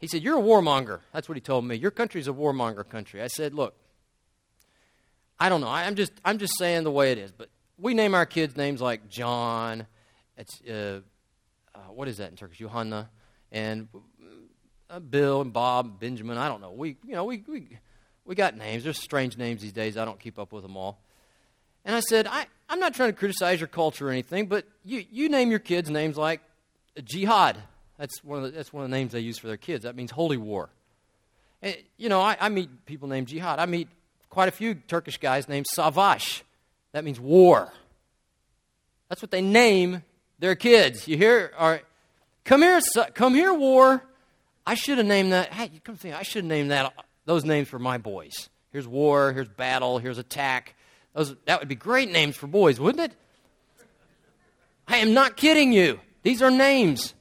he 0.00 0.06
said, 0.06 0.22
you're 0.22 0.38
a 0.38 0.42
warmonger. 0.42 1.00
That's 1.12 1.28
what 1.28 1.36
he 1.36 1.40
told 1.40 1.64
me. 1.64 1.76
Your 1.76 1.90
country's 1.90 2.26
a 2.26 2.32
warmonger 2.32 2.88
country. 2.88 3.22
I 3.22 3.26
said, 3.26 3.54
look, 3.54 3.74
I 5.38 5.48
don't 5.48 5.60
know. 5.60 5.68
I'm 5.68 5.94
just 5.94 6.12
I'm 6.24 6.38
just 6.38 6.58
saying 6.58 6.84
the 6.84 6.90
way 6.90 7.12
it 7.12 7.18
is. 7.18 7.32
But 7.32 7.48
we 7.78 7.94
name 7.94 8.14
our 8.14 8.26
kids 8.26 8.56
names 8.56 8.80
like 8.80 9.08
John. 9.08 9.86
It's 10.36 10.60
uh, 10.62 11.00
uh, 11.74 11.78
what 11.92 12.08
is 12.08 12.18
that 12.18 12.30
in 12.30 12.36
Turkish? 12.36 12.58
Johanna 12.58 13.08
and 13.52 13.88
uh, 14.90 15.00
Bill 15.00 15.40
and 15.40 15.52
Bob, 15.52 15.98
Benjamin. 15.98 16.36
I 16.36 16.48
don't 16.48 16.60
know. 16.60 16.72
We 16.72 16.96
you 17.06 17.14
know 17.14 17.24
we 17.24 17.42
we 17.48 17.78
we 18.26 18.34
got 18.34 18.56
names. 18.56 18.84
There's 18.84 18.98
strange 18.98 19.38
names 19.38 19.62
these 19.62 19.72
days. 19.72 19.96
I 19.96 20.04
don't 20.04 20.20
keep 20.20 20.38
up 20.38 20.52
with 20.52 20.62
them 20.62 20.76
all. 20.76 21.00
And 21.84 21.96
I 21.96 22.00
said, 22.00 22.26
I, 22.26 22.46
I'm 22.68 22.78
not 22.78 22.94
trying 22.94 23.10
to 23.10 23.16
criticize 23.16 23.58
your 23.58 23.68
culture 23.68 24.08
or 24.08 24.10
anything, 24.10 24.46
but 24.46 24.66
you, 24.84 25.04
you 25.10 25.28
name 25.28 25.50
your 25.50 25.58
kids 25.58 25.88
names 25.88 26.16
like 26.16 26.42
jihad. 27.02 27.56
That's 28.00 28.24
one, 28.24 28.38
of 28.38 28.44
the, 28.44 28.50
that's 28.52 28.72
one 28.72 28.82
of 28.82 28.90
the 28.90 28.96
names 28.96 29.12
they 29.12 29.20
use 29.20 29.36
for 29.36 29.46
their 29.46 29.58
kids. 29.58 29.84
That 29.84 29.94
means 29.94 30.10
holy 30.10 30.38
war. 30.38 30.70
And, 31.60 31.76
you 31.98 32.08
know, 32.08 32.22
I, 32.22 32.34
I 32.40 32.48
meet 32.48 32.86
people 32.86 33.08
named 33.08 33.28
jihad. 33.28 33.58
I 33.58 33.66
meet 33.66 33.88
quite 34.30 34.48
a 34.48 34.52
few 34.52 34.74
Turkish 34.74 35.18
guys 35.18 35.50
named 35.50 35.66
Savaş. 35.76 36.40
That 36.92 37.04
means 37.04 37.20
war. 37.20 37.70
That's 39.10 39.20
what 39.20 39.30
they 39.30 39.42
name 39.42 40.02
their 40.38 40.54
kids. 40.54 41.06
You 41.06 41.18
hear? 41.18 41.52
All 41.58 41.68
right, 41.68 41.84
come 42.46 42.62
here, 42.62 42.80
come 43.12 43.34
here, 43.34 43.52
war. 43.52 44.02
I 44.66 44.76
should 44.76 44.96
have 44.96 45.06
named 45.06 45.32
that. 45.32 45.52
Hey, 45.52 45.70
come 45.84 45.96
think. 45.96 46.14
I 46.14 46.22
should 46.22 46.44
have 46.44 46.50
named 46.50 46.70
that 46.70 46.94
those 47.26 47.44
names 47.44 47.68
for 47.68 47.78
my 47.78 47.98
boys. 47.98 48.48
Here's 48.72 48.88
war. 48.88 49.32
Here's 49.34 49.48
battle. 49.48 49.98
Here's 49.98 50.16
attack. 50.16 50.74
Those 51.12 51.36
that 51.44 51.60
would 51.60 51.68
be 51.68 51.74
great 51.74 52.10
names 52.10 52.34
for 52.34 52.46
boys, 52.46 52.80
wouldn't 52.80 53.12
it? 53.12 53.18
I 54.88 54.98
am 54.98 55.12
not 55.12 55.36
kidding 55.36 55.72
you. 55.74 56.00
These 56.22 56.40
are 56.40 56.50
names. 56.50 57.12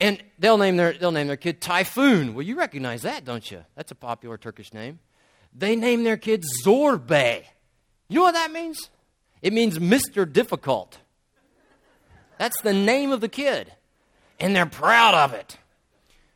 And 0.00 0.22
they'll 0.38 0.58
name 0.58 0.76
their 0.76 0.92
they'll 0.92 1.12
name 1.12 1.26
their 1.26 1.36
kid 1.36 1.60
Typhoon. 1.60 2.34
Well, 2.34 2.42
you 2.42 2.56
recognize 2.56 3.02
that, 3.02 3.24
don't 3.24 3.48
you? 3.50 3.64
That's 3.74 3.90
a 3.90 3.96
popular 3.96 4.38
Turkish 4.38 4.72
name 4.72 5.00
they 5.54 5.76
name 5.76 6.04
their 6.04 6.16
kid 6.16 6.44
Zorbe. 6.64 7.44
You 8.08 8.16
know 8.16 8.22
what 8.22 8.34
that 8.34 8.52
means? 8.52 8.90
It 9.42 9.52
means 9.52 9.78
Mr. 9.78 10.30
Difficult. 10.30 10.98
That's 12.38 12.60
the 12.62 12.72
name 12.72 13.12
of 13.12 13.20
the 13.20 13.28
kid. 13.28 13.72
And 14.40 14.54
they're 14.54 14.66
proud 14.66 15.14
of 15.14 15.34
it. 15.34 15.58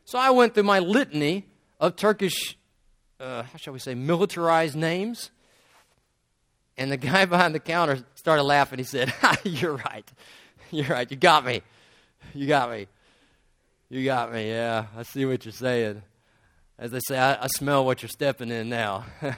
So 0.04 0.18
I 0.18 0.30
went 0.30 0.54
through 0.54 0.64
my 0.64 0.80
litany 0.80 1.46
of 1.78 1.96
Turkish, 1.96 2.56
uh, 3.20 3.44
how 3.44 3.56
shall 3.56 3.72
we 3.72 3.78
say, 3.78 3.94
militarized 3.94 4.76
names. 4.76 5.30
And 6.76 6.90
the 6.90 6.96
guy 6.96 7.24
behind 7.26 7.54
the 7.54 7.60
counter 7.60 8.04
started 8.14 8.42
laughing. 8.42 8.78
He 8.78 8.84
said, 8.84 9.12
You're 9.44 9.76
right. 9.76 10.10
You're 10.70 10.88
right. 10.88 11.08
You 11.10 11.16
got 11.16 11.44
me. 11.44 11.62
You 12.34 12.46
got 12.46 12.70
me. 12.70 12.88
You 13.92 14.06
got 14.06 14.32
me. 14.32 14.48
Yeah, 14.48 14.86
I 14.96 15.02
see 15.02 15.26
what 15.26 15.44
you're 15.44 15.52
saying. 15.52 16.00
As 16.78 16.92
they 16.92 17.00
say, 17.06 17.18
I, 17.18 17.44
I 17.44 17.46
smell 17.48 17.84
what 17.84 18.00
you're 18.00 18.08
stepping 18.08 18.50
in 18.50 18.70
now. 18.70 19.04
I 19.22 19.34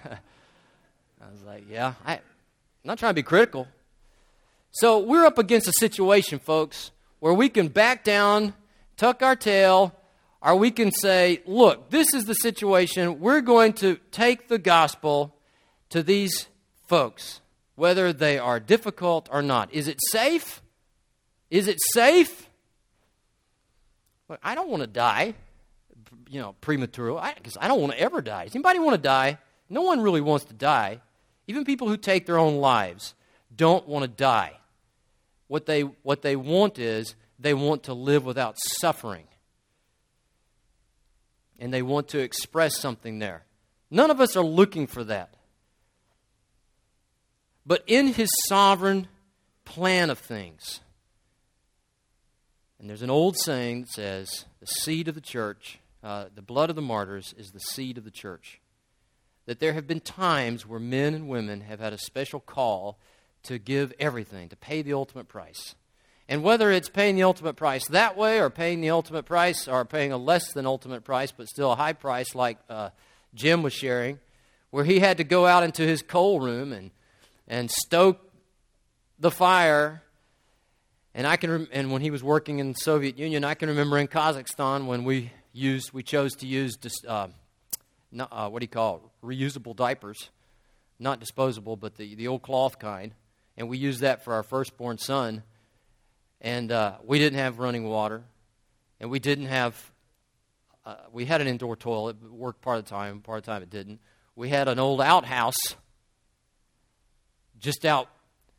was 1.28 1.42
like, 1.44 1.64
yeah, 1.68 1.94
I, 2.06 2.12
I'm 2.12 2.20
not 2.84 3.00
trying 3.00 3.10
to 3.10 3.14
be 3.14 3.24
critical. 3.24 3.66
So 4.70 5.00
we're 5.00 5.26
up 5.26 5.38
against 5.38 5.66
a 5.66 5.72
situation, 5.72 6.38
folks, 6.38 6.92
where 7.18 7.34
we 7.34 7.48
can 7.48 7.66
back 7.66 8.04
down, 8.04 8.54
tuck 8.96 9.22
our 9.22 9.34
tail, 9.34 9.92
or 10.40 10.54
we 10.54 10.70
can 10.70 10.92
say, 10.92 11.42
look, 11.46 11.90
this 11.90 12.14
is 12.14 12.22
the 12.22 12.34
situation. 12.34 13.18
We're 13.18 13.40
going 13.40 13.72
to 13.72 13.96
take 14.12 14.46
the 14.46 14.58
gospel 14.58 15.34
to 15.88 16.00
these 16.00 16.46
folks, 16.86 17.40
whether 17.74 18.12
they 18.12 18.38
are 18.38 18.60
difficult 18.60 19.28
or 19.32 19.42
not. 19.42 19.74
Is 19.74 19.88
it 19.88 19.98
safe? 20.12 20.62
Is 21.50 21.66
it 21.66 21.80
safe? 21.92 22.48
Look, 24.28 24.40
I 24.42 24.54
don't 24.54 24.68
want 24.68 24.82
to 24.82 24.86
die 24.86 25.34
you 26.28 26.40
know, 26.40 26.54
premature. 26.60 27.20
Because 27.36 27.56
I, 27.56 27.66
I 27.66 27.68
don't 27.68 27.80
want 27.80 27.92
to 27.92 28.00
ever 28.00 28.20
die. 28.20 28.44
Does 28.44 28.54
anybody 28.54 28.78
want 28.78 28.94
to 28.94 29.02
die? 29.02 29.38
No 29.68 29.82
one 29.82 30.00
really 30.00 30.20
wants 30.20 30.46
to 30.46 30.54
die. 30.54 31.00
Even 31.46 31.64
people 31.64 31.88
who 31.88 31.96
take 31.96 32.26
their 32.26 32.38
own 32.38 32.56
lives 32.56 33.14
don't 33.54 33.86
want 33.86 34.02
to 34.02 34.08
die. 34.08 34.52
What 35.48 35.66
they, 35.66 35.82
what 35.82 36.22
they 36.22 36.36
want 36.36 36.78
is 36.78 37.14
they 37.38 37.54
want 37.54 37.84
to 37.84 37.94
live 37.94 38.24
without 38.24 38.56
suffering. 38.58 39.24
And 41.58 41.72
they 41.72 41.82
want 41.82 42.08
to 42.08 42.18
express 42.18 42.80
something 42.80 43.18
there. 43.18 43.44
None 43.90 44.10
of 44.10 44.20
us 44.20 44.36
are 44.36 44.44
looking 44.44 44.86
for 44.86 45.04
that. 45.04 45.34
But 47.66 47.84
in 47.86 48.08
his 48.08 48.28
sovereign 48.48 49.08
plan 49.64 50.10
of 50.10 50.18
things, 50.18 50.80
and 52.84 52.90
there's 52.90 53.00
an 53.00 53.08
old 53.08 53.34
saying 53.38 53.80
that 53.80 53.88
says, 53.88 54.44
the 54.60 54.66
seed 54.66 55.08
of 55.08 55.14
the 55.14 55.22
church 55.22 55.78
uh, 56.04 56.26
the 56.34 56.42
blood 56.42 56.68
of 56.68 56.76
the 56.76 56.82
martyrs 56.82 57.34
is 57.38 57.52
the 57.52 57.58
seed 57.58 57.96
of 57.96 58.04
the 58.04 58.10
church. 58.10 58.60
That 59.46 59.58
there 59.58 59.72
have 59.72 59.86
been 59.86 60.00
times 60.00 60.66
where 60.66 60.78
men 60.78 61.14
and 61.14 61.28
women 61.28 61.62
have 61.62 61.80
had 61.80 61.94
a 61.94 61.98
special 61.98 62.40
call 62.40 62.98
to 63.44 63.58
give 63.58 63.94
everything, 63.98 64.50
to 64.50 64.56
pay 64.56 64.82
the 64.82 64.92
ultimate 64.92 65.28
price. 65.28 65.74
And 66.28 66.42
whether 66.42 66.70
it's 66.70 66.90
paying 66.90 67.16
the 67.16 67.22
ultimate 67.22 67.56
price 67.56 67.88
that 67.88 68.18
way, 68.18 68.38
or 68.38 68.50
paying 68.50 68.82
the 68.82 68.90
ultimate 68.90 69.24
price, 69.24 69.66
or 69.66 69.86
paying 69.86 70.12
a 70.12 70.18
less 70.18 70.52
than 70.52 70.66
ultimate 70.66 71.04
price, 71.04 71.32
but 71.32 71.48
still 71.48 71.72
a 71.72 71.76
high 71.76 71.94
price, 71.94 72.34
like 72.34 72.58
uh, 72.68 72.90
Jim 73.34 73.62
was 73.62 73.72
sharing, 73.72 74.18
where 74.70 74.84
he 74.84 75.00
had 75.00 75.16
to 75.16 75.24
go 75.24 75.46
out 75.46 75.62
into 75.62 75.82
his 75.82 76.02
coal 76.02 76.38
room 76.38 76.70
and, 76.70 76.90
and 77.48 77.70
stoke 77.70 78.20
the 79.18 79.30
fire. 79.30 80.02
And 81.14 81.26
I 81.26 81.36
can, 81.36 81.50
rem- 81.50 81.68
and 81.70 81.92
when 81.92 82.02
he 82.02 82.10
was 82.10 82.24
working 82.24 82.58
in 82.58 82.72
the 82.72 82.78
Soviet 82.78 83.18
Union, 83.18 83.44
I 83.44 83.54
can 83.54 83.68
remember 83.68 83.98
in 83.98 84.08
Kazakhstan 84.08 84.86
when 84.86 85.04
we 85.04 85.30
used, 85.52 85.92
we 85.92 86.02
chose 86.02 86.34
to 86.36 86.46
use, 86.46 86.76
dis- 86.76 87.04
uh, 87.06 87.28
uh, 88.18 88.48
what 88.48 88.58
do 88.58 88.64
you 88.64 88.68
call 88.68 88.96
it, 88.96 89.26
reusable 89.26 89.76
diapers, 89.76 90.30
not 90.98 91.20
disposable, 91.20 91.76
but 91.76 91.96
the, 91.96 92.16
the 92.16 92.26
old 92.26 92.42
cloth 92.42 92.80
kind, 92.80 93.14
and 93.56 93.68
we 93.68 93.78
used 93.78 94.00
that 94.00 94.24
for 94.24 94.34
our 94.34 94.42
firstborn 94.42 94.98
son. 94.98 95.44
And 96.40 96.72
uh, 96.72 96.96
we 97.04 97.18
didn't 97.18 97.38
have 97.38 97.58
running 97.58 97.84
water, 97.84 98.22
and 99.00 99.08
we 99.08 99.18
didn't 99.18 99.46
have. 99.46 99.92
Uh, 100.84 100.96
we 101.12 101.24
had 101.24 101.40
an 101.40 101.46
indoor 101.46 101.76
toilet, 101.76 102.16
it 102.22 102.30
worked 102.30 102.60
part 102.60 102.78
of 102.78 102.84
the 102.84 102.90
time, 102.90 103.20
part 103.20 103.38
of 103.38 103.44
the 103.44 103.50
time 103.50 103.62
it 103.62 103.70
didn't. 103.70 104.00
We 104.36 104.50
had 104.50 104.68
an 104.68 104.78
old 104.78 105.00
outhouse 105.00 105.56
just 107.58 107.86
out, 107.86 108.10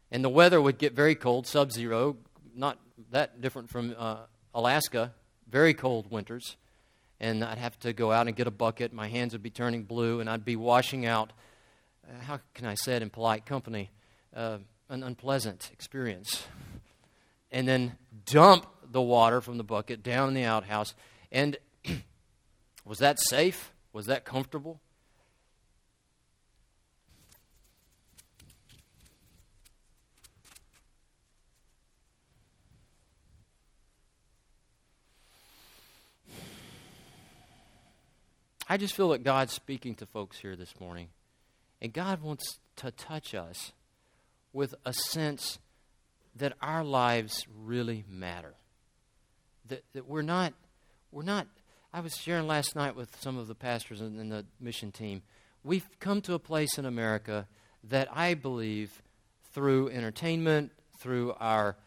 and 0.09 0.23
the 0.23 0.29
weather 0.29 0.59
would 0.59 0.79
get 0.79 0.93
very 0.93 1.13
cold, 1.13 1.45
sub 1.45 1.71
zero, 1.71 2.17
not 2.55 2.79
that 3.11 3.41
different 3.41 3.69
from 3.69 3.95
uh, 3.97 4.17
Alaska, 4.53 5.13
very 5.49 5.73
cold 5.73 6.09
winters. 6.09 6.55
And 7.19 7.43
I'd 7.43 7.57
have 7.57 7.79
to 7.79 7.93
go 7.93 8.11
out 8.11 8.27
and 8.27 8.35
get 8.35 8.47
a 8.47 8.51
bucket. 8.51 8.91
My 8.91 9.07
hands 9.07 9.33
would 9.33 9.43
be 9.43 9.49
turning 9.49 9.83
blue, 9.83 10.19
and 10.19 10.29
I'd 10.29 10.43
be 10.43 10.55
washing 10.55 11.05
out, 11.05 11.31
uh, 12.07 12.23
how 12.23 12.39
can 12.53 12.65
I 12.65 12.75
say 12.75 12.95
it 12.95 13.01
in 13.01 13.09
polite 13.09 13.45
company, 13.45 13.89
uh, 14.35 14.57
an 14.89 15.03
unpleasant 15.03 15.69
experience. 15.71 16.45
And 17.51 17.67
then 17.67 17.97
dump 18.25 18.67
the 18.91 19.01
water 19.01 19.41
from 19.41 19.57
the 19.57 19.63
bucket 19.63 20.03
down 20.03 20.27
in 20.29 20.33
the 20.33 20.43
outhouse. 20.43 20.93
And 21.31 21.57
was 22.85 22.99
that 22.99 23.17
safe? 23.19 23.71
Was 23.93 24.07
that 24.07 24.25
comfortable? 24.25 24.81
I 38.75 38.77
just 38.77 38.93
feel 38.93 39.07
that 39.11 39.23
God's 39.23 39.53
speaking 39.53 39.95
to 39.95 40.05
folks 40.05 40.39
here 40.39 40.57
this 40.57 40.81
morning. 40.81 41.07
And 41.81 41.93
God 41.93 42.21
wants 42.21 42.59
to 42.75 42.91
touch 42.91 43.33
us 43.33 43.71
with 44.51 44.75
a 44.83 44.91
sense 44.91 45.59
that 46.35 46.51
our 46.61 46.83
lives 46.83 47.47
really 47.63 48.03
matter. 48.09 48.53
That, 49.69 49.85
that 49.93 50.09
we're 50.09 50.23
not, 50.23 50.55
we're 51.13 51.23
not, 51.23 51.47
I 51.93 52.01
was 52.01 52.17
sharing 52.17 52.47
last 52.47 52.75
night 52.75 52.97
with 52.97 53.15
some 53.21 53.37
of 53.37 53.47
the 53.47 53.55
pastors 53.55 54.01
and, 54.01 54.29
the 54.29 54.45
mission 54.59 54.91
team. 54.91 55.21
We've 55.63 55.87
come 56.01 56.19
to 56.23 56.33
a 56.33 56.39
place 56.39 56.77
in 56.77 56.85
America 56.85 57.47
that 57.85 58.09
I 58.11 58.33
believe 58.33 59.01
through 59.53 59.87
entertainment, 59.87 60.73
through 60.99 61.31
our, 61.39 61.77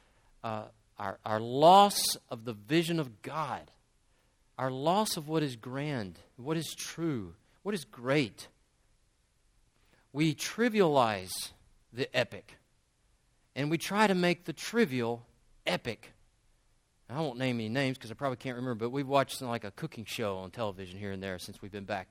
uh, 0.43 0.63
our, 0.99 1.19
our 1.27 1.39
loss 1.39 2.17
of 2.31 2.47
the 2.47 2.55
vision 2.55 2.99
of 2.99 3.21
God, 3.21 3.71
our 4.59 4.71
loss 4.71 5.17
of 5.17 5.29
what 5.29 5.43
is 5.43 5.55
grand, 5.55 6.19
what 6.37 6.57
is 6.57 6.75
true, 6.77 7.35
what 7.63 7.75
is 7.75 7.85
great. 7.85 8.49
We 10.13 10.35
trivialize 10.35 11.53
the 11.93 12.15
epic 12.17 12.57
and 13.55 13.71
we 13.71 13.79
try 13.79 14.07
to 14.07 14.15
make 14.15 14.45
the 14.45 14.53
trivial 14.53 15.25
epic. 15.67 16.13
I 17.09 17.21
won't 17.21 17.39
name 17.39 17.57
any 17.57 17.69
names 17.69 17.97
because 17.97 18.11
I 18.11 18.15
probably 18.15 18.37
can't 18.37 18.57
remember, 18.57 18.87
but 18.87 18.91
we've 18.91 19.09
watched 19.09 19.41
like 19.41 19.65
a 19.65 19.71
cooking 19.71 20.05
show 20.05 20.39
on 20.39 20.51
television 20.51 20.99
here 20.99 21.13
and 21.13 21.23
there 21.23 21.39
since 21.39 21.63
we've 21.63 21.73
been 21.73 21.85
back 21.85 22.09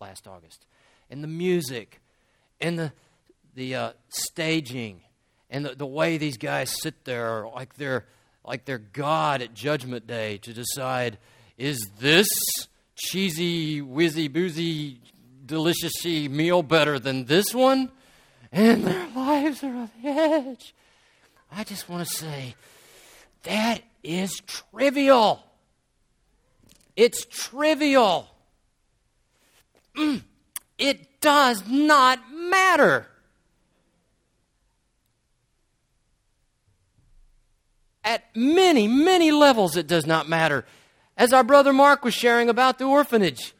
last 0.00 0.26
August. 0.26 0.66
And 1.08 1.22
the 1.22 1.28
music 1.28 2.00
and 2.60 2.78
the, 2.78 2.92
the 3.54 3.74
uh, 3.74 3.92
staging 4.08 5.02
and 5.48 5.64
the, 5.64 5.74
the 5.74 5.86
way 5.86 6.18
these 6.18 6.36
guys 6.36 6.70
sit 6.82 7.04
there 7.04 7.46
like 7.54 7.76
they're, 7.76 8.06
like 8.44 8.64
they're 8.64 8.78
God 8.78 9.40
at 9.40 9.54
Judgment 9.54 10.06
Day 10.06 10.38
to 10.38 10.52
decide 10.52 11.18
is 11.58 11.78
this 11.98 12.28
cheesy, 12.94 13.80
whizzy, 13.80 14.32
boozy, 14.32 15.00
deliciousy 15.44 16.28
meal 16.28 16.62
better 16.62 16.98
than 16.98 17.24
this 17.26 17.54
one? 17.54 17.90
And 18.52 18.84
their 18.84 19.08
lives 19.16 19.62
are 19.62 19.74
on 19.74 19.90
the 20.02 20.08
edge. 20.08 20.74
I 21.50 21.64
just 21.64 21.88
want 21.88 22.06
to 22.06 22.14
say 22.14 22.54
that 23.44 23.82
is 24.02 24.40
trivial. 24.46 25.42
It's 26.96 27.24
trivial. 27.26 28.28
Mm, 29.96 30.22
it 30.78 31.20
does 31.20 31.66
not 31.68 32.20
matter. 32.32 33.06
At 38.04 38.24
many, 38.36 38.86
many 38.86 39.32
levels, 39.32 39.76
it 39.76 39.86
does 39.86 40.06
not 40.06 40.28
matter. 40.28 40.64
As 41.16 41.32
our 41.32 41.44
brother 41.44 41.72
Mark 41.72 42.04
was 42.04 42.14
sharing 42.14 42.48
about 42.48 42.78
the 42.78 42.84
orphanage, 42.84 43.54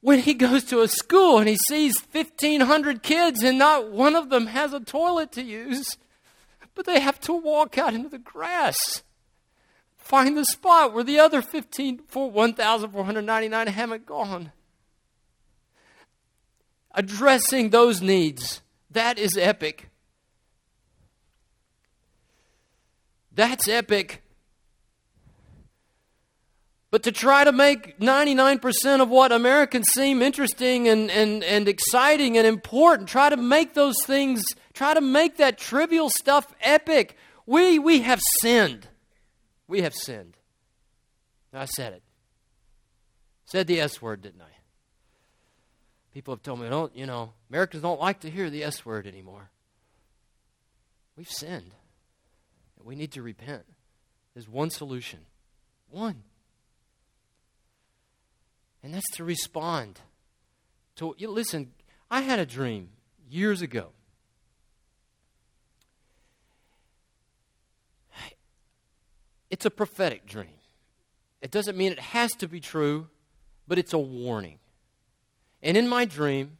when 0.00 0.20
he 0.20 0.34
goes 0.34 0.64
to 0.64 0.80
a 0.80 0.88
school 0.88 1.38
and 1.38 1.48
he 1.48 1.56
sees 1.68 2.00
1,500 2.12 3.02
kids 3.02 3.42
and 3.42 3.58
not 3.58 3.90
one 3.90 4.14
of 4.14 4.30
them 4.30 4.46
has 4.46 4.72
a 4.72 4.80
toilet 4.80 5.32
to 5.32 5.42
use, 5.42 5.98
but 6.74 6.86
they 6.86 7.00
have 7.00 7.20
to 7.20 7.32
walk 7.32 7.76
out 7.76 7.94
into 7.94 8.08
the 8.08 8.18
grass, 8.18 9.02
find 9.96 10.36
the 10.36 10.44
spot 10.44 10.94
where 10.94 11.04
the 11.04 11.18
other 11.18 11.42
15, 11.42 12.02
1,499 12.12 13.66
haven't 13.66 14.06
gone. 14.06 14.52
Addressing 16.92 17.70
those 17.70 18.00
needs, 18.00 18.62
that 18.90 19.18
is 19.18 19.36
epic. 19.36 19.90
That's 23.32 23.68
epic. 23.68 24.22
But 26.90 27.02
to 27.02 27.12
try 27.12 27.44
to 27.44 27.52
make 27.52 27.98
99% 28.00 29.02
of 29.02 29.10
what 29.10 29.30
Americans 29.30 29.86
seem 29.92 30.22
interesting 30.22 30.88
and, 30.88 31.10
and, 31.10 31.44
and 31.44 31.68
exciting 31.68 32.38
and 32.38 32.46
important, 32.46 33.08
try 33.08 33.28
to 33.28 33.36
make 33.36 33.74
those 33.74 33.96
things, 34.06 34.42
try 34.72 34.94
to 34.94 35.02
make 35.02 35.36
that 35.36 35.58
trivial 35.58 36.08
stuff 36.08 36.54
epic, 36.62 37.16
we, 37.44 37.78
we 37.78 38.00
have 38.00 38.20
sinned. 38.40 38.88
We 39.66 39.82
have 39.82 39.94
sinned. 39.94 40.36
I 41.52 41.66
said 41.66 41.92
it. 41.92 42.02
Said 43.44 43.66
the 43.66 43.80
S 43.80 44.00
word, 44.00 44.22
didn't 44.22 44.42
I? 44.42 44.58
People 46.14 46.34
have 46.34 46.42
told 46.42 46.60
me, 46.60 46.68
don't, 46.68 46.94
you 46.96 47.06
know, 47.06 47.32
Americans 47.50 47.82
don't 47.82 48.00
like 48.00 48.20
to 48.20 48.30
hear 48.30 48.50
the 48.50 48.64
S 48.64 48.84
word 48.84 49.06
anymore. 49.06 49.50
We've 51.16 51.28
sinned. 51.28 51.72
We 52.82 52.96
need 52.96 53.12
to 53.12 53.22
repent. 53.22 53.64
There's 54.34 54.48
one 54.48 54.70
solution. 54.70 55.20
One. 55.90 56.22
And 58.88 58.94
that's 58.94 59.16
to 59.16 59.24
respond. 59.24 60.00
To 60.96 61.14
you 61.18 61.28
listen, 61.28 61.72
I 62.10 62.22
had 62.22 62.38
a 62.38 62.46
dream 62.46 62.88
years 63.28 63.60
ago. 63.60 63.88
It's 69.50 69.66
a 69.66 69.70
prophetic 69.70 70.24
dream. 70.24 70.56
It 71.42 71.50
doesn't 71.50 71.76
mean 71.76 71.92
it 71.92 71.98
has 71.98 72.32
to 72.36 72.48
be 72.48 72.60
true, 72.60 73.08
but 73.66 73.76
it's 73.76 73.92
a 73.92 73.98
warning. 73.98 74.58
And 75.62 75.76
in 75.76 75.86
my 75.86 76.06
dream, 76.06 76.56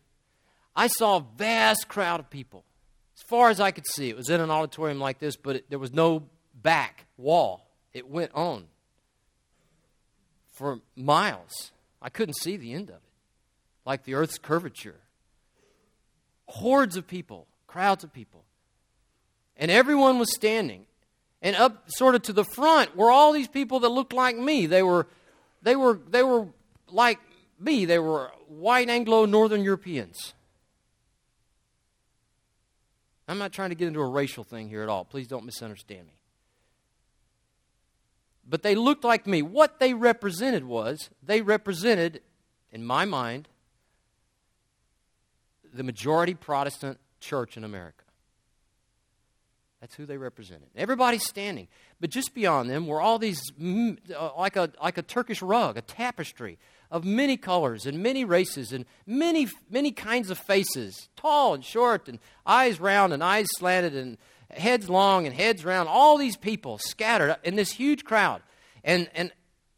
I 0.76 0.88
saw 0.88 1.16
a 1.16 1.24
vast 1.38 1.88
crowd 1.88 2.20
of 2.20 2.28
people. 2.28 2.62
As 3.16 3.22
far 3.22 3.48
as 3.48 3.58
I 3.58 3.70
could 3.70 3.86
see, 3.86 4.10
it 4.10 4.18
was 4.18 4.28
in 4.28 4.42
an 4.42 4.50
auditorium 4.50 5.00
like 5.00 5.18
this, 5.18 5.36
but 5.36 5.56
it, 5.56 5.70
there 5.70 5.78
was 5.78 5.94
no 5.94 6.24
back 6.54 7.06
wall. 7.16 7.70
It 7.94 8.06
went 8.06 8.32
on 8.34 8.66
for 10.52 10.80
miles. 10.94 11.72
I 12.00 12.10
couldn't 12.10 12.34
see 12.34 12.56
the 12.56 12.72
end 12.72 12.90
of 12.90 12.96
it, 12.96 13.12
like 13.84 14.04
the 14.04 14.14
earth's 14.14 14.38
curvature. 14.38 15.00
Hordes 16.46 16.96
of 16.96 17.06
people, 17.06 17.46
crowds 17.66 18.04
of 18.04 18.12
people. 18.12 18.44
And 19.56 19.70
everyone 19.70 20.18
was 20.18 20.32
standing. 20.34 20.86
And 21.42 21.56
up 21.56 21.84
sort 21.88 22.14
of 22.14 22.22
to 22.22 22.32
the 22.32 22.44
front 22.44 22.96
were 22.96 23.10
all 23.10 23.32
these 23.32 23.48
people 23.48 23.80
that 23.80 23.88
looked 23.88 24.12
like 24.12 24.36
me. 24.36 24.66
They 24.66 24.82
were 24.82 25.06
they 25.62 25.76
were 25.76 26.00
they 26.08 26.22
were 26.22 26.48
like 26.88 27.20
me. 27.60 27.84
They 27.84 27.98
were 27.98 28.30
white 28.48 28.88
Anglo 28.88 29.24
Northern 29.24 29.62
Europeans. 29.62 30.34
I'm 33.28 33.38
not 33.38 33.52
trying 33.52 33.68
to 33.68 33.74
get 33.74 33.88
into 33.88 34.00
a 34.00 34.08
racial 34.08 34.42
thing 34.42 34.68
here 34.68 34.82
at 34.82 34.88
all. 34.88 35.04
Please 35.04 35.28
don't 35.28 35.44
misunderstand 35.44 36.06
me 36.06 36.17
but 38.48 38.62
they 38.62 38.74
looked 38.74 39.04
like 39.04 39.26
me. 39.26 39.42
What 39.42 39.78
they 39.78 39.94
represented 39.94 40.64
was 40.64 41.10
they 41.22 41.42
represented, 41.42 42.22
in 42.72 42.84
my 42.84 43.04
mind, 43.04 43.48
the 45.72 45.82
majority 45.82 46.34
Protestant 46.34 46.98
church 47.20 47.56
in 47.56 47.64
America. 47.64 48.04
That's 49.80 49.94
who 49.94 50.06
they 50.06 50.16
represented. 50.16 50.68
Everybody's 50.74 51.24
standing. 51.24 51.68
But 52.00 52.10
just 52.10 52.34
beyond 52.34 52.68
them 52.68 52.86
were 52.86 53.00
all 53.00 53.18
these, 53.18 53.40
mm, 53.52 53.96
uh, 54.12 54.30
like, 54.36 54.56
a, 54.56 54.72
like 54.82 54.98
a 54.98 55.02
Turkish 55.02 55.40
rug, 55.40 55.76
a 55.76 55.82
tapestry 55.82 56.58
of 56.90 57.04
many 57.04 57.36
colors 57.36 57.86
and 57.86 58.02
many 58.02 58.24
races 58.24 58.72
and 58.72 58.86
many, 59.06 59.46
many 59.70 59.92
kinds 59.92 60.30
of 60.30 60.38
faces, 60.38 61.08
tall 61.16 61.54
and 61.54 61.64
short, 61.64 62.08
and 62.08 62.18
eyes 62.44 62.80
round 62.80 63.12
and 63.12 63.22
eyes 63.22 63.46
slanted, 63.56 63.94
and 63.94 64.18
heads 64.50 64.88
long 64.88 65.26
and 65.26 65.34
heads 65.34 65.64
round. 65.64 65.88
All 65.88 66.16
these 66.16 66.36
people 66.36 66.78
scattered 66.78 67.36
in 67.44 67.56
this 67.56 67.72
huge 67.72 68.04
crowd. 68.04 68.42
And, 68.84 69.08
and, 69.14 69.32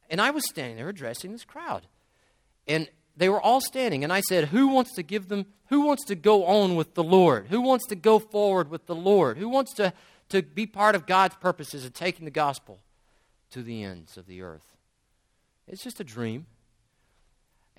and 0.09 0.21
I 0.21 0.31
was 0.31 0.49
standing 0.49 0.77
there 0.77 0.89
addressing 0.89 1.33
this 1.33 1.45
crowd. 1.45 1.87
And 2.67 2.89
they 3.17 3.29
were 3.29 3.41
all 3.41 3.61
standing, 3.61 4.05
and 4.05 4.13
I 4.13 4.21
said, 4.21 4.47
Who 4.47 4.69
wants 4.69 4.95
to 4.95 5.03
give 5.03 5.29
them, 5.29 5.47
who 5.67 5.83
wants 5.83 6.05
to 6.07 6.15
go 6.15 6.47
on 6.47 6.77
with 6.77 6.95
the 6.95 7.03
Lord? 7.03 7.49
Who 7.49 7.61
wants 7.61 7.87
to 7.89 7.97
go 7.97 8.19
forward 8.19 8.71
with 8.71 8.87
the 8.87 8.95
Lord? 8.95 9.37
Who 9.37 9.49
wants 9.49 9.75
to, 9.75 9.93
to 10.31 10.43
be 10.43 10.67
part 10.67 10.95
of 10.95 11.07
God's 11.07 11.35
purposes 11.37 11.85
of 11.85 11.93
taking 11.93 12.25
the 12.25 12.31
gospel 12.31 12.79
to 13.51 13.63
the 13.63 13.83
ends 13.83 14.17
of 14.17 14.27
the 14.27 14.43
earth? 14.43 14.77
It's 15.67 15.83
just 15.83 16.01
a 16.01 16.05
dream. 16.05 16.47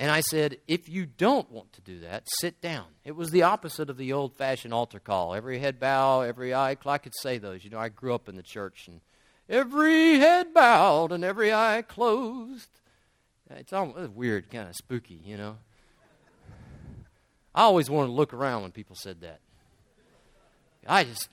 And 0.01 0.09
I 0.09 0.21
said, 0.21 0.57
If 0.67 0.89
you 0.89 1.05
don't 1.05 1.51
want 1.51 1.73
to 1.73 1.81
do 1.81 1.99
that, 1.99 2.27
sit 2.39 2.59
down. 2.59 2.85
It 3.05 3.15
was 3.15 3.29
the 3.29 3.43
opposite 3.43 3.87
of 3.87 3.97
the 3.97 4.13
old 4.13 4.35
fashioned 4.35 4.73
altar 4.73 4.99
call. 4.99 5.35
Every 5.35 5.59
head 5.59 5.79
bow, 5.79 6.21
every 6.21 6.55
eye. 6.55 6.73
Closed. 6.73 6.95
I 6.95 6.97
could 6.97 7.13
say 7.15 7.37
those. 7.37 7.63
You 7.63 7.69
know, 7.69 7.77
I 7.77 7.89
grew 7.89 8.15
up 8.15 8.27
in 8.27 8.35
the 8.35 8.41
church, 8.41 8.87
and 8.87 9.01
every 9.47 10.17
head 10.17 10.55
bowed 10.55 11.11
and 11.11 11.23
every 11.23 11.53
eye 11.53 11.83
closed. 11.87 12.67
It's 13.51 13.73
almost 13.73 14.13
weird, 14.13 14.49
kind 14.49 14.67
of 14.67 14.75
spooky, 14.75 15.21
you 15.23 15.37
know. 15.37 15.57
I 17.53 17.61
always 17.61 17.87
wanted 17.87 18.07
to 18.07 18.13
look 18.13 18.33
around 18.33 18.63
when 18.63 18.71
people 18.71 18.95
said 18.95 19.21
that. 19.21 19.39
I 20.87 21.03
just 21.03 21.29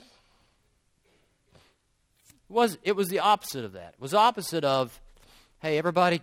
it 1.54 1.58
was 2.50 2.76
it 2.82 2.92
was 2.94 3.08
the 3.08 3.20
opposite 3.20 3.64
of 3.64 3.72
that. 3.72 3.94
It 3.94 4.00
was 4.00 4.12
opposite 4.12 4.64
of, 4.64 5.00
hey, 5.60 5.78
everybody, 5.78 6.20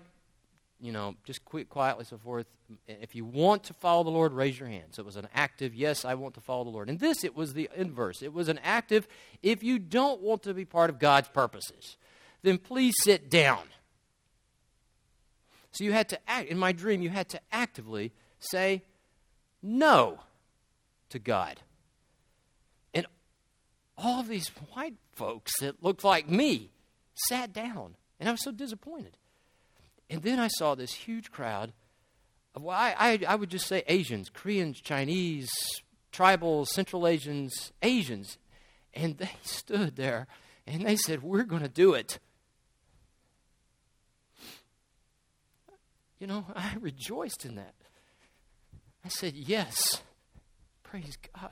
you 0.85 0.91
know, 0.91 1.15
just 1.23 1.43
quit 1.45 1.67
quietly, 1.67 2.05
so 2.05 2.17
forth. 2.17 2.45
If 2.87 3.15
you 3.15 3.25
want 3.25 3.63
to 3.65 3.73
follow 3.73 4.03
the 4.03 4.11
Lord, 4.11 4.33
raise 4.33 4.59
your 4.59 4.69
hands. 4.69 4.95
So 4.95 5.01
it 5.01 5.05
was 5.05 5.15
an 5.15 5.27
active, 5.33 5.73
yes, 5.73 6.05
I 6.05 6.13
want 6.13 6.35
to 6.35 6.41
follow 6.41 6.63
the 6.63 6.69
Lord. 6.69 6.89
And 6.89 6.99
this, 6.99 7.23
it 7.23 7.35
was 7.35 7.53
the 7.53 7.69
inverse. 7.75 8.21
It 8.21 8.33
was 8.33 8.49
an 8.49 8.59
active, 8.63 9.07
if 9.41 9.63
you 9.63 9.79
don't 9.79 10.21
want 10.21 10.43
to 10.43 10.53
be 10.53 10.63
part 10.63 10.89
of 10.89 10.99
God's 10.99 11.27
purposes, 11.29 11.97
then 12.43 12.59
please 12.59 12.93
sit 13.01 13.29
down. 13.29 13.63
So 15.71 15.83
you 15.83 15.91
had 15.91 16.07
to 16.09 16.19
act, 16.27 16.49
in 16.49 16.57
my 16.57 16.71
dream, 16.71 17.01
you 17.01 17.09
had 17.09 17.29
to 17.29 17.41
actively 17.51 18.13
say 18.39 18.83
no 19.61 20.19
to 21.09 21.19
God. 21.19 21.59
And 22.93 23.07
all 23.97 24.23
these 24.23 24.49
white 24.73 24.95
folks 25.13 25.59
that 25.59 25.83
looked 25.83 26.03
like 26.03 26.29
me 26.29 26.71
sat 27.15 27.51
down. 27.51 27.95
And 28.19 28.29
I 28.29 28.31
was 28.31 28.43
so 28.43 28.51
disappointed. 28.51 29.17
And 30.09 30.21
then 30.21 30.39
I 30.39 30.47
saw 30.47 30.75
this 30.75 30.93
huge 30.93 31.31
crowd 31.31 31.73
of, 32.53 32.61
well, 32.61 32.77
I, 32.77 32.95
I, 32.97 33.19
I 33.27 33.35
would 33.35 33.49
just 33.49 33.67
say 33.67 33.83
Asians, 33.87 34.29
Koreans, 34.29 34.79
Chinese, 34.81 35.51
tribal, 36.11 36.65
Central 36.65 37.07
Asians, 37.07 37.71
Asians. 37.81 38.37
And 38.93 39.17
they 39.17 39.31
stood 39.43 39.95
there 39.95 40.27
and 40.67 40.85
they 40.85 40.95
said, 40.95 41.23
We're 41.23 41.43
going 41.43 41.61
to 41.61 41.69
do 41.69 41.93
it. 41.93 42.19
You 46.19 46.27
know, 46.27 46.45
I 46.55 46.75
rejoiced 46.79 47.45
in 47.45 47.55
that. 47.55 47.75
I 49.03 49.09
said, 49.09 49.35
Yes, 49.35 50.01
praise 50.83 51.17
God. 51.35 51.51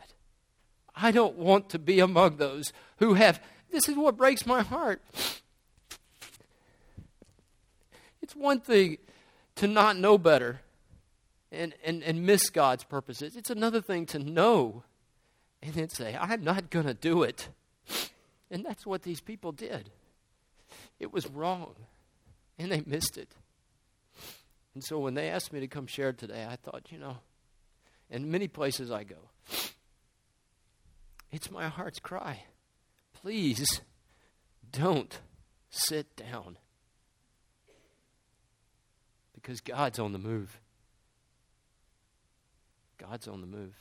I 0.95 1.11
don't 1.11 1.37
want 1.37 1.69
to 1.69 1.79
be 1.79 1.99
among 1.99 2.37
those 2.37 2.71
who 2.97 3.15
have. 3.15 3.41
This 3.71 3.89
is 3.89 3.95
what 3.95 4.15
breaks 4.15 4.45
my 4.45 4.61
heart. 4.61 5.01
It's 8.23 8.37
one 8.37 8.61
thing 8.61 8.99
to 9.55 9.67
not 9.67 9.97
know 9.97 10.17
better 10.17 10.61
and, 11.51 11.75
and, 11.83 12.01
and 12.01 12.25
miss 12.25 12.49
God's 12.49 12.85
purposes, 12.85 13.35
it's 13.35 13.49
another 13.49 13.81
thing 13.81 14.05
to 14.07 14.17
know 14.17 14.83
and 15.61 15.73
then 15.73 15.89
say, 15.89 16.17
I'm 16.19 16.43
not 16.43 16.69
going 16.69 16.85
to 16.85 16.93
do 16.93 17.23
it. 17.23 17.49
And 18.49 18.65
that's 18.65 18.85
what 18.85 19.03
these 19.03 19.19
people 19.19 19.51
did. 19.51 19.89
It 20.99 21.11
was 21.11 21.27
wrong, 21.27 21.75
and 22.57 22.71
they 22.71 22.81
missed 22.85 23.17
it. 23.17 23.29
And 24.73 24.83
so 24.83 24.99
when 24.99 25.13
they 25.13 25.29
asked 25.29 25.51
me 25.51 25.59
to 25.59 25.67
come 25.67 25.85
share 25.85 26.13
today, 26.13 26.47
I 26.49 26.55
thought, 26.55 26.91
you 26.91 26.97
know, 26.97 27.17
in 28.09 28.31
many 28.31 28.47
places 28.47 28.89
I 28.89 29.03
go, 29.03 29.17
it's 31.31 31.51
my 31.51 31.67
heart's 31.67 31.99
cry. 31.99 32.43
Please 33.13 33.81
don't 34.71 35.19
sit 35.69 36.15
down. 36.15 36.57
Because 39.43 39.61
God's 39.61 39.99
on 39.99 40.13
the 40.13 40.19
move. 40.19 40.59
God's 42.97 43.27
on 43.27 43.41
the 43.41 43.47
move. 43.47 43.75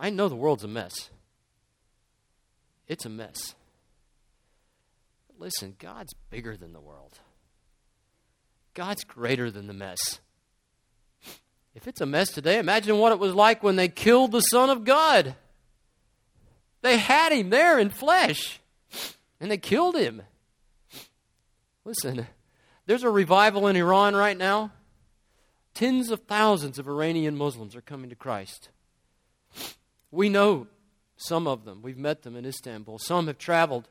I 0.00 0.10
know 0.10 0.28
the 0.28 0.34
world's 0.34 0.64
a 0.64 0.68
mess. 0.68 1.10
It's 2.88 3.04
a 3.04 3.10
mess. 3.10 3.54
Listen, 5.38 5.76
God's 5.78 6.14
bigger 6.30 6.56
than 6.56 6.72
the 6.72 6.80
world. 6.80 7.20
God's 8.72 9.04
greater 9.04 9.50
than 9.50 9.66
the 9.66 9.74
mess. 9.74 10.20
If 11.74 11.86
it's 11.86 12.00
a 12.00 12.06
mess 12.06 12.30
today, 12.30 12.58
imagine 12.58 12.96
what 12.98 13.12
it 13.12 13.18
was 13.18 13.34
like 13.34 13.62
when 13.62 13.76
they 13.76 13.88
killed 13.88 14.32
the 14.32 14.40
Son 14.40 14.70
of 14.70 14.84
God. 14.84 15.34
They 16.80 16.96
had 16.96 17.32
him 17.32 17.50
there 17.50 17.78
in 17.78 17.90
flesh, 17.90 18.60
and 19.38 19.50
they 19.50 19.58
killed 19.58 19.96
him. 19.96 20.22
Listen, 21.84 22.26
there's 22.86 23.02
a 23.02 23.10
revival 23.10 23.66
in 23.66 23.76
Iran 23.76 24.14
right 24.14 24.36
now. 24.36 24.72
Tens 25.74 26.10
of 26.10 26.20
thousands 26.20 26.78
of 26.78 26.88
Iranian 26.88 27.36
Muslims 27.36 27.76
are 27.76 27.82
coming 27.82 28.08
to 28.10 28.16
Christ. 28.16 28.70
We 30.10 30.28
know 30.28 30.68
some 31.16 31.46
of 31.46 31.64
them. 31.64 31.82
We've 31.82 31.98
met 31.98 32.22
them 32.22 32.36
in 32.36 32.46
Istanbul. 32.46 32.98
Some 32.98 33.26
have 33.26 33.38
traveled 33.38 33.88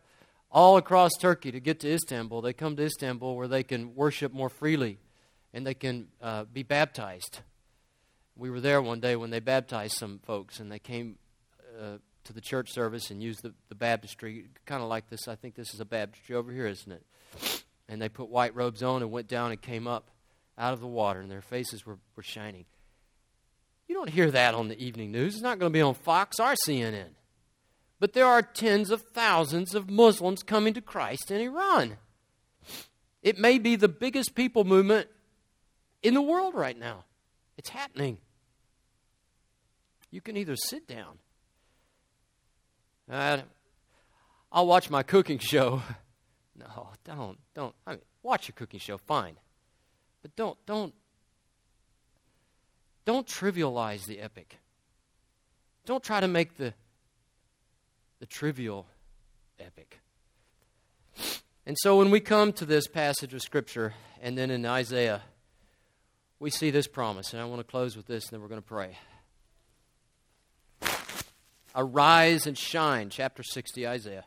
all 0.52 0.78
across 0.78 1.12
Turkey 1.20 1.52
to 1.52 1.60
get 1.60 1.80
to 1.82 1.94
Istanbul. 1.94 2.42
They 2.42 2.54
come 2.54 2.76
to 2.78 2.84
Istanbul 2.84 3.36
where 3.36 3.48
they 3.48 3.64
can 3.64 3.94
worship 3.94 4.34
more 4.34 4.50
freely 4.50 4.98
and 5.54 5.66
they 5.66 5.74
can 5.74 6.08
uh, 6.22 6.46
be 6.46 6.64
baptized. 6.64 7.40
We 8.36 8.50
were 8.50 8.60
there 8.60 8.82
one 8.82 9.00
day 9.00 9.16
when 9.16 9.30
they 9.30 9.40
baptized 9.40 9.98
some 9.98 10.20
folks, 10.20 10.60
and 10.60 10.70
they 10.70 10.80
came 10.80 11.18
uh, 11.80 12.00
to 12.26 12.34
the 12.34 12.42
church 12.42 12.74
service 12.74 13.10
and 13.10 13.24
used 13.24 13.42
the, 13.42 13.54
the 13.70 13.76
baptistry, 13.76 14.48
kind 14.66 14.84
of 14.84 14.90
like 14.90 15.10
this. 15.10 15.30
I 15.30 15.36
think 15.36 15.56
this 15.56 15.74
is 15.74 15.80
a 15.80 15.86
baptistry 15.86 16.36
over 16.36 16.52
here, 16.52 16.68
isn't 16.68 16.92
it? 16.92 17.64
And 17.88 18.02
they 18.02 18.10
put 18.10 18.30
white 18.30 18.56
robes 18.56 18.82
on 18.82 19.02
and 19.02 19.12
went 19.12 19.28
down 19.28 19.52
and 19.52 19.62
came 19.62 19.88
up 19.88 20.10
out 20.58 20.74
of 20.74 20.80
the 20.80 20.88
water, 20.88 21.20
and 21.20 21.30
their 21.30 21.42
faces 21.42 21.86
were, 21.86 22.00
were 22.16 22.24
shining. 22.24 22.66
You 23.88 23.96
don't 23.96 24.10
hear 24.10 24.32
that 24.32 24.56
on 24.56 24.68
the 24.68 24.80
evening 24.84 25.12
news. 25.12 25.36
It's 25.36 25.44
not 25.44 25.60
going 25.60 25.72
to 25.72 25.78
be 25.78 25.82
on 25.82 25.94
Fox 25.94 26.40
or 26.40 26.56
CNN. 26.68 27.10
But 28.00 28.14
there 28.14 28.26
are 28.26 28.42
tens 28.42 28.90
of 28.90 29.02
thousands 29.02 29.76
of 29.76 29.90
Muslims 29.90 30.44
coming 30.44 30.74
to 30.74 30.82
Christ 30.82 31.30
in 31.30 31.40
Iran. 31.42 31.98
It 33.22 33.38
may 33.38 33.60
be 33.60 33.76
the 33.76 33.88
biggest 33.88 34.36
people 34.36 34.64
movement 34.64 35.08
in 36.04 36.14
the 36.14 36.22
world 36.22 36.56
right 36.56 36.78
now. 36.78 37.06
It's 37.58 37.70
happening. 37.70 38.18
You 40.12 40.22
can 40.22 40.38
either 40.38 40.56
sit 40.56 40.88
down. 40.88 41.18
Uh, 43.10 43.40
I'll 44.52 44.68
watch 44.68 44.90
my 44.90 45.04
cooking 45.04 45.40
show. 45.40 45.82
No, 46.58 46.90
don't, 47.04 47.38
don't. 47.54 47.76
I 47.86 47.92
mean, 47.92 48.02
watch 48.24 48.50
a 48.50 48.52
cooking 48.52 48.80
show, 48.80 48.98
fine, 48.98 49.36
but 50.22 50.36
don't, 50.36 50.58
don't, 50.66 50.94
don't 53.06 53.28
trivialize 53.28 54.06
the 54.06 54.20
epic. 54.20 54.58
Don't 55.86 56.04
try 56.04 56.20
to 56.20 56.28
make 56.28 56.58
the 56.58 56.74
the 58.20 58.26
trivial 58.26 58.88
epic. 59.60 60.00
And 61.66 61.76
so 61.80 61.98
when 61.98 62.12
we 62.12 62.20
come 62.20 62.54
to 62.54 62.66
this 62.66 62.88
passage 62.88 63.34
of 63.34 63.42
Scripture, 63.42 63.94
and 64.22 64.38
then 64.38 64.52
in 64.52 64.66
Isaiah, 64.66 65.22
we 66.40 66.50
see 66.50 66.70
this 66.70 66.88
promise. 66.88 67.34
And 67.34 67.42
I 67.42 67.46
want 67.46 67.60
to 67.60 67.64
close 67.64 67.96
with 67.96 68.06
this, 68.06 68.26
and 68.26 68.34
then 68.34 68.42
we're 68.42 68.48
going 68.48 68.62
to 68.62 68.68
pray. 68.68 68.98
Arise 71.76 72.48
and 72.48 72.58
shine, 72.58 73.10
chapter 73.10 73.44
60, 73.44 73.88
Isaiah. 73.88 74.26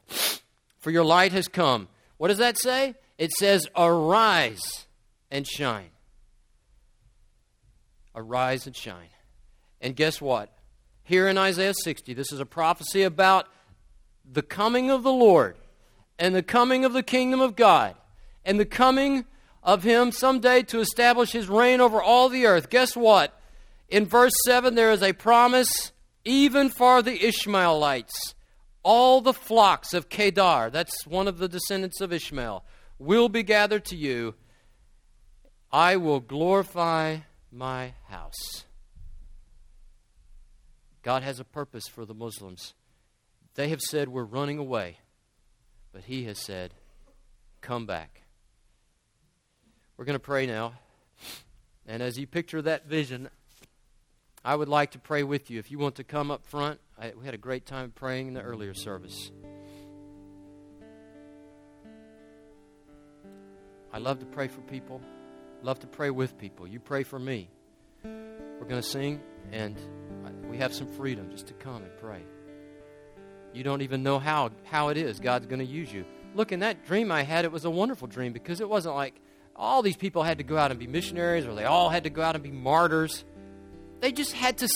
For 0.79 0.91
your 0.91 1.05
light 1.05 1.33
has 1.33 1.49
come. 1.49 1.89
What 2.19 2.29
does 2.29 2.39
that 2.39 2.59
say? 2.59 2.95
It 3.17 3.33
says, 3.33 3.67
Arise 3.75 4.87
and 5.31 5.47
shine. 5.47 5.91
Arise 8.15 8.67
and 8.67 8.77
shine. 8.77 9.11
And 9.81 9.97
guess 9.97 10.21
what? 10.21 10.53
Here 11.05 11.29
in 11.29 11.39
Isaiah 11.39 11.75
60, 11.75 12.13
this 12.15 12.33
is 12.33 12.41
a 12.41 12.47
prophecy 12.47 13.03
about 13.03 13.47
the 14.31 14.43
coming 14.43 14.91
of 14.91 15.03
the 15.03 15.13
Lord 15.13 15.57
and 16.19 16.35
the 16.35 16.43
coming 16.43 16.85
of 16.85 16.93
the 16.93 17.03
kingdom 17.03 17.41
of 17.41 17.57
God 17.57 17.95
and 18.45 18.59
the 18.59 18.67
coming 18.67 19.25
of 19.63 19.85
Him 19.85 20.13
someday 20.13 20.63
to 20.65 20.81
establish 20.81 21.33
His 21.33 21.49
reign 21.49 21.81
over 21.81 22.03
all 22.03 22.29
the 22.29 22.47
earth, 22.47 22.69
guess 22.71 22.97
what? 22.97 23.41
In 23.89 24.05
verse 24.05 24.35
7, 24.45 24.75
there 24.75 24.93
is 24.93 25.03
a 25.03 25.13
promise 25.13 25.93
even 26.25 26.69
for 26.69 27.01
the 27.03 27.25
Ishmaelites. 27.25 28.35
All 28.89 29.21
the 29.21 29.35
flocks 29.35 29.93
of 29.93 30.09
Kedar, 30.09 30.71
that's 30.71 31.07
one 31.07 31.29
of 31.29 31.37
the 31.37 31.47
descendants 31.47 32.01
of 32.01 32.11
Ishmael, 32.11 32.65
will 32.99 33.29
be 33.29 33.43
gathered 33.43 33.85
to 33.85 33.97
you. 33.97 34.35
I 35.71 35.97
will 35.97 36.21
glorify 36.21 37.19
my 37.53 37.93
house. 38.09 38.65
God 41.03 41.23
has 41.23 41.39
a 41.39 41.45
purpose 41.45 41.87
for 41.87 42.07
the 42.07 42.15
Muslims. 42.15 42.73
They 43.57 43.69
have 43.69 43.83
said, 43.83 44.09
We're 44.09 44.25
running 44.25 44.57
away. 44.57 45.01
But 45.93 46.05
He 46.05 46.25
has 46.25 46.39
said, 46.39 46.73
Come 47.61 47.85
back. 47.85 48.23
We're 49.99 50.07
going 50.07 50.15
to 50.15 50.19
pray 50.19 50.47
now. 50.47 50.73
And 51.87 52.03
as 52.03 52.19
you 52.19 52.27
picture 52.27 52.63
that 52.63 52.87
vision, 52.87 53.29
I 54.43 54.57
would 54.57 54.69
like 54.69 54.93
to 54.93 54.99
pray 54.99 55.25
with 55.25 55.51
you. 55.51 55.59
If 55.59 55.71
you 55.71 55.79
want 55.79 55.97
to 55.97 56.05
come 56.05 56.31
up 56.31 56.47
front, 56.47 56.81
I, 57.01 57.13
we 57.17 57.25
had 57.25 57.35
a 57.35 57.39
great 57.39 57.65
time 57.65 57.93
praying 57.95 58.29
in 58.29 58.35
the 58.35 58.43
earlier 58.43 58.75
service. 58.75 59.31
I 63.93 63.99
love 63.99 64.19
to 64.19 64.27
pray 64.27 64.49
for 64.49 64.61
people, 64.63 65.01
love 65.63 65.79
to 65.81 65.87
pray 65.87 66.11
with 66.11 66.37
people. 66.39 66.67
You 66.67 66.81
pray 66.81 67.05
for 67.05 67.19
me. 67.19 67.51
We're 68.05 68.67
going 68.69 68.83
to 68.83 68.89
sing, 68.89 69.21
and 69.53 69.77
we 70.51 70.59
have 70.59 70.75
some 70.75 70.89
freedom 70.89 71.31
just 71.31 71.47
to 71.47 71.55
come 71.55 71.83
and 71.83 71.91
pray. 72.01 72.23
You 73.55 73.63
don't 73.63 73.83
even 73.83 74.03
know 74.03 74.19
how, 74.19 74.51
how 74.65 74.89
it 74.89 74.97
is 74.97 75.21
God's 75.21 75.47
going 75.47 75.61
to 75.61 75.65
use 75.65 75.93
you. 75.93 76.05
Look, 76.35 76.53
in 76.53 76.61
that 76.61 76.85
dream 76.87 77.13
I 77.13 77.23
had, 77.23 77.45
it 77.45 77.53
was 77.53 77.65
a 77.65 77.71
wonderful 77.71 78.09
dream 78.09 78.33
because 78.33 78.61
it 78.61 78.69
wasn't 78.69 78.97
like 78.97 79.15
all 79.57 79.83
these 79.83 79.97
people 79.97 80.23
had 80.23 80.39
to 80.39 80.45
go 80.45 80.57
out 80.57 80.71
and 80.71 80.79
be 80.79 80.87
missionaries 80.87 81.47
or 81.47 81.55
they 81.55 81.65
all 81.65 81.89
had 81.89 82.05
to 82.05 82.11
go 82.11 82.23
out 82.23 82.35
and 82.35 82.43
be 82.43 82.51
martyrs. 82.51 83.25
They 84.01 84.13
just 84.13 84.33
had 84.33 84.59
to 84.59 84.69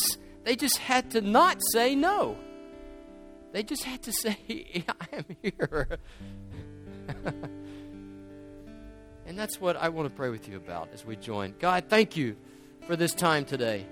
they 0.45 0.57
just 0.57 0.79
had 0.79 1.11
to 1.13 1.21
not 1.21 1.59
say 1.73 1.95
no. 1.95 2.37
They 3.53 3.63
just 3.63 3.85
had 3.85 4.03
to 4.03 4.13
say, 4.13 4.85
I 4.89 5.17
am 5.17 5.25
here. 5.43 5.99
and 9.27 9.39
that's 9.39 9.61
what 9.61 9.77
I 9.77 9.89
want 9.91 10.09
to 10.09 10.15
pray 10.15 10.31
with 10.31 10.49
you 10.49 10.57
about 10.57 10.89
as 10.93 11.05
we 11.05 11.17
join. 11.17 11.55
God, 11.59 11.85
thank 11.89 12.17
you 12.17 12.37
for 12.87 12.97
this 12.97 13.15
time 13.15 13.45
today. 13.45 13.87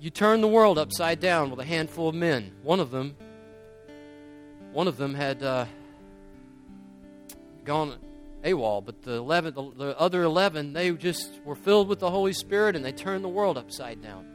You 0.00 0.10
turned 0.10 0.42
the 0.42 0.48
world 0.48 0.78
upside 0.78 1.20
down 1.20 1.50
with 1.50 1.60
a 1.60 1.64
handful 1.64 2.08
of 2.08 2.14
men. 2.14 2.52
One 2.62 2.80
of 2.80 2.90
them, 2.90 3.16
one 4.72 4.88
of 4.88 4.96
them 4.96 5.14
had 5.14 5.42
uh, 5.42 5.66
gone 7.64 7.96
AWOL, 8.44 8.84
but 8.84 9.02
the, 9.02 9.12
11, 9.12 9.54
the, 9.54 9.72
the 9.76 9.98
other 9.98 10.22
11, 10.22 10.72
they 10.72 10.90
just 10.92 11.40
were 11.44 11.54
filled 11.54 11.88
with 11.88 12.00
the 12.00 12.10
Holy 12.10 12.32
Spirit 12.32 12.76
and 12.76 12.84
they 12.84 12.92
turned 12.92 13.24
the 13.24 13.28
world 13.28 13.56
upside 13.56 14.02
down. 14.02 14.26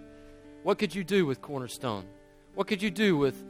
What 0.64 0.80
could 0.80 0.96
you 0.96 1.04
do 1.04 1.26
with 1.26 1.42
Cornerstone? 1.42 2.06
What 2.56 2.68
could 2.68 2.82
you 2.82 2.90
do 2.90 3.18
with 3.18 3.44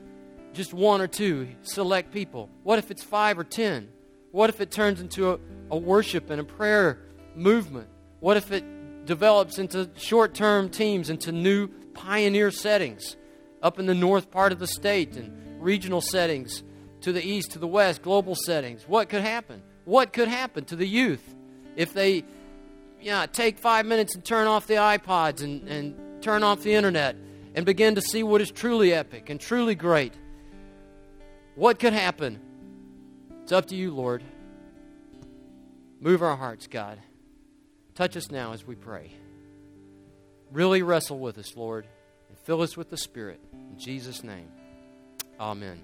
just 0.54 0.74
one 0.74 1.02
or 1.02 1.08
two 1.08 1.48
select 1.62 2.12
people? 2.12 2.50
What 2.64 2.80
if 2.80 2.92
it's 2.92 3.04
five 3.04 3.38
or 3.38 3.44
ten? 3.44 3.90
What 4.32 4.50
if 4.50 4.60
it 4.60 4.72
turns 4.72 5.00
into 5.00 5.32
a, 5.32 5.40
a 5.72 5.78
worship 5.78 6.30
and 6.30 6.42
a 6.42 6.44
prayer 6.44 7.00
movement? 7.36 7.90
What 8.20 8.38
if 8.38 8.52
it 8.52 9.06
develops 9.06 9.58
into 9.58 9.90
short 9.96 10.34
term 10.34 10.70
teams, 10.70 11.10
into 11.10 11.32
new 11.32 11.68
pioneer 11.94 12.52
settings 12.52 13.16
up 13.62 13.80
in 13.80 13.86
the 13.86 13.96
north 13.96 14.30
part 14.30 14.52
of 14.52 14.60
the 14.60 14.68
state 14.68 15.16
and 15.16 15.62
regional 15.62 16.02
settings 16.02 16.64
to 17.02 17.12
the 17.12 17.26
east, 17.26 17.52
to 17.52 17.60
the 17.60 17.68
west, 17.68 18.02
global 18.02 18.36
settings? 18.36 18.88
What 18.88 19.10
could 19.10 19.22
happen? 19.22 19.64
What 19.88 20.12
could 20.12 20.28
happen 20.28 20.66
to 20.66 20.76
the 20.76 20.86
youth 20.86 21.34
if 21.78 21.94
they 21.94 22.26
yeah, 23.00 23.26
take 23.26 23.58
five 23.58 23.86
minutes 23.86 24.16
and 24.16 24.26
turn 24.26 24.46
off 24.46 24.68
the 24.68 24.74
iPods 24.74 25.42
and, 25.42 25.66
and 25.70 26.22
turn 26.22 26.44
off 26.44 26.62
the 26.62 26.74
internet 26.74 27.16
and 27.56 27.66
begin 27.66 27.96
to 27.96 28.02
see 28.02 28.22
what 28.22 28.42
is 28.42 28.52
truly 28.52 28.92
epic 28.92 29.30
and 29.30 29.40
truly 29.40 29.76
great. 29.76 30.14
What 31.56 31.80
could 31.80 31.94
happen? 31.94 32.42
It's 33.44 33.54
up 33.54 33.68
to 33.68 33.78
you, 33.78 33.92
Lord. 33.92 34.24
Move 36.02 36.22
our 36.22 36.36
hearts, 36.36 36.68
God. 36.68 37.00
Touch 37.96 38.18
us 38.18 38.30
now 38.30 38.52
as 38.52 38.68
we 38.68 38.76
pray. 38.76 39.14
Really 40.52 40.82
wrestle 40.82 41.20
with 41.20 41.38
us, 41.38 41.56
Lord, 41.56 41.88
and 42.28 42.38
fill 42.40 42.62
us 42.62 42.76
with 42.76 42.90
the 42.90 42.98
Spirit. 42.98 43.40
In 43.54 43.80
Jesus' 43.80 44.22
name, 44.22 44.52
amen. 45.40 45.80